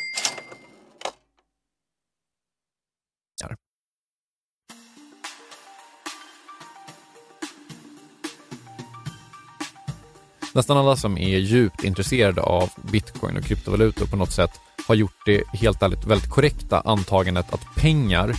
Nästan 10.53 10.77
alla 10.77 10.95
som 10.95 11.17
är 11.17 11.37
djupt 11.37 11.83
intresserade 11.83 12.41
av 12.41 12.69
bitcoin 12.91 13.37
och 13.37 13.43
kryptovalutor 13.43 14.05
på 14.05 14.15
något 14.15 14.31
sätt 14.31 14.51
har 14.87 14.95
gjort 14.95 15.25
det 15.25 15.43
helt 15.53 15.83
ärligt 15.83 16.05
väldigt 16.05 16.29
korrekta 16.29 16.81
antagandet 16.85 17.53
att 17.53 17.75
pengar 17.75 18.33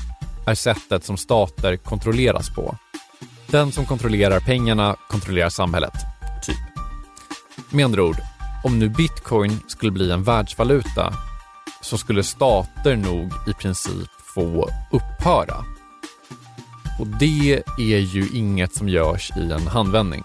är 0.47 0.55
sättet 0.55 1.05
som 1.05 1.17
stater 1.17 1.77
kontrolleras 1.77 2.55
på. 2.55 2.77
Den 3.47 3.73
som 3.73 3.87
kontrollerar 3.87 4.41
pengarna 4.41 4.97
kontrollerar 5.09 5.49
samhället, 5.49 5.93
typ. 6.47 6.57
Med 7.71 7.85
andra 7.85 8.03
ord, 8.03 8.17
om 8.65 8.79
nu 8.79 8.89
bitcoin 8.89 9.61
skulle 9.69 9.93
bli 9.93 10.11
en 10.11 10.23
världsvaluta 10.23 11.15
så 11.83 11.99
skulle 11.99 12.23
stater 12.23 12.97
nog 12.97 13.33
i 13.49 13.53
princip 13.53 14.11
få 14.35 14.71
upphöra. 14.93 15.65
Och 17.01 17.07
det 17.07 17.63
är 17.79 17.99
ju 17.99 18.29
inget 18.33 18.75
som 18.75 18.89
görs 18.89 19.33
i 19.37 19.53
en 19.53 19.67
handvändning 19.67 20.25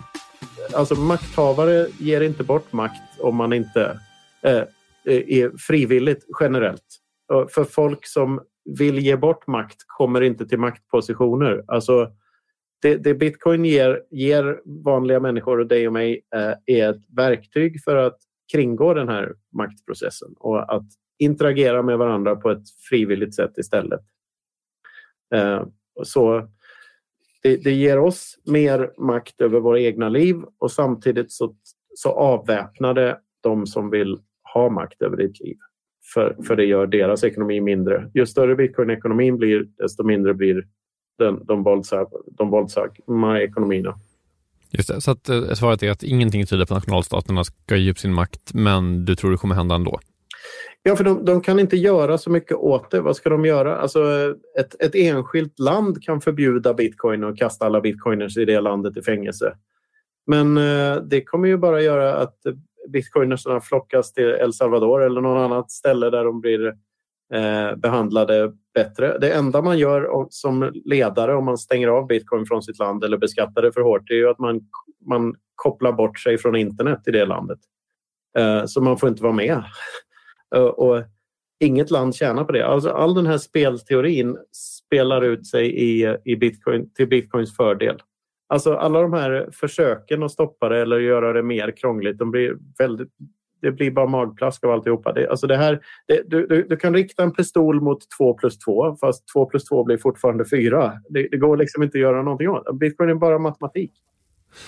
alltså 0.74 0.96
makthavare 0.96 1.88
ger 2.00 2.22
inte 2.22 2.44
bort 2.44 2.74
makt 2.74 3.20
om 3.20 3.36
man 3.36 3.54
inte 3.54 4.00
eh, 4.42 4.58
eh 4.58 4.68
är 5.06 5.58
frivilligt 5.58 6.26
generellt. 6.40 7.02
För 7.50 7.64
folk 7.64 8.08
som 8.08 8.42
vill 8.80 9.00
ge 9.00 9.16
bort 9.16 9.48
makt 9.48 9.78
kommer 9.88 10.22
inte 10.22 10.46
till 10.48 10.60
maktpositioner. 10.60 11.64
Alltså, 11.68 12.12
det, 12.82 12.98
det 12.98 13.14
bitcoin 13.14 13.66
ger, 13.66 14.04
ger 14.12 14.62
vanliga 14.84 15.20
människor 15.20 15.60
och 15.60 15.68
dig 15.68 15.88
och 15.88 15.94
mig 15.94 16.22
eh, 16.36 16.54
är 16.66 16.90
ett 16.90 17.02
verktyg 17.16 17.84
för 17.84 17.96
att 17.96 18.18
kringgå 18.52 18.94
den 18.94 19.10
här 19.10 19.36
maktprocessen 19.56 20.34
och 20.40 20.76
att 20.76 20.88
interagera 21.20 21.82
med 21.82 21.98
varandra 21.98 22.36
på 22.36 22.52
ett 22.52 22.70
frivilligt 22.90 23.36
sätt 23.36 23.58
istället. 23.58 24.02
Eh, 25.36 25.64
så 26.04 26.50
det, 27.44 27.58
det, 27.58 27.72
ger 27.72 28.00
oss 28.00 28.38
mer 28.46 28.92
makt 28.98 29.42
över 29.42 29.60
våra 29.60 29.80
egna 29.80 30.10
liv 30.10 30.36
och 30.60 30.72
samtidigt 30.72 31.32
så, 31.32 31.56
så 31.96 32.10
avväpnar 32.10 32.94
det 32.94 33.18
de 33.44 33.68
som 33.68 33.90
vill 33.90 34.18
ha 34.54 34.70
makt 34.70 35.02
över 35.02 35.18
ditt 35.18 35.40
liv. 35.40 35.58
För, 36.14 36.38
för 36.48 36.56
det 36.56 36.66
gör 36.66 36.88
deras 36.88 37.24
ekonomi 37.24 37.62
mindre. 37.62 38.12
Ju 38.14 38.26
större 38.26 38.56
bitcoin-ekonomin 38.56 39.38
blir, 39.38 39.68
desto 39.78 40.04
mindre 40.04 40.34
blir 40.34 40.68
den, 41.18 41.46
de, 41.46 41.64
våldsamma, 41.64 42.10
de 42.38 42.50
våldsamma 42.50 43.42
ekonomierna. 43.42 43.96
Just 44.72 44.90
det, 44.90 45.02
så 45.02 45.12
att, 45.12 45.30
eh, 45.30 45.54
svaret 45.54 45.84
är 45.84 45.92
att 45.92 46.04
ingenting 46.04 46.46
tyder 46.46 46.66
på 46.66 46.74
att 46.74 46.80
nationalstaterna 46.80 47.44
ska 47.44 47.76
ge 47.76 47.92
upp 47.92 48.00
sin 48.00 48.14
makt, 48.14 48.54
men 48.54 49.06
du 49.06 49.16
tror 49.16 49.32
det 49.32 49.38
kommer 49.38 49.56
hända 49.56 49.76
ändå? 49.76 50.00
Ja, 50.88 50.96
för 50.96 51.04
de, 51.04 51.26
de, 51.26 51.42
kan 51.42 51.60
inte 51.60 51.78
göra 51.78 52.18
så 52.18 52.30
mycket 52.30 52.58
åt 52.58 52.92
det. 52.92 53.02
Vad 53.02 53.16
ska 53.16 53.30
de 53.30 53.46
göra? 53.46 53.78
Alltså, 53.78 54.02
ett, 54.60 54.82
ett 54.82 54.96
enskilt 54.96 55.60
land 55.60 56.04
kan 56.04 56.22
förbjuda 56.22 56.74
bitcoin 56.74 57.24
och 57.24 57.38
kasta 57.38 57.66
alla 57.66 57.82
bitcoiners 57.82 58.38
i 58.38 58.46
det 58.46 58.62
landet 58.62 58.98
i 58.98 59.02
fängelse. 59.02 59.54
Men 60.28 60.58
eh, 60.58 60.96
det 60.96 61.24
kommer 61.24 61.48
ju 61.48 61.58
bara 61.58 61.82
göra 61.82 62.16
att 62.16 62.38
bitcoinersarna 62.90 63.62
flockas 63.62 64.14
till 64.14 64.26
El 64.26 64.54
Salvador 64.54 65.04
eller 65.04 65.22
någon 65.22 65.38
annat 65.38 65.72
ställe 65.72 66.10
där 66.10 66.24
de 66.24 66.42
blir 66.42 66.68
eh, 67.34 67.76
behandlade 67.78 68.54
bättre. 68.74 69.18
Det 69.18 69.32
enda 69.32 69.62
man 69.62 69.78
gör 69.78 70.28
som 70.30 70.72
ledare 70.86 71.36
om 71.36 71.46
man 71.46 71.58
stänger 71.58 71.88
av 71.88 72.08
bitcoin 72.08 72.46
från 72.46 72.64
sitt 72.64 72.80
land 72.80 73.04
eller 73.04 73.18
beskattar 73.18 73.62
det 73.62 73.72
för 73.72 73.82
hårt 73.82 74.10
är 74.10 74.16
ju 74.16 74.30
att 74.30 74.40
man, 74.40 74.62
man 75.06 75.36
kopplar 75.56 75.92
bort 75.92 76.20
sig 76.20 76.38
från 76.38 76.56
internet 76.56 77.00
i 77.08 77.12
det 77.12 77.26
landet. 77.26 77.60
Eh, 78.38 78.66
så 78.66 78.82
man 78.82 78.98
får 78.98 79.10
inte 79.10 79.24
vara 79.24 79.34
med. 79.34 79.64
Eh, 80.56 80.62
och 80.62 81.04
inget 81.60 81.92
land 81.92 82.16
tjänar 82.16 82.44
på 82.44 82.52
det. 82.52 82.68
Alltså 82.68 82.90
all 82.90 83.14
den 83.14 83.26
här 83.26 83.38
spelteorin 83.38 84.38
spelar 84.86 85.22
ut 85.22 85.48
sig 85.48 85.76
i, 85.76 86.18
i 86.26 86.36
Bitcoin, 86.36 86.94
till 86.94 87.08
bitcoins 87.08 87.56
fördel. 87.56 88.02
Alltså 88.50 88.74
alla 88.74 89.02
de 89.02 89.14
här 89.14 89.50
försöken 89.52 90.24
att 90.24 90.32
stoppa 90.32 90.70
det 90.70 90.82
eller 90.82 91.00
göra 91.00 91.34
det 91.34 91.44
mer 91.44 91.72
krångligt, 91.78 92.18
de 92.18 92.32
blir 92.32 92.58
väldigt, 92.80 93.10
det 93.62 93.72
blir 93.72 93.92
bara 93.92 94.08
magplask 94.08 94.64
av 94.64 94.72
alltihopa. 94.72 95.14
Det, 95.14 95.30
alltså 95.30 95.48
det 95.48 95.58
här, 95.58 95.80
det, 96.08 96.22
du, 96.30 96.48
du, 96.48 96.64
du, 96.64 96.78
kan 96.78 96.94
rikta 96.94 97.24
en 97.24 97.34
pistol 97.34 97.82
mot 97.82 98.00
2 98.18 98.34
plus 98.34 98.60
2 98.60 98.96
fast 98.96 99.28
2 99.34 99.46
plus 99.46 99.66
2 99.66 99.84
blir 99.84 99.98
fortfarande 99.98 100.46
4. 100.46 100.94
Det, 101.10 101.28
det 101.32 101.38
går 101.38 101.58
liksom 101.58 101.84
inte 101.84 101.98
att 101.98 102.02
göra 102.02 102.22
någonting 102.22 102.50
åt. 102.50 102.80
Bitcoin 102.80 103.10
är 103.10 103.16
bara 103.16 103.40
matematik. 103.40 103.92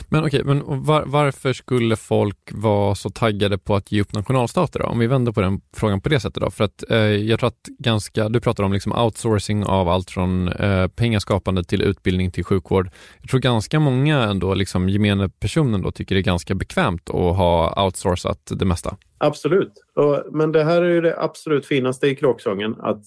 Men 0.10 0.26
okej, 0.26 0.44
men 0.44 0.84
var, 0.84 1.04
varför 1.06 1.54
skulle 1.54 1.96
folk 1.96 2.38
vara 2.52 2.96
så 2.96 3.10
taggade 3.10 3.58
på 3.58 3.76
att 3.76 3.92
ge 3.92 4.02
upp 4.02 4.14
nationalstater 4.14 4.80
då? 4.80 4.86
Om 4.86 5.00
vi 5.00 5.08
vänder 5.08 5.32
på 5.32 5.42
den 5.42 5.62
frågan 5.76 6.02
på 6.02 6.10
det 6.10 6.20
sättet 6.20 6.44
då. 6.44 6.52
För 6.52 6.64
att 6.64 6.92
eh, 6.92 6.98
jag 6.98 7.40
tror 7.40 7.48
att 7.48 7.68
ganska, 7.80 8.30
du 8.30 8.40
pratar 8.42 8.64
om 8.64 8.74
liksom 8.74 8.92
outsourcing 8.92 9.64
av 9.64 9.90
allt 9.90 10.12
från 10.12 10.48
eh, 10.48 10.88
pengaskapande 10.88 11.64
till 11.64 11.82
utbildning 11.82 12.32
till 12.32 12.44
sjukvård. 12.44 12.90
Jag 13.22 13.30
tror 13.30 13.40
ganska 13.40 13.80
många 13.80 14.24
ändå, 14.24 14.54
liksom 14.54 14.90
gemene 14.90 15.30
personen 15.30 15.82
då, 15.82 15.92
tycker 15.92 16.16
det 16.16 16.22
är 16.22 16.24
ganska 16.24 16.56
bekvämt 16.56 17.10
att 17.10 17.16
ha 17.16 17.86
outsourcat 17.86 18.52
det 18.56 18.66
mesta. 18.66 18.98
Absolut, 19.18 19.74
och, 19.96 20.24
men 20.32 20.52
det 20.52 20.64
här 20.64 20.82
är 20.82 20.90
ju 20.90 21.02
det 21.02 21.20
absolut 21.20 21.66
finaste 21.66 22.08
i 22.08 22.16
kråksången, 22.16 22.76
att 22.80 23.02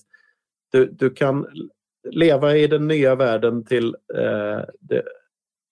du, 0.72 0.86
du 0.86 1.10
kan 1.10 1.46
leva 2.10 2.56
i 2.56 2.66
den 2.66 2.88
nya 2.88 3.14
världen 3.14 3.64
till 3.64 3.86
eh, 4.14 4.64
det, 4.80 5.02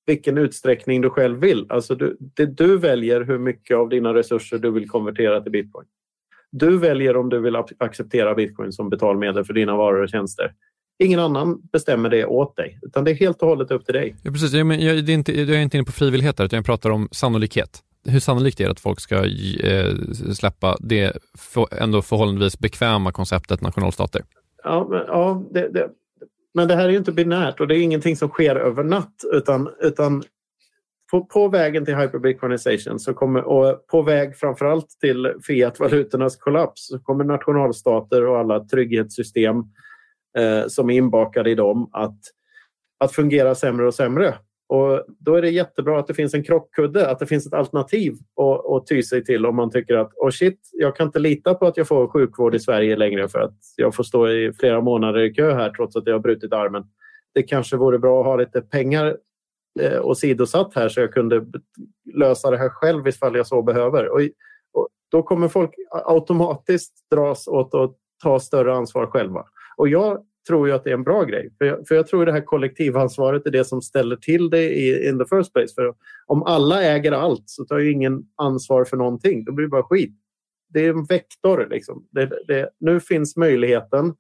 vilken 0.06 0.38
utsträckning 0.38 1.00
du 1.00 1.10
själv 1.10 1.40
vill. 1.40 1.66
Alltså 1.68 1.94
du, 1.94 2.16
det, 2.20 2.46
du 2.46 2.78
väljer 2.78 3.20
hur 3.20 3.38
mycket 3.38 3.76
av 3.76 3.88
dina 3.88 4.14
resurser 4.14 4.58
du 4.58 4.70
vill 4.70 4.88
konvertera 4.88 5.40
till 5.40 5.52
bitcoin. 5.52 5.86
Du 6.52 6.78
väljer 6.78 7.16
om 7.16 7.28
du 7.28 7.40
vill 7.40 7.56
acceptera 7.78 8.34
bitcoin 8.34 8.72
som 8.72 8.90
betalmedel 8.90 9.44
för 9.44 9.54
dina 9.54 9.76
varor 9.76 10.02
och 10.02 10.08
tjänster. 10.08 10.54
Ingen 10.98 11.20
annan 11.20 11.60
bestämmer 11.72 12.10
det 12.10 12.24
åt 12.24 12.56
dig, 12.56 12.78
utan 12.82 13.04
det 13.04 13.10
är 13.10 13.14
helt 13.14 13.42
och 13.42 13.48
hållet 13.48 13.70
upp 13.70 13.84
till 13.84 13.94
dig. 13.94 14.16
Ja, 14.22 14.30
precis. 14.30 14.52
Jag, 14.52 14.66
men, 14.66 14.80
jag, 14.80 14.96
är 14.96 15.10
inte, 15.10 15.40
jag 15.40 15.48
är 15.50 15.62
inte 15.62 15.76
inne 15.76 15.84
på 15.84 15.92
frivillighet 15.92 16.36
där, 16.36 16.44
utan 16.44 16.56
jag 16.56 16.66
pratar 16.66 16.90
om 16.90 17.08
sannolikhet. 17.12 17.82
Hur 18.04 18.20
sannolikt 18.20 18.60
är 18.60 18.64
det 18.64 18.70
att 18.70 18.80
folk 18.80 19.00
ska 19.00 19.24
eh, 19.64 19.94
släppa 20.34 20.76
det 20.80 21.12
för, 21.38 21.82
ändå 21.82 22.02
förhållandevis 22.02 22.58
bekväma 22.58 23.12
konceptet 23.12 23.60
nationalstater? 23.60 24.22
Ja, 24.64 24.86
men, 24.90 25.02
ja 25.06 25.44
det, 25.50 25.68
det, 25.68 25.90
men 26.54 26.68
det 26.68 26.74
här 26.74 26.84
är 26.84 26.88
ju 26.88 26.96
inte 26.96 27.12
binärt 27.12 27.60
och 27.60 27.68
det 27.68 27.76
är 27.76 27.82
ingenting 27.82 28.16
som 28.16 28.28
sker 28.28 28.56
över 28.56 28.84
natt 28.84 29.14
utan, 29.32 29.70
utan 29.80 30.22
på, 31.10 31.24
på 31.24 31.48
vägen 31.48 31.84
till 31.84 31.96
hyperbitcoinization 31.96 32.98
så 32.98 33.14
kommer, 33.14 33.42
och 33.42 33.86
på 33.86 34.02
väg 34.02 34.36
framförallt 34.36 34.90
till 35.00 35.34
fiat-valutornas 35.46 36.36
kollaps 36.36 36.86
så 36.86 36.98
kommer 36.98 37.24
nationalstater 37.24 38.26
och 38.26 38.38
alla 38.38 38.64
trygghetssystem 38.64 39.56
eh, 40.38 40.66
som 40.66 40.90
är 40.90 40.94
inbakade 40.94 41.50
i 41.50 41.54
dem 41.54 41.90
att, 41.92 42.18
att 42.98 43.12
fungera 43.12 43.54
sämre 43.54 43.86
och 43.86 43.94
sämre. 43.94 44.34
Och 44.70 45.04
Då 45.18 45.34
är 45.34 45.42
det 45.42 45.50
jättebra 45.50 45.98
att 45.98 46.06
det 46.06 46.14
finns 46.14 46.34
en 46.34 46.44
krockkudde, 46.44 47.10
att 47.10 47.18
det 47.18 47.26
finns 47.26 47.46
ett 47.46 47.54
alternativ 47.54 48.12
att, 48.36 48.66
att 48.66 48.86
ty 48.86 49.02
sig 49.02 49.24
till 49.24 49.46
om 49.46 49.56
man 49.56 49.70
tycker 49.70 49.96
att 49.96 50.12
oh 50.14 50.30
shit, 50.30 50.60
jag 50.72 50.96
kan 50.96 51.06
inte 51.06 51.18
lita 51.18 51.54
på 51.54 51.66
att 51.66 51.76
jag 51.76 51.88
får 51.88 52.08
sjukvård 52.08 52.54
i 52.54 52.58
Sverige 52.58 52.96
längre 52.96 53.28
för 53.28 53.40
att 53.40 53.54
jag 53.76 53.94
får 53.94 54.04
stå 54.04 54.28
i 54.28 54.52
flera 54.52 54.80
månader 54.80 55.20
i 55.20 55.34
kö 55.34 55.54
här 55.54 55.70
trots 55.70 55.96
att 55.96 56.06
jag 56.06 56.14
har 56.14 56.20
brutit 56.20 56.52
armen. 56.52 56.84
Det 57.34 57.42
kanske 57.42 57.76
vore 57.76 57.98
bra 57.98 58.20
att 58.20 58.26
ha 58.26 58.36
lite 58.36 58.60
pengar 58.60 59.16
eh, 59.80 60.06
åsidosatt 60.06 60.74
här 60.74 60.88
så 60.88 61.00
jag 61.00 61.12
kunde 61.12 61.46
lösa 62.14 62.50
det 62.50 62.58
här 62.58 62.68
själv 62.68 63.08
ifall 63.08 63.36
jag 63.36 63.46
så 63.46 63.62
behöver. 63.62 64.08
Och, 64.08 64.20
och 64.72 64.88
då 65.10 65.22
kommer 65.22 65.48
folk 65.48 65.74
automatiskt 65.90 67.10
dras 67.10 67.48
åt 67.48 67.74
att 67.74 67.96
ta 68.22 68.40
större 68.40 68.74
ansvar 68.74 69.06
själva. 69.06 69.44
Och 69.76 69.88
jag 69.88 70.24
tror 70.48 70.68
jag 70.68 70.76
att 70.76 70.84
det 70.84 70.90
är 70.90 70.94
en 70.94 71.04
bra 71.04 71.24
grej. 71.24 71.50
För 71.58 71.64
jag, 71.64 71.88
för 71.88 71.94
jag 71.94 72.06
tror 72.06 72.26
det 72.26 72.32
här 72.32 72.40
kollektivansvaret 72.40 73.46
är 73.46 73.50
det 73.50 73.64
som 73.64 73.82
ställer 73.82 74.16
till 74.16 74.50
det 74.50 74.62
i 74.62 75.08
in 75.08 75.18
the 75.18 75.36
first 75.36 75.52
place. 75.52 75.74
För 75.74 75.94
om 76.26 76.42
alla 76.42 76.82
äger 76.82 77.12
allt 77.12 77.42
så 77.46 77.64
tar 77.64 77.78
ju 77.78 77.92
ingen 77.92 78.22
ansvar 78.36 78.84
för 78.84 78.96
någonting. 78.96 79.44
Då 79.44 79.52
blir 79.52 79.66
det 79.66 79.70
bara 79.70 79.82
skit. 79.82 80.14
Det 80.68 80.80
är 80.80 80.90
en 80.90 81.04
vektor. 81.04 81.66
Liksom. 81.70 82.06
Det, 82.10 82.30
det, 82.48 82.70
nu 82.80 83.00
finns 83.00 83.36
möjligheten 83.36 84.14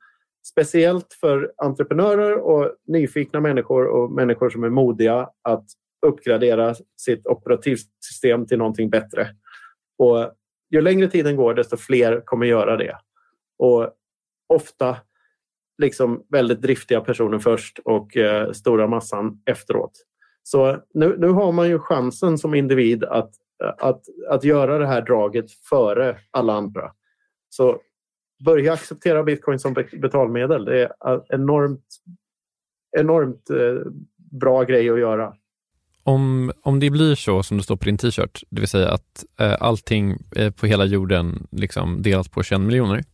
speciellt 0.46 1.12
för 1.20 1.52
entreprenörer 1.56 2.36
och 2.36 2.74
nyfikna 2.86 3.40
människor 3.40 3.86
och 3.86 4.12
människor 4.12 4.50
som 4.50 4.64
är 4.64 4.70
modiga 4.70 5.28
att 5.42 5.64
uppgradera 6.06 6.74
sitt 6.96 7.26
operativsystem 7.26 8.46
till 8.46 8.58
någonting 8.58 8.90
bättre. 8.90 9.28
Och 9.98 10.32
ju 10.70 10.80
längre 10.80 11.08
tiden 11.08 11.36
går, 11.36 11.54
desto 11.54 11.76
fler 11.76 12.22
kommer 12.24 12.46
göra 12.46 12.76
det. 12.76 12.96
Och 13.58 13.90
ofta 14.48 14.96
liksom 15.80 16.22
väldigt 16.28 16.62
driftiga 16.62 17.00
personer 17.00 17.38
först 17.38 17.78
och 17.84 18.16
eh, 18.16 18.52
stora 18.52 18.86
massan 18.86 19.42
efteråt. 19.46 19.92
Så 20.42 20.78
nu, 20.94 21.16
nu 21.18 21.28
har 21.28 21.52
man 21.52 21.68
ju 21.68 21.78
chansen 21.78 22.38
som 22.38 22.54
individ 22.54 23.04
att, 23.04 23.30
eh, 23.64 23.86
att, 23.88 24.02
att 24.28 24.44
göra 24.44 24.78
det 24.78 24.86
här 24.86 25.02
draget 25.02 25.52
före 25.52 26.16
alla 26.30 26.52
andra. 26.52 26.90
Så 27.48 27.80
börja 28.44 28.72
acceptera 28.72 29.22
bitcoin 29.22 29.58
som 29.58 29.74
betalmedel. 29.92 30.64
Det 30.64 30.82
är 30.82 31.14
eh, 31.14 31.20
enormt, 31.28 31.86
enormt 32.98 33.50
eh, 33.50 33.92
bra 34.40 34.62
grej 34.62 34.90
att 34.90 35.00
göra. 35.00 35.34
Om, 36.02 36.52
om 36.62 36.80
det 36.80 36.90
blir 36.90 37.14
så 37.14 37.42
som 37.42 37.56
det 37.56 37.62
står 37.62 37.76
på 37.76 37.84
din 37.84 37.98
t-shirt, 37.98 38.42
det 38.50 38.60
vill 38.60 38.68
säga 38.68 38.90
att 38.90 39.24
eh, 39.38 39.56
allting 39.60 40.16
eh, 40.36 40.50
på 40.50 40.66
hela 40.66 40.84
jorden 40.84 41.46
liksom 41.50 42.02
delas 42.02 42.28
på 42.28 42.42
21 42.42 42.60
miljoner, 42.60 43.04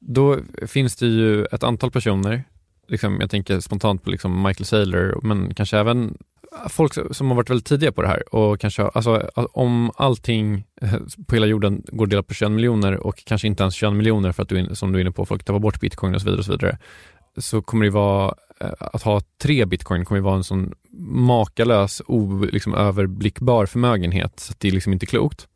då 0.00 0.38
finns 0.66 0.96
det 0.96 1.06
ju 1.06 1.44
ett 1.44 1.62
antal 1.62 1.90
personer, 1.90 2.44
liksom, 2.88 3.20
jag 3.20 3.30
tänker 3.30 3.60
spontant 3.60 4.04
på 4.04 4.10
liksom 4.10 4.42
Michael 4.42 4.66
Saylor, 4.66 5.20
men 5.22 5.54
kanske 5.54 5.78
även 5.78 6.16
folk 6.68 6.92
som 7.10 7.28
har 7.28 7.34
varit 7.36 7.50
väldigt 7.50 7.66
tidiga 7.66 7.92
på 7.92 8.02
det 8.02 8.08
här 8.08 8.34
och 8.34 8.60
kanske, 8.60 8.82
alltså 8.82 9.30
om 9.52 9.90
allting 9.96 10.64
eh, 10.82 10.98
på 11.26 11.34
hela 11.34 11.46
jorden 11.46 11.82
går 11.86 12.04
att 12.04 12.10
dela 12.10 12.22
på 12.22 12.34
21 12.34 12.50
miljoner 12.52 13.06
och 13.06 13.24
kanske 13.24 13.46
inte 13.46 13.62
ens 13.62 13.74
21 13.74 13.92
miljoner 13.92 14.32
för 14.32 14.42
att 14.42 14.48
du, 14.48 14.74
som 14.74 14.92
du 14.92 14.98
är 14.98 15.00
inne 15.00 15.10
på, 15.10 15.26
folk 15.26 15.44
tar 15.44 15.58
bort 15.58 15.80
bitcoin 15.80 16.14
och 16.14 16.20
så 16.20 16.24
vidare 16.24 16.38
och 16.38 16.44
så 16.44 16.52
vidare, 16.52 16.78
så 17.38 17.62
kommer 17.62 17.84
det 17.84 17.90
vara, 17.90 18.34
eh, 18.60 18.70
att 18.78 19.02
ha 19.02 19.20
tre 19.42 19.64
bitcoin 19.64 20.04
kommer 20.04 20.20
vara 20.20 20.36
en 20.36 20.44
sån 20.44 20.74
makalös, 21.08 22.02
o, 22.06 22.44
liksom 22.52 22.74
överblickbar 22.74 23.66
förmögenhet, 23.66 24.40
så 24.40 24.54
det 24.58 24.68
är 24.68 24.72
liksom 24.72 24.92
inte 24.92 25.06
klokt. 25.06 25.48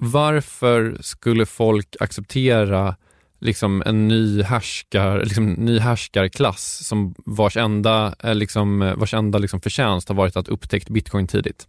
Varför 0.00 0.96
skulle 1.00 1.46
folk 1.46 1.96
acceptera 2.00 2.94
liksom 3.38 3.82
en 3.86 4.08
ny, 4.08 4.42
härskar, 4.42 5.18
liksom 5.18 5.52
ny 5.52 5.78
härskarklass 5.78 6.88
som 6.88 7.14
vars 7.26 7.56
enda, 7.56 8.14
eh, 8.24 8.34
liksom, 8.34 8.94
vars 8.96 9.14
enda 9.14 9.38
liksom 9.38 9.60
förtjänst 9.60 10.08
har 10.08 10.16
varit 10.16 10.36
att 10.36 10.48
upptäckt 10.48 10.88
bitcoin 10.88 11.26
tidigt? 11.26 11.68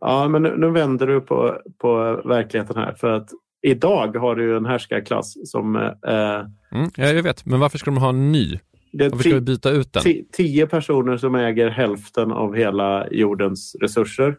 Ja, 0.00 0.28
men 0.28 0.42
nu, 0.42 0.56
nu 0.56 0.70
vänder 0.70 1.06
du 1.06 1.20
på, 1.20 1.60
på 1.78 2.22
verkligheten 2.24 2.76
här. 2.76 2.94
För 2.94 3.10
att 3.10 3.28
idag 3.62 4.16
har 4.16 4.36
du 4.36 4.56
en 4.56 4.66
härskarklass 4.66 5.50
som... 5.50 5.76
Eh, 5.76 6.78
mm, 6.78 6.90
jag 6.96 7.22
vet, 7.22 7.46
men 7.46 7.60
varför 7.60 7.78
ska 7.78 7.90
de 7.90 8.00
ha 8.00 8.08
en 8.08 8.32
ny? 8.32 8.58
Varför 8.92 9.18
ska 9.18 9.34
vi 9.34 9.40
byta 9.40 9.70
ut 9.70 9.92
den? 9.92 10.02
Tio 10.32 10.66
personer 10.66 11.16
som 11.16 11.34
äger 11.34 11.68
hälften 11.68 12.32
av 12.32 12.54
hela 12.54 13.06
jordens 13.10 13.76
resurser. 13.80 14.36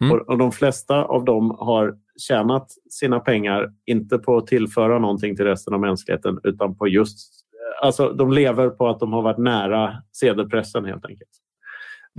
Mm. 0.00 0.12
Och, 0.12 0.28
och 0.28 0.38
de 0.38 0.52
flesta 0.52 1.04
av 1.04 1.24
dem 1.24 1.56
har 1.58 1.94
tjänat 2.20 2.72
sina 2.90 3.20
pengar, 3.20 3.72
inte 3.86 4.18
på 4.18 4.36
att 4.36 4.46
tillföra 4.46 4.98
någonting 4.98 5.36
till 5.36 5.44
resten 5.44 5.74
av 5.74 5.80
mänskligheten, 5.80 6.40
utan 6.44 6.76
på 6.76 6.88
just... 6.88 7.44
Alltså, 7.82 8.12
de 8.12 8.32
lever 8.32 8.68
på 8.68 8.88
att 8.88 9.00
de 9.00 9.12
har 9.12 9.22
varit 9.22 9.38
nära 9.38 10.02
sedelpressen 10.12 10.84
helt 10.84 11.04
enkelt. 11.04 11.30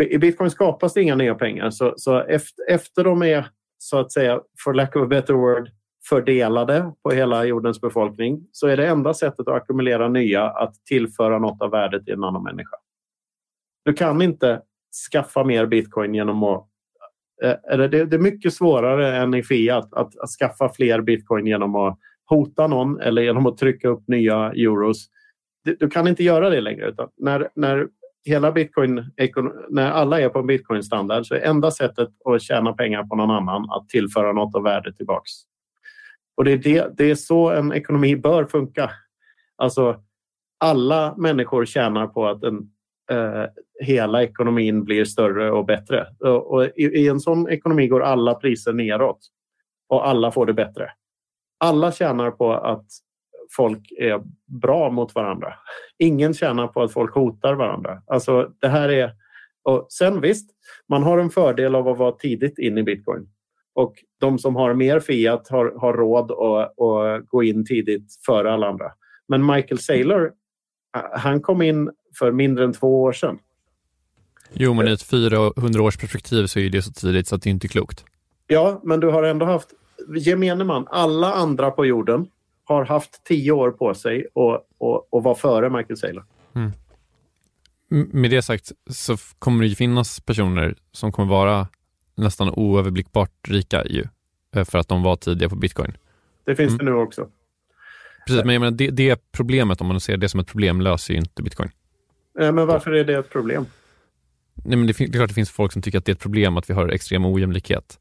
I 0.10 0.18
bitcoin 0.18 0.50
skapas 0.50 0.94
det 0.94 1.02
inga 1.02 1.16
nya 1.16 1.36
pengar, 1.36 1.70
så, 1.70 1.94
så 1.98 2.20
efter, 2.20 2.70
efter 2.70 3.04
de 3.04 3.24
är, 3.24 3.48
så 3.78 4.00
att 4.00 4.12
säga, 4.12 4.42
for 4.64 4.74
lack 4.74 4.96
of 4.96 5.04
a 5.04 5.08
better 5.08 5.34
word, 5.34 5.70
fördelade 6.10 6.94
på 7.04 7.12
hela 7.12 7.46
jordens 7.46 7.82
befolkning 7.82 8.48
så 8.52 8.68
är 8.68 8.78
det 8.78 8.88
enda 8.88 9.14
sättet 9.14 9.40
att 9.40 9.48
ackumulera 9.48 10.08
nya 10.08 10.44
att 10.44 10.86
tillföra 10.86 11.40
något 11.40 11.62
av 11.62 11.72
värdet 11.72 12.06
till 12.06 12.14
en 12.14 12.24
annan 12.24 12.44
människa. 12.44 12.78
Du 13.86 13.94
kan 13.94 14.22
inte 14.22 14.62
skaffa 15.12 15.44
mer 15.44 15.66
bitcoin 15.66 16.16
genom 16.16 16.44
att 16.44 16.69
Eh, 17.44 17.56
eller 17.72 17.88
det, 17.88 18.06
det, 18.06 18.16
är 18.16 18.20
mycket 18.20 18.54
svårare 18.54 19.18
än 19.18 19.34
i 19.34 19.44
Fiat 19.44 19.94
att, 19.94 20.20
att 20.20 20.30
skaffa 20.30 20.70
fler 20.70 21.02
bitcoin 21.02 21.48
genom 21.48 21.76
att 21.76 22.00
hota 22.26 22.68
någon 22.68 23.02
eller 23.02 23.22
genom 23.22 23.46
att 23.46 23.58
trycka 23.58 23.88
upp 23.88 24.08
nya 24.08 24.36
euros. 24.36 25.08
Du, 25.64 25.76
du 25.80 25.90
kan 25.90 26.08
inte 26.08 26.24
göra 26.24 26.50
det 26.50 26.62
längre. 26.62 26.90
Utan 26.90 27.10
när, 27.18 27.50
när, 27.56 27.88
hela 28.26 28.52
bitcoin, 28.52 29.12
när 29.70 29.92
alla 29.92 30.22
är 30.22 30.30
på 30.30 30.40
en 30.40 30.48
bitcoin-standard 30.48 31.26
så 31.26 31.36
är 31.36 31.40
enda 31.40 31.72
sättet 31.72 32.10
att 32.26 32.42
tjäna 32.42 32.74
pengar 32.74 33.04
på 33.04 33.16
någon 33.16 33.32
annan 33.32 33.70
att 33.70 33.90
tillföra 33.90 34.34
något 34.34 34.56
av 34.56 34.64
värde 34.64 34.94
tillbaks. 34.94 35.32
Och 36.38 36.46
det 36.46 36.52
är, 36.52 36.58
det, 36.58 36.98
det 36.98 37.12
är 37.12 37.16
så 37.16 37.50
en 37.50 37.74
ekonomi 37.74 38.16
bör 38.16 38.46
funka. 38.46 38.92
Alltså, 39.58 40.02
alla 40.60 41.16
människor 41.18 41.66
tjänar 41.66 42.08
på 42.08 42.28
att 42.28 42.44
en 42.44 42.58
eh, 43.12 43.46
hela 43.80 44.24
ekonomin 44.24 44.84
blir 44.84 45.06
större 45.06 45.52
och 45.52 45.66
bättre. 45.66 46.08
Och, 46.30 46.66
i, 46.66 46.84
i, 46.84 47.08
en 47.08 47.20
sån 47.20 47.50
ekonomi 47.50 47.88
går 47.88 48.04
alla 48.04 48.36
priser 48.36 48.74
neråt 48.74 49.20
och 49.90 50.08
alla 50.08 50.32
får 50.32 50.46
det 50.46 50.54
bättre. 50.54 50.92
Alla 51.58 51.92
tjänar 51.92 52.32
på 52.32 52.54
att 52.54 52.86
folk 53.56 53.92
är 53.98 54.22
bra 54.62 54.90
mot 54.90 55.16
varandra. 55.16 55.54
Ingen 55.98 56.34
tjänar 56.34 56.68
på 56.68 56.82
att 56.82 56.94
folk 56.94 57.14
hotar 57.14 57.54
varandra. 57.54 58.02
Alltså, 58.08 58.52
det 58.60 58.68
här 58.68 58.90
är... 58.90 59.12
Och 59.64 59.88
sen 59.90 60.22
visst, 60.22 60.50
man 60.90 61.04
har 61.04 61.18
en 61.18 61.30
fördel 61.30 61.76
av 61.76 61.88
att 61.88 61.98
vara 61.98 62.12
tidigt 62.12 62.60
in 62.60 62.78
i 62.78 62.84
bitcoin. 62.84 63.30
Och 63.74 63.94
de 64.20 64.40
som 64.40 64.56
har 64.56 64.74
mer 64.74 65.00
fiat 65.00 65.48
har, 65.48 65.74
har 65.80 65.94
råd 65.94 66.32
att, 66.32 66.82
att 66.82 67.28
gå 67.28 67.44
in 67.44 67.66
tidigt 67.66 68.06
före 68.26 68.54
alla 68.54 68.68
andra. 68.68 68.92
Men 69.28 69.46
Michael 69.46 69.80
Saylor, 69.80 70.32
han 71.12 71.42
kom 71.42 71.62
in 71.62 71.92
för 72.20 72.32
mindre 72.32 72.64
än 72.66 72.74
två 72.74 73.02
år 73.02 73.12
sedan. 73.12 73.40
Jo, 74.54 74.74
men 74.74 74.88
i 74.88 74.92
ett 74.92 75.04
400 75.04 75.82
års 75.82 75.98
perspektiv 75.98 76.46
så 76.48 76.60
är 76.60 76.70
det 76.70 76.82
så 76.82 76.92
tidigt 76.92 77.28
så 77.28 77.36
att 77.36 77.42
det 77.42 77.50
inte 77.50 77.68
är 77.68 77.70
klokt. 77.70 78.06
Ja, 78.48 78.82
men 78.84 79.00
du 79.00 79.08
har 79.08 79.24
ändå 79.24 79.46
haft, 79.46 79.70
gemene 80.18 80.64
man, 80.64 80.88
alla 80.90 81.34
andra 81.34 81.72
på 81.72 81.86
jorden 81.86 82.28
har 82.64 82.86
haft 82.86 83.24
tio 83.24 83.52
år 83.52 83.72
på 83.72 83.94
sig 83.94 84.26
att 84.36 85.24
vara 85.24 85.36
före 85.36 85.70
Michael 85.70 85.98
Saylor. 85.98 86.26
Mm. 86.56 86.72
Med 88.12 88.32
det 88.32 88.42
sagt 88.42 88.72
så 88.90 89.18
kommer 89.40 89.62
det 89.62 89.68
ju 89.68 89.76
finnas 89.76 90.20
personer 90.20 90.76
som 90.92 91.12
kommer 91.12 91.30
vara 91.30 91.68
nästan 92.16 92.50
oöverblickbart 92.50 93.32
rika 93.48 93.86
ju, 93.86 94.06
eh, 94.56 94.66
för 94.66 94.78
att 94.78 94.88
de 94.88 95.04
var 95.04 95.16
tidiga 95.16 95.50
på 95.50 95.56
bitcoin. 95.56 95.98
Det 96.46 96.56
finns 96.56 96.74
mm. 96.74 96.86
det 96.86 96.92
nu 96.92 96.98
också. 96.98 97.28
Precis, 98.28 98.46
men 98.46 98.54
jag 98.54 98.60
menar, 98.60 98.78
det, 98.78 98.90
det 98.90 99.32
problemet, 99.32 99.82
om 99.82 99.88
man 99.88 100.00
ser 100.00 100.18
det 100.18 100.30
som 100.30 100.40
ett 100.40 100.48
problem, 100.48 100.82
löser 100.82 101.14
ju 101.14 101.20
inte 101.20 101.44
bitcoin. 101.44 101.70
Eh, 102.40 102.52
men 102.52 102.68
varför 102.68 102.92
är 102.92 103.04
det 103.04 103.18
ett 103.18 103.30
problem? 103.30 103.66
Nej, 104.66 104.78
men 104.78 104.88
det, 104.88 104.94
det 104.98 105.04
är 105.04 105.12
klart 105.12 105.24
att 105.24 105.30
det 105.30 105.34
finns 105.34 105.52
folk 105.52 105.72
som 105.72 105.82
tycker 105.82 105.98
att 105.98 106.06
det 106.06 106.12
är 106.12 106.14
ett 106.14 106.22
problem 106.22 106.58
att 106.58 106.70
vi 106.70 106.74
har 106.74 106.88
extrem 106.88 107.26
ojämlikhet. 107.26 108.00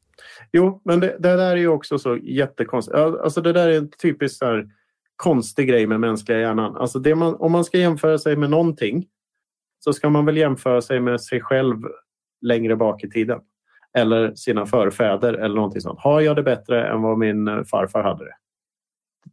Jo, 0.51 0.81
men 0.85 0.99
det, 0.99 1.07
det 1.19 1.35
där 1.35 1.51
är 1.51 1.55
ju 1.55 1.67
också 1.67 1.99
så 1.99 2.17
jättekonstigt. 2.17 2.97
Alltså 2.97 3.41
det 3.41 3.53
där 3.53 3.67
är 3.67 3.77
en 3.77 3.89
typisk 3.91 4.37
så 4.37 4.45
här, 4.45 4.67
konstig 5.15 5.67
grej 5.67 5.87
med 5.87 5.99
mänskliga 5.99 6.39
hjärnan. 6.39 6.77
Alltså 6.77 6.99
det 6.99 7.15
man, 7.15 7.35
om 7.35 7.51
man 7.51 7.65
ska 7.65 7.77
jämföra 7.77 8.17
sig 8.17 8.35
med 8.35 8.49
någonting 8.49 9.05
så 9.79 9.93
ska 9.93 10.09
man 10.09 10.25
väl 10.25 10.37
jämföra 10.37 10.81
sig 10.81 10.99
med 10.99 11.21
sig 11.21 11.41
själv 11.41 11.77
längre 12.41 12.75
bak 12.75 13.03
i 13.03 13.09
tiden. 13.09 13.39
Eller 13.97 14.35
sina 14.35 14.65
förfäder 14.65 15.33
eller 15.33 15.55
någonting 15.55 15.81
sånt. 15.81 15.99
Har 15.99 16.21
jag 16.21 16.35
det 16.35 16.43
bättre 16.43 16.87
än 16.87 17.01
vad 17.01 17.17
min 17.17 17.47
eh, 17.47 17.63
farfar 17.63 18.03
hade 18.03 18.25
det? 18.25 18.35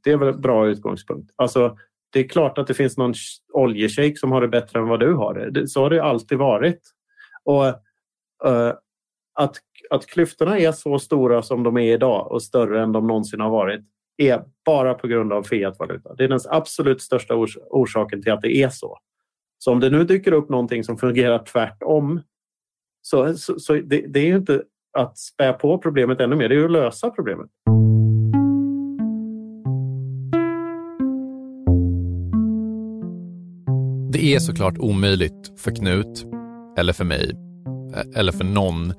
Det 0.04 0.12
är 0.12 0.16
väl 0.16 0.34
en 0.34 0.40
bra 0.40 0.68
utgångspunkt. 0.68 1.32
Alltså, 1.36 1.76
det 2.12 2.20
är 2.20 2.28
klart 2.28 2.58
att 2.58 2.66
det 2.66 2.74
finns 2.74 2.96
någon 2.96 3.14
oljeshejk 3.52 4.18
som 4.18 4.32
har 4.32 4.40
det 4.40 4.48
bättre 4.48 4.78
än 4.78 4.88
vad 4.88 5.00
du 5.00 5.14
har 5.14 5.34
det. 5.34 5.68
Så 5.68 5.82
har 5.82 5.90
det 5.90 6.02
alltid 6.02 6.38
varit. 6.38 6.80
Och 7.46 7.66
uh, 8.46 8.72
att, 9.34 9.56
att 9.90 10.06
klyftorna 10.06 10.58
är 10.58 10.72
så 10.72 10.98
stora 10.98 11.42
som 11.42 11.62
de 11.62 11.76
är 11.76 11.92
idag 11.92 12.32
och 12.32 12.42
större 12.42 12.82
än 12.82 12.92
de 12.92 13.06
någonsin 13.06 13.40
har 13.40 13.50
varit 13.50 13.80
är 14.16 14.44
bara 14.64 14.94
på 14.94 15.06
grund 15.06 15.32
av 15.32 15.42
fiatvaluta. 15.42 16.14
Det 16.14 16.24
är 16.24 16.28
den 16.28 16.40
absolut 16.48 17.02
största 17.02 17.34
ors 17.34 17.58
orsaken 17.70 18.22
till 18.22 18.32
att 18.32 18.42
det 18.42 18.56
är 18.56 18.68
så. 18.68 18.98
Så 19.58 19.72
om 19.72 19.80
det 19.80 19.90
nu 19.90 20.04
dyker 20.04 20.32
upp 20.32 20.48
någonting 20.48 20.84
som 20.84 20.98
fungerar 20.98 21.44
tvärtom 21.44 22.20
så, 23.02 23.34
så, 23.34 23.58
så 23.58 23.72
det, 23.72 24.04
det, 24.08 24.20
är 24.20 24.26
ju 24.26 24.36
inte 24.36 24.62
att 24.98 25.18
spä 25.18 25.52
på 25.52 25.78
problemet 25.78 26.20
ännu 26.20 26.36
mer, 26.36 26.48
det 26.48 26.56
är 26.56 26.64
att 26.64 26.70
lösa 26.70 27.10
problemet. 27.10 27.50
Det 34.12 34.34
är 34.34 34.38
såklart 34.38 34.78
omöjligt 34.78 35.60
för 35.60 35.70
Knut, 35.70 36.26
eller 36.76 36.92
för 36.92 37.04
mig, 37.04 37.32
eh, 37.94 38.20
eller 38.20 38.32
för 38.32 38.44
någon 38.44 38.92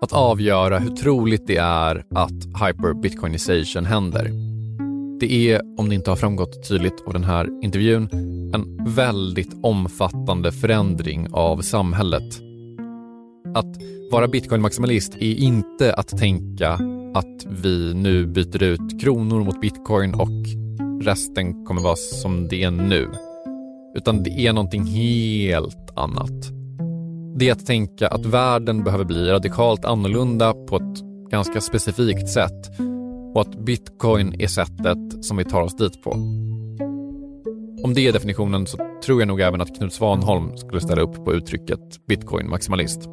att 0.00 0.12
avgöra 0.12 0.78
hur 0.78 0.90
troligt 0.90 1.46
det 1.46 1.56
är 1.56 2.04
att 2.14 2.66
hyperbitcoinization 2.66 3.84
händer. 3.84 4.30
Det 5.20 5.50
är, 5.50 5.60
om 5.78 5.88
det 5.88 5.94
inte 5.94 6.10
har 6.10 6.16
framgått 6.16 6.68
tydligt 6.68 7.02
av 7.06 7.12
den 7.12 7.24
här 7.24 7.48
intervjun, 7.62 8.08
en 8.54 8.94
väldigt 8.94 9.56
omfattande 9.62 10.52
förändring 10.52 11.28
av 11.32 11.60
samhället. 11.60 12.40
Att 13.54 13.76
vara 14.10 14.26
bitcoin-maximalist 14.26 15.16
är 15.16 15.34
inte 15.34 15.94
att 15.94 16.18
tänka 16.18 16.70
att 17.14 17.46
vi 17.62 17.94
nu 17.94 18.26
byter 18.26 18.62
ut 18.62 19.00
kronor 19.00 19.44
mot 19.44 19.60
bitcoin 19.60 20.14
och 20.14 20.46
resten 21.04 21.64
kommer 21.64 21.82
vara 21.82 21.96
som 21.96 22.48
det 22.48 22.62
är 22.62 22.70
nu. 22.70 23.08
Utan 23.96 24.22
det 24.22 24.30
är 24.30 24.52
någonting 24.52 24.84
helt 24.84 25.90
annat. 25.96 26.61
Det 27.34 27.48
är 27.48 27.52
att 27.52 27.66
tänka 27.66 28.08
att 28.08 28.26
världen 28.26 28.84
behöver 28.84 29.04
bli 29.04 29.30
radikalt 29.30 29.84
annorlunda 29.84 30.52
på 30.52 30.76
ett 30.76 31.30
ganska 31.30 31.60
specifikt 31.60 32.28
sätt 32.28 32.70
och 33.34 33.40
att 33.40 33.64
bitcoin 33.64 34.40
är 34.40 34.46
sättet 34.46 35.24
som 35.24 35.36
vi 35.36 35.44
tar 35.44 35.62
oss 35.62 35.76
dit 35.76 36.02
på. 36.02 36.10
Om 37.84 37.94
det 37.94 38.08
är 38.08 38.12
definitionen 38.12 38.66
så 38.66 38.78
tror 39.04 39.20
jag 39.20 39.28
nog 39.28 39.40
även 39.40 39.60
att 39.60 39.76
Knut 39.76 39.92
Svanholm 39.92 40.56
skulle 40.56 40.80
ställa 40.80 41.02
upp 41.02 41.24
på 41.24 41.34
uttrycket 41.34 41.80
bitcoin-maximalist. 42.08 43.08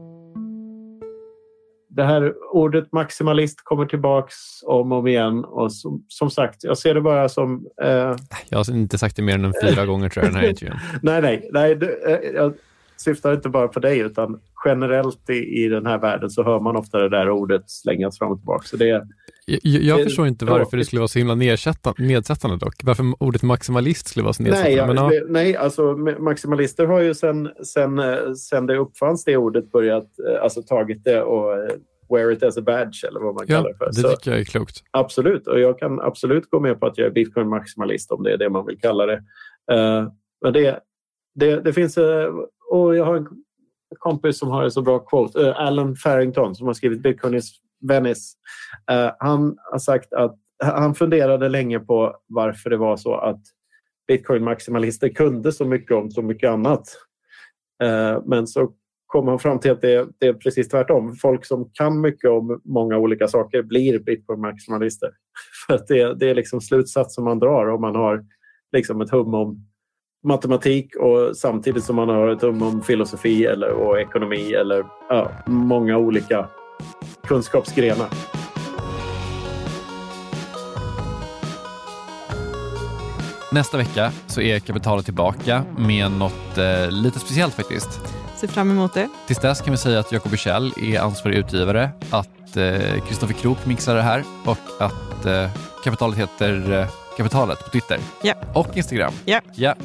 Det 1.90 2.04
här 2.04 2.34
ordet 2.52 2.92
maximalist 2.92 3.62
kommer 3.64 3.86
tillbaks 3.86 4.36
om 4.66 4.92
och 4.92 4.98
om 4.98 5.08
igen. 5.08 5.46
Och 5.46 5.74
som, 5.74 6.06
som 6.08 6.30
sagt, 6.30 6.64
jag 6.64 6.78
ser 6.78 6.94
det 6.94 7.02
bara 7.02 7.30
som... 7.30 7.68
Eh... 7.82 8.16
Jag 8.50 8.58
har 8.58 8.72
inte 8.72 8.98
sagt 8.98 9.16
det 9.16 9.22
mer 9.22 9.34
än 9.34 9.54
fyra 9.64 9.86
gånger 9.86 10.10
tror 10.10 10.26
jag, 10.26 10.34
den 10.34 10.42
här 10.42 10.50
intervjun. 10.50 10.78
nej, 11.02 11.22
nej. 11.22 11.50
nej 11.54 11.76
det, 11.76 11.88
eh, 11.88 12.32
jag 12.36 12.54
syftar 13.00 13.34
inte 13.34 13.50
bara 13.50 13.68
på 13.68 13.80
dig, 13.80 14.00
utan 14.00 14.42
generellt 14.66 15.30
i, 15.30 15.64
i 15.64 15.68
den 15.70 15.86
här 15.86 15.98
världen 15.98 16.30
så 16.30 16.44
hör 16.44 16.60
man 16.60 16.76
ofta 16.76 16.98
det 16.98 17.10
där 17.10 17.30
ordet 17.30 17.70
slängas 17.70 18.20
fram 18.20 18.32
och 18.32 18.38
tillbaka. 18.38 18.68
Så 18.68 18.78
det, 18.78 19.08
jag, 19.46 19.84
jag 19.84 20.04
förstår 20.04 20.28
inte 20.28 20.46
varför 20.46 20.78
det 20.78 20.86
skulle 20.86 21.00
vara 21.00 21.08
så 21.08 21.20
himla 21.20 21.36
nedsättande 21.98 22.58
dock. 22.58 22.76
Varför 22.84 23.04
ordet 23.20 23.44
maximalist 23.44 24.08
skulle 24.08 24.24
vara 24.24 24.34
så 24.34 24.44
nedsättande. 24.44 24.94
Nej, 24.94 25.16
ja, 25.16 25.24
nej 25.30 25.56
alltså 25.56 25.84
maximalister 26.20 26.86
har 26.86 27.00
ju 27.00 27.14
sen, 27.14 27.50
sen, 27.64 28.02
sen 28.36 28.66
det 28.66 28.78
uppfanns 28.78 29.24
det 29.24 29.38
ordet 29.38 29.72
börjat, 29.72 30.08
eh, 30.30 30.44
alltså 30.44 30.62
tagit 30.62 31.04
det 31.04 31.22
och 31.22 31.54
eh, 31.54 31.76
wear 32.10 32.32
it 32.32 32.44
as 32.44 32.58
a 32.58 32.62
badge 32.62 33.06
eller 33.08 33.20
vad 33.20 33.36
man 33.36 33.46
ja, 33.48 33.56
kallar 33.56 33.70
det 33.70 33.78
för. 33.78 33.86
Det 33.86 33.94
så, 33.94 34.10
tycker 34.10 34.32
jag 34.32 34.40
är 34.40 34.44
klokt. 34.44 34.84
Absolut, 34.92 35.48
och 35.48 35.60
jag 35.60 35.80
kan 35.80 36.02
absolut 36.02 36.50
gå 36.50 36.60
med 36.60 36.80
på 36.80 36.86
att 36.86 36.98
jag 36.98 37.08
är 37.08 37.12
bitcoin-maximalist 37.12 38.12
om 38.12 38.24
det 38.24 38.34
är 38.34 38.38
det 38.38 38.50
man 38.50 38.66
vill 38.66 38.80
kalla 38.80 39.06
det. 39.06 39.18
Uh, 39.72 40.12
men 40.42 40.54
det, 40.54 40.80
det, 41.36 41.62
det 41.62 41.74
finns, 41.74 41.98
och 42.70 42.96
jag 42.96 43.06
har 43.06 43.16
en 43.16 43.28
kompis 44.00 44.40
som 44.40 44.50
har 44.50 44.64
en 44.64 44.72
så 44.72 44.82
bra 44.82 45.00
quote, 45.00 45.40
uh, 45.40 45.62
Alan 45.62 45.96
Farrington 45.96 46.56
som 46.56 46.68
har 46.68 46.74
skrivit 46.74 47.04
Bitcoin 47.04 47.36
is 47.36 47.52
Venice. 47.88 48.34
Uh, 48.92 49.12
han 49.20 49.58
har 49.72 49.80
sagt 49.80 50.14
att 50.14 50.36
han 50.64 50.96
funderade 50.96 51.50
länge 51.50 51.80
på 51.80 52.16
varför 52.28 52.70
det 52.70 52.78
var 52.78 52.98
så 52.98 53.16
att 53.16 53.42
bitcoin-maximalister 54.08 55.10
kunde 55.10 55.52
så 55.52 55.66
mycket 55.66 55.98
om 55.98 56.12
så 56.12 56.22
mycket 56.22 56.50
annat. 56.50 56.84
Uh, 57.84 58.24
men 58.26 58.48
så 58.48 58.72
kom 59.08 59.28
han 59.28 59.40
fram 59.40 59.60
till 59.60 59.72
att 59.72 59.82
det, 59.82 60.08
det, 60.20 60.28
är 60.28 60.34
precis 60.34 60.70
tvärtom. 60.70 61.16
Folk 61.16 61.46
som 61.46 61.70
kan 61.74 62.02
mycket 62.02 62.30
om 62.30 62.62
många 62.64 62.98
olika 62.98 63.28
saker 63.28 63.62
blir 63.62 64.00
bitcoin-maximalister. 64.00 65.10
För 65.68 65.74
att 65.74 65.88
det, 65.88 66.14
det 66.14 66.30
är 66.30 66.36
liksom 66.36 66.62
slutsatsen 66.62 67.24
man 67.24 67.40
drar 67.40 67.68
om 67.68 67.82
man 67.82 67.96
har 67.96 68.26
liksom 68.72 69.02
ett 69.02 69.10
hum 69.10 69.34
om 69.34 69.66
matematik 70.24 70.96
och 70.96 71.38
samtidigt 71.38 71.84
som 71.84 71.96
man 71.96 72.10
har 72.10 72.28
ett 72.28 72.42
hum 72.42 72.62
om 72.62 72.82
filosofi 72.82 73.46
eller, 73.46 73.72
och 73.72 74.00
ekonomi 74.00 74.54
eller 74.54 74.86
ja, 75.10 75.32
många 75.46 75.98
olika 75.98 76.48
kunskapsgrenar. 77.28 78.08
Nästa 83.52 83.78
vecka 83.78 84.12
så 84.28 84.42
är 84.42 84.60
kapitalet 84.60 85.06
tillbaka 85.06 85.64
med 85.78 86.12
något 86.12 86.58
eh, 86.58 86.92
lite 86.92 87.20
speciellt 87.20 87.54
faktiskt. 87.54 87.90
Ser 88.36 88.48
fram 88.48 88.72
emot 88.72 88.94
det. 88.94 89.10
Tills 89.28 89.40
dess 89.40 89.62
kan 89.62 89.72
vi 89.72 89.78
säga 89.78 90.00
att 90.00 90.12
Jakob 90.12 90.32
Bursell 90.32 90.72
är 90.82 91.00
ansvarig 91.00 91.38
utgivare, 91.38 91.90
att 92.10 92.54
Kristoffer 93.08 93.36
eh, 93.36 93.42
Krook 93.42 93.66
mixar 93.66 93.96
det 93.96 94.02
här 94.02 94.24
och 94.46 94.82
att 94.84 95.26
eh, 95.26 95.50
kapitalet 95.84 96.18
heter 96.18 96.72
eh, 96.72 96.88
Kapitalet 97.20 97.64
på 97.64 97.70
Twitter 97.70 98.00
ja. 98.22 98.34
och 98.54 98.78
Instagram. 98.78 99.14
Ja. 99.26 99.42
Ja. 99.54 99.76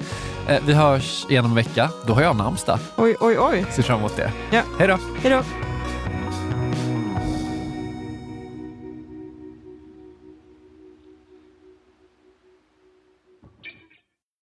Eh, 0.49 0.63
vi 0.67 0.73
hörs 0.73 1.27
igen 1.29 1.45
om 1.45 1.51
en 1.51 1.57
vecka. 1.57 1.91
Då 2.07 2.15
har 2.15 2.23
jag 2.23 2.37
namnsdag. 2.37 2.79
Oj, 2.97 3.17
oj, 3.21 3.39
oj. 3.39 3.65
Ser 3.71 3.83
fram 3.83 3.99
emot 3.99 4.17
det. 4.17 4.33
Ja. 4.51 4.63
Hej 4.79 4.89
då. 4.89 4.99
Hej 5.23 5.31
då. 5.31 5.74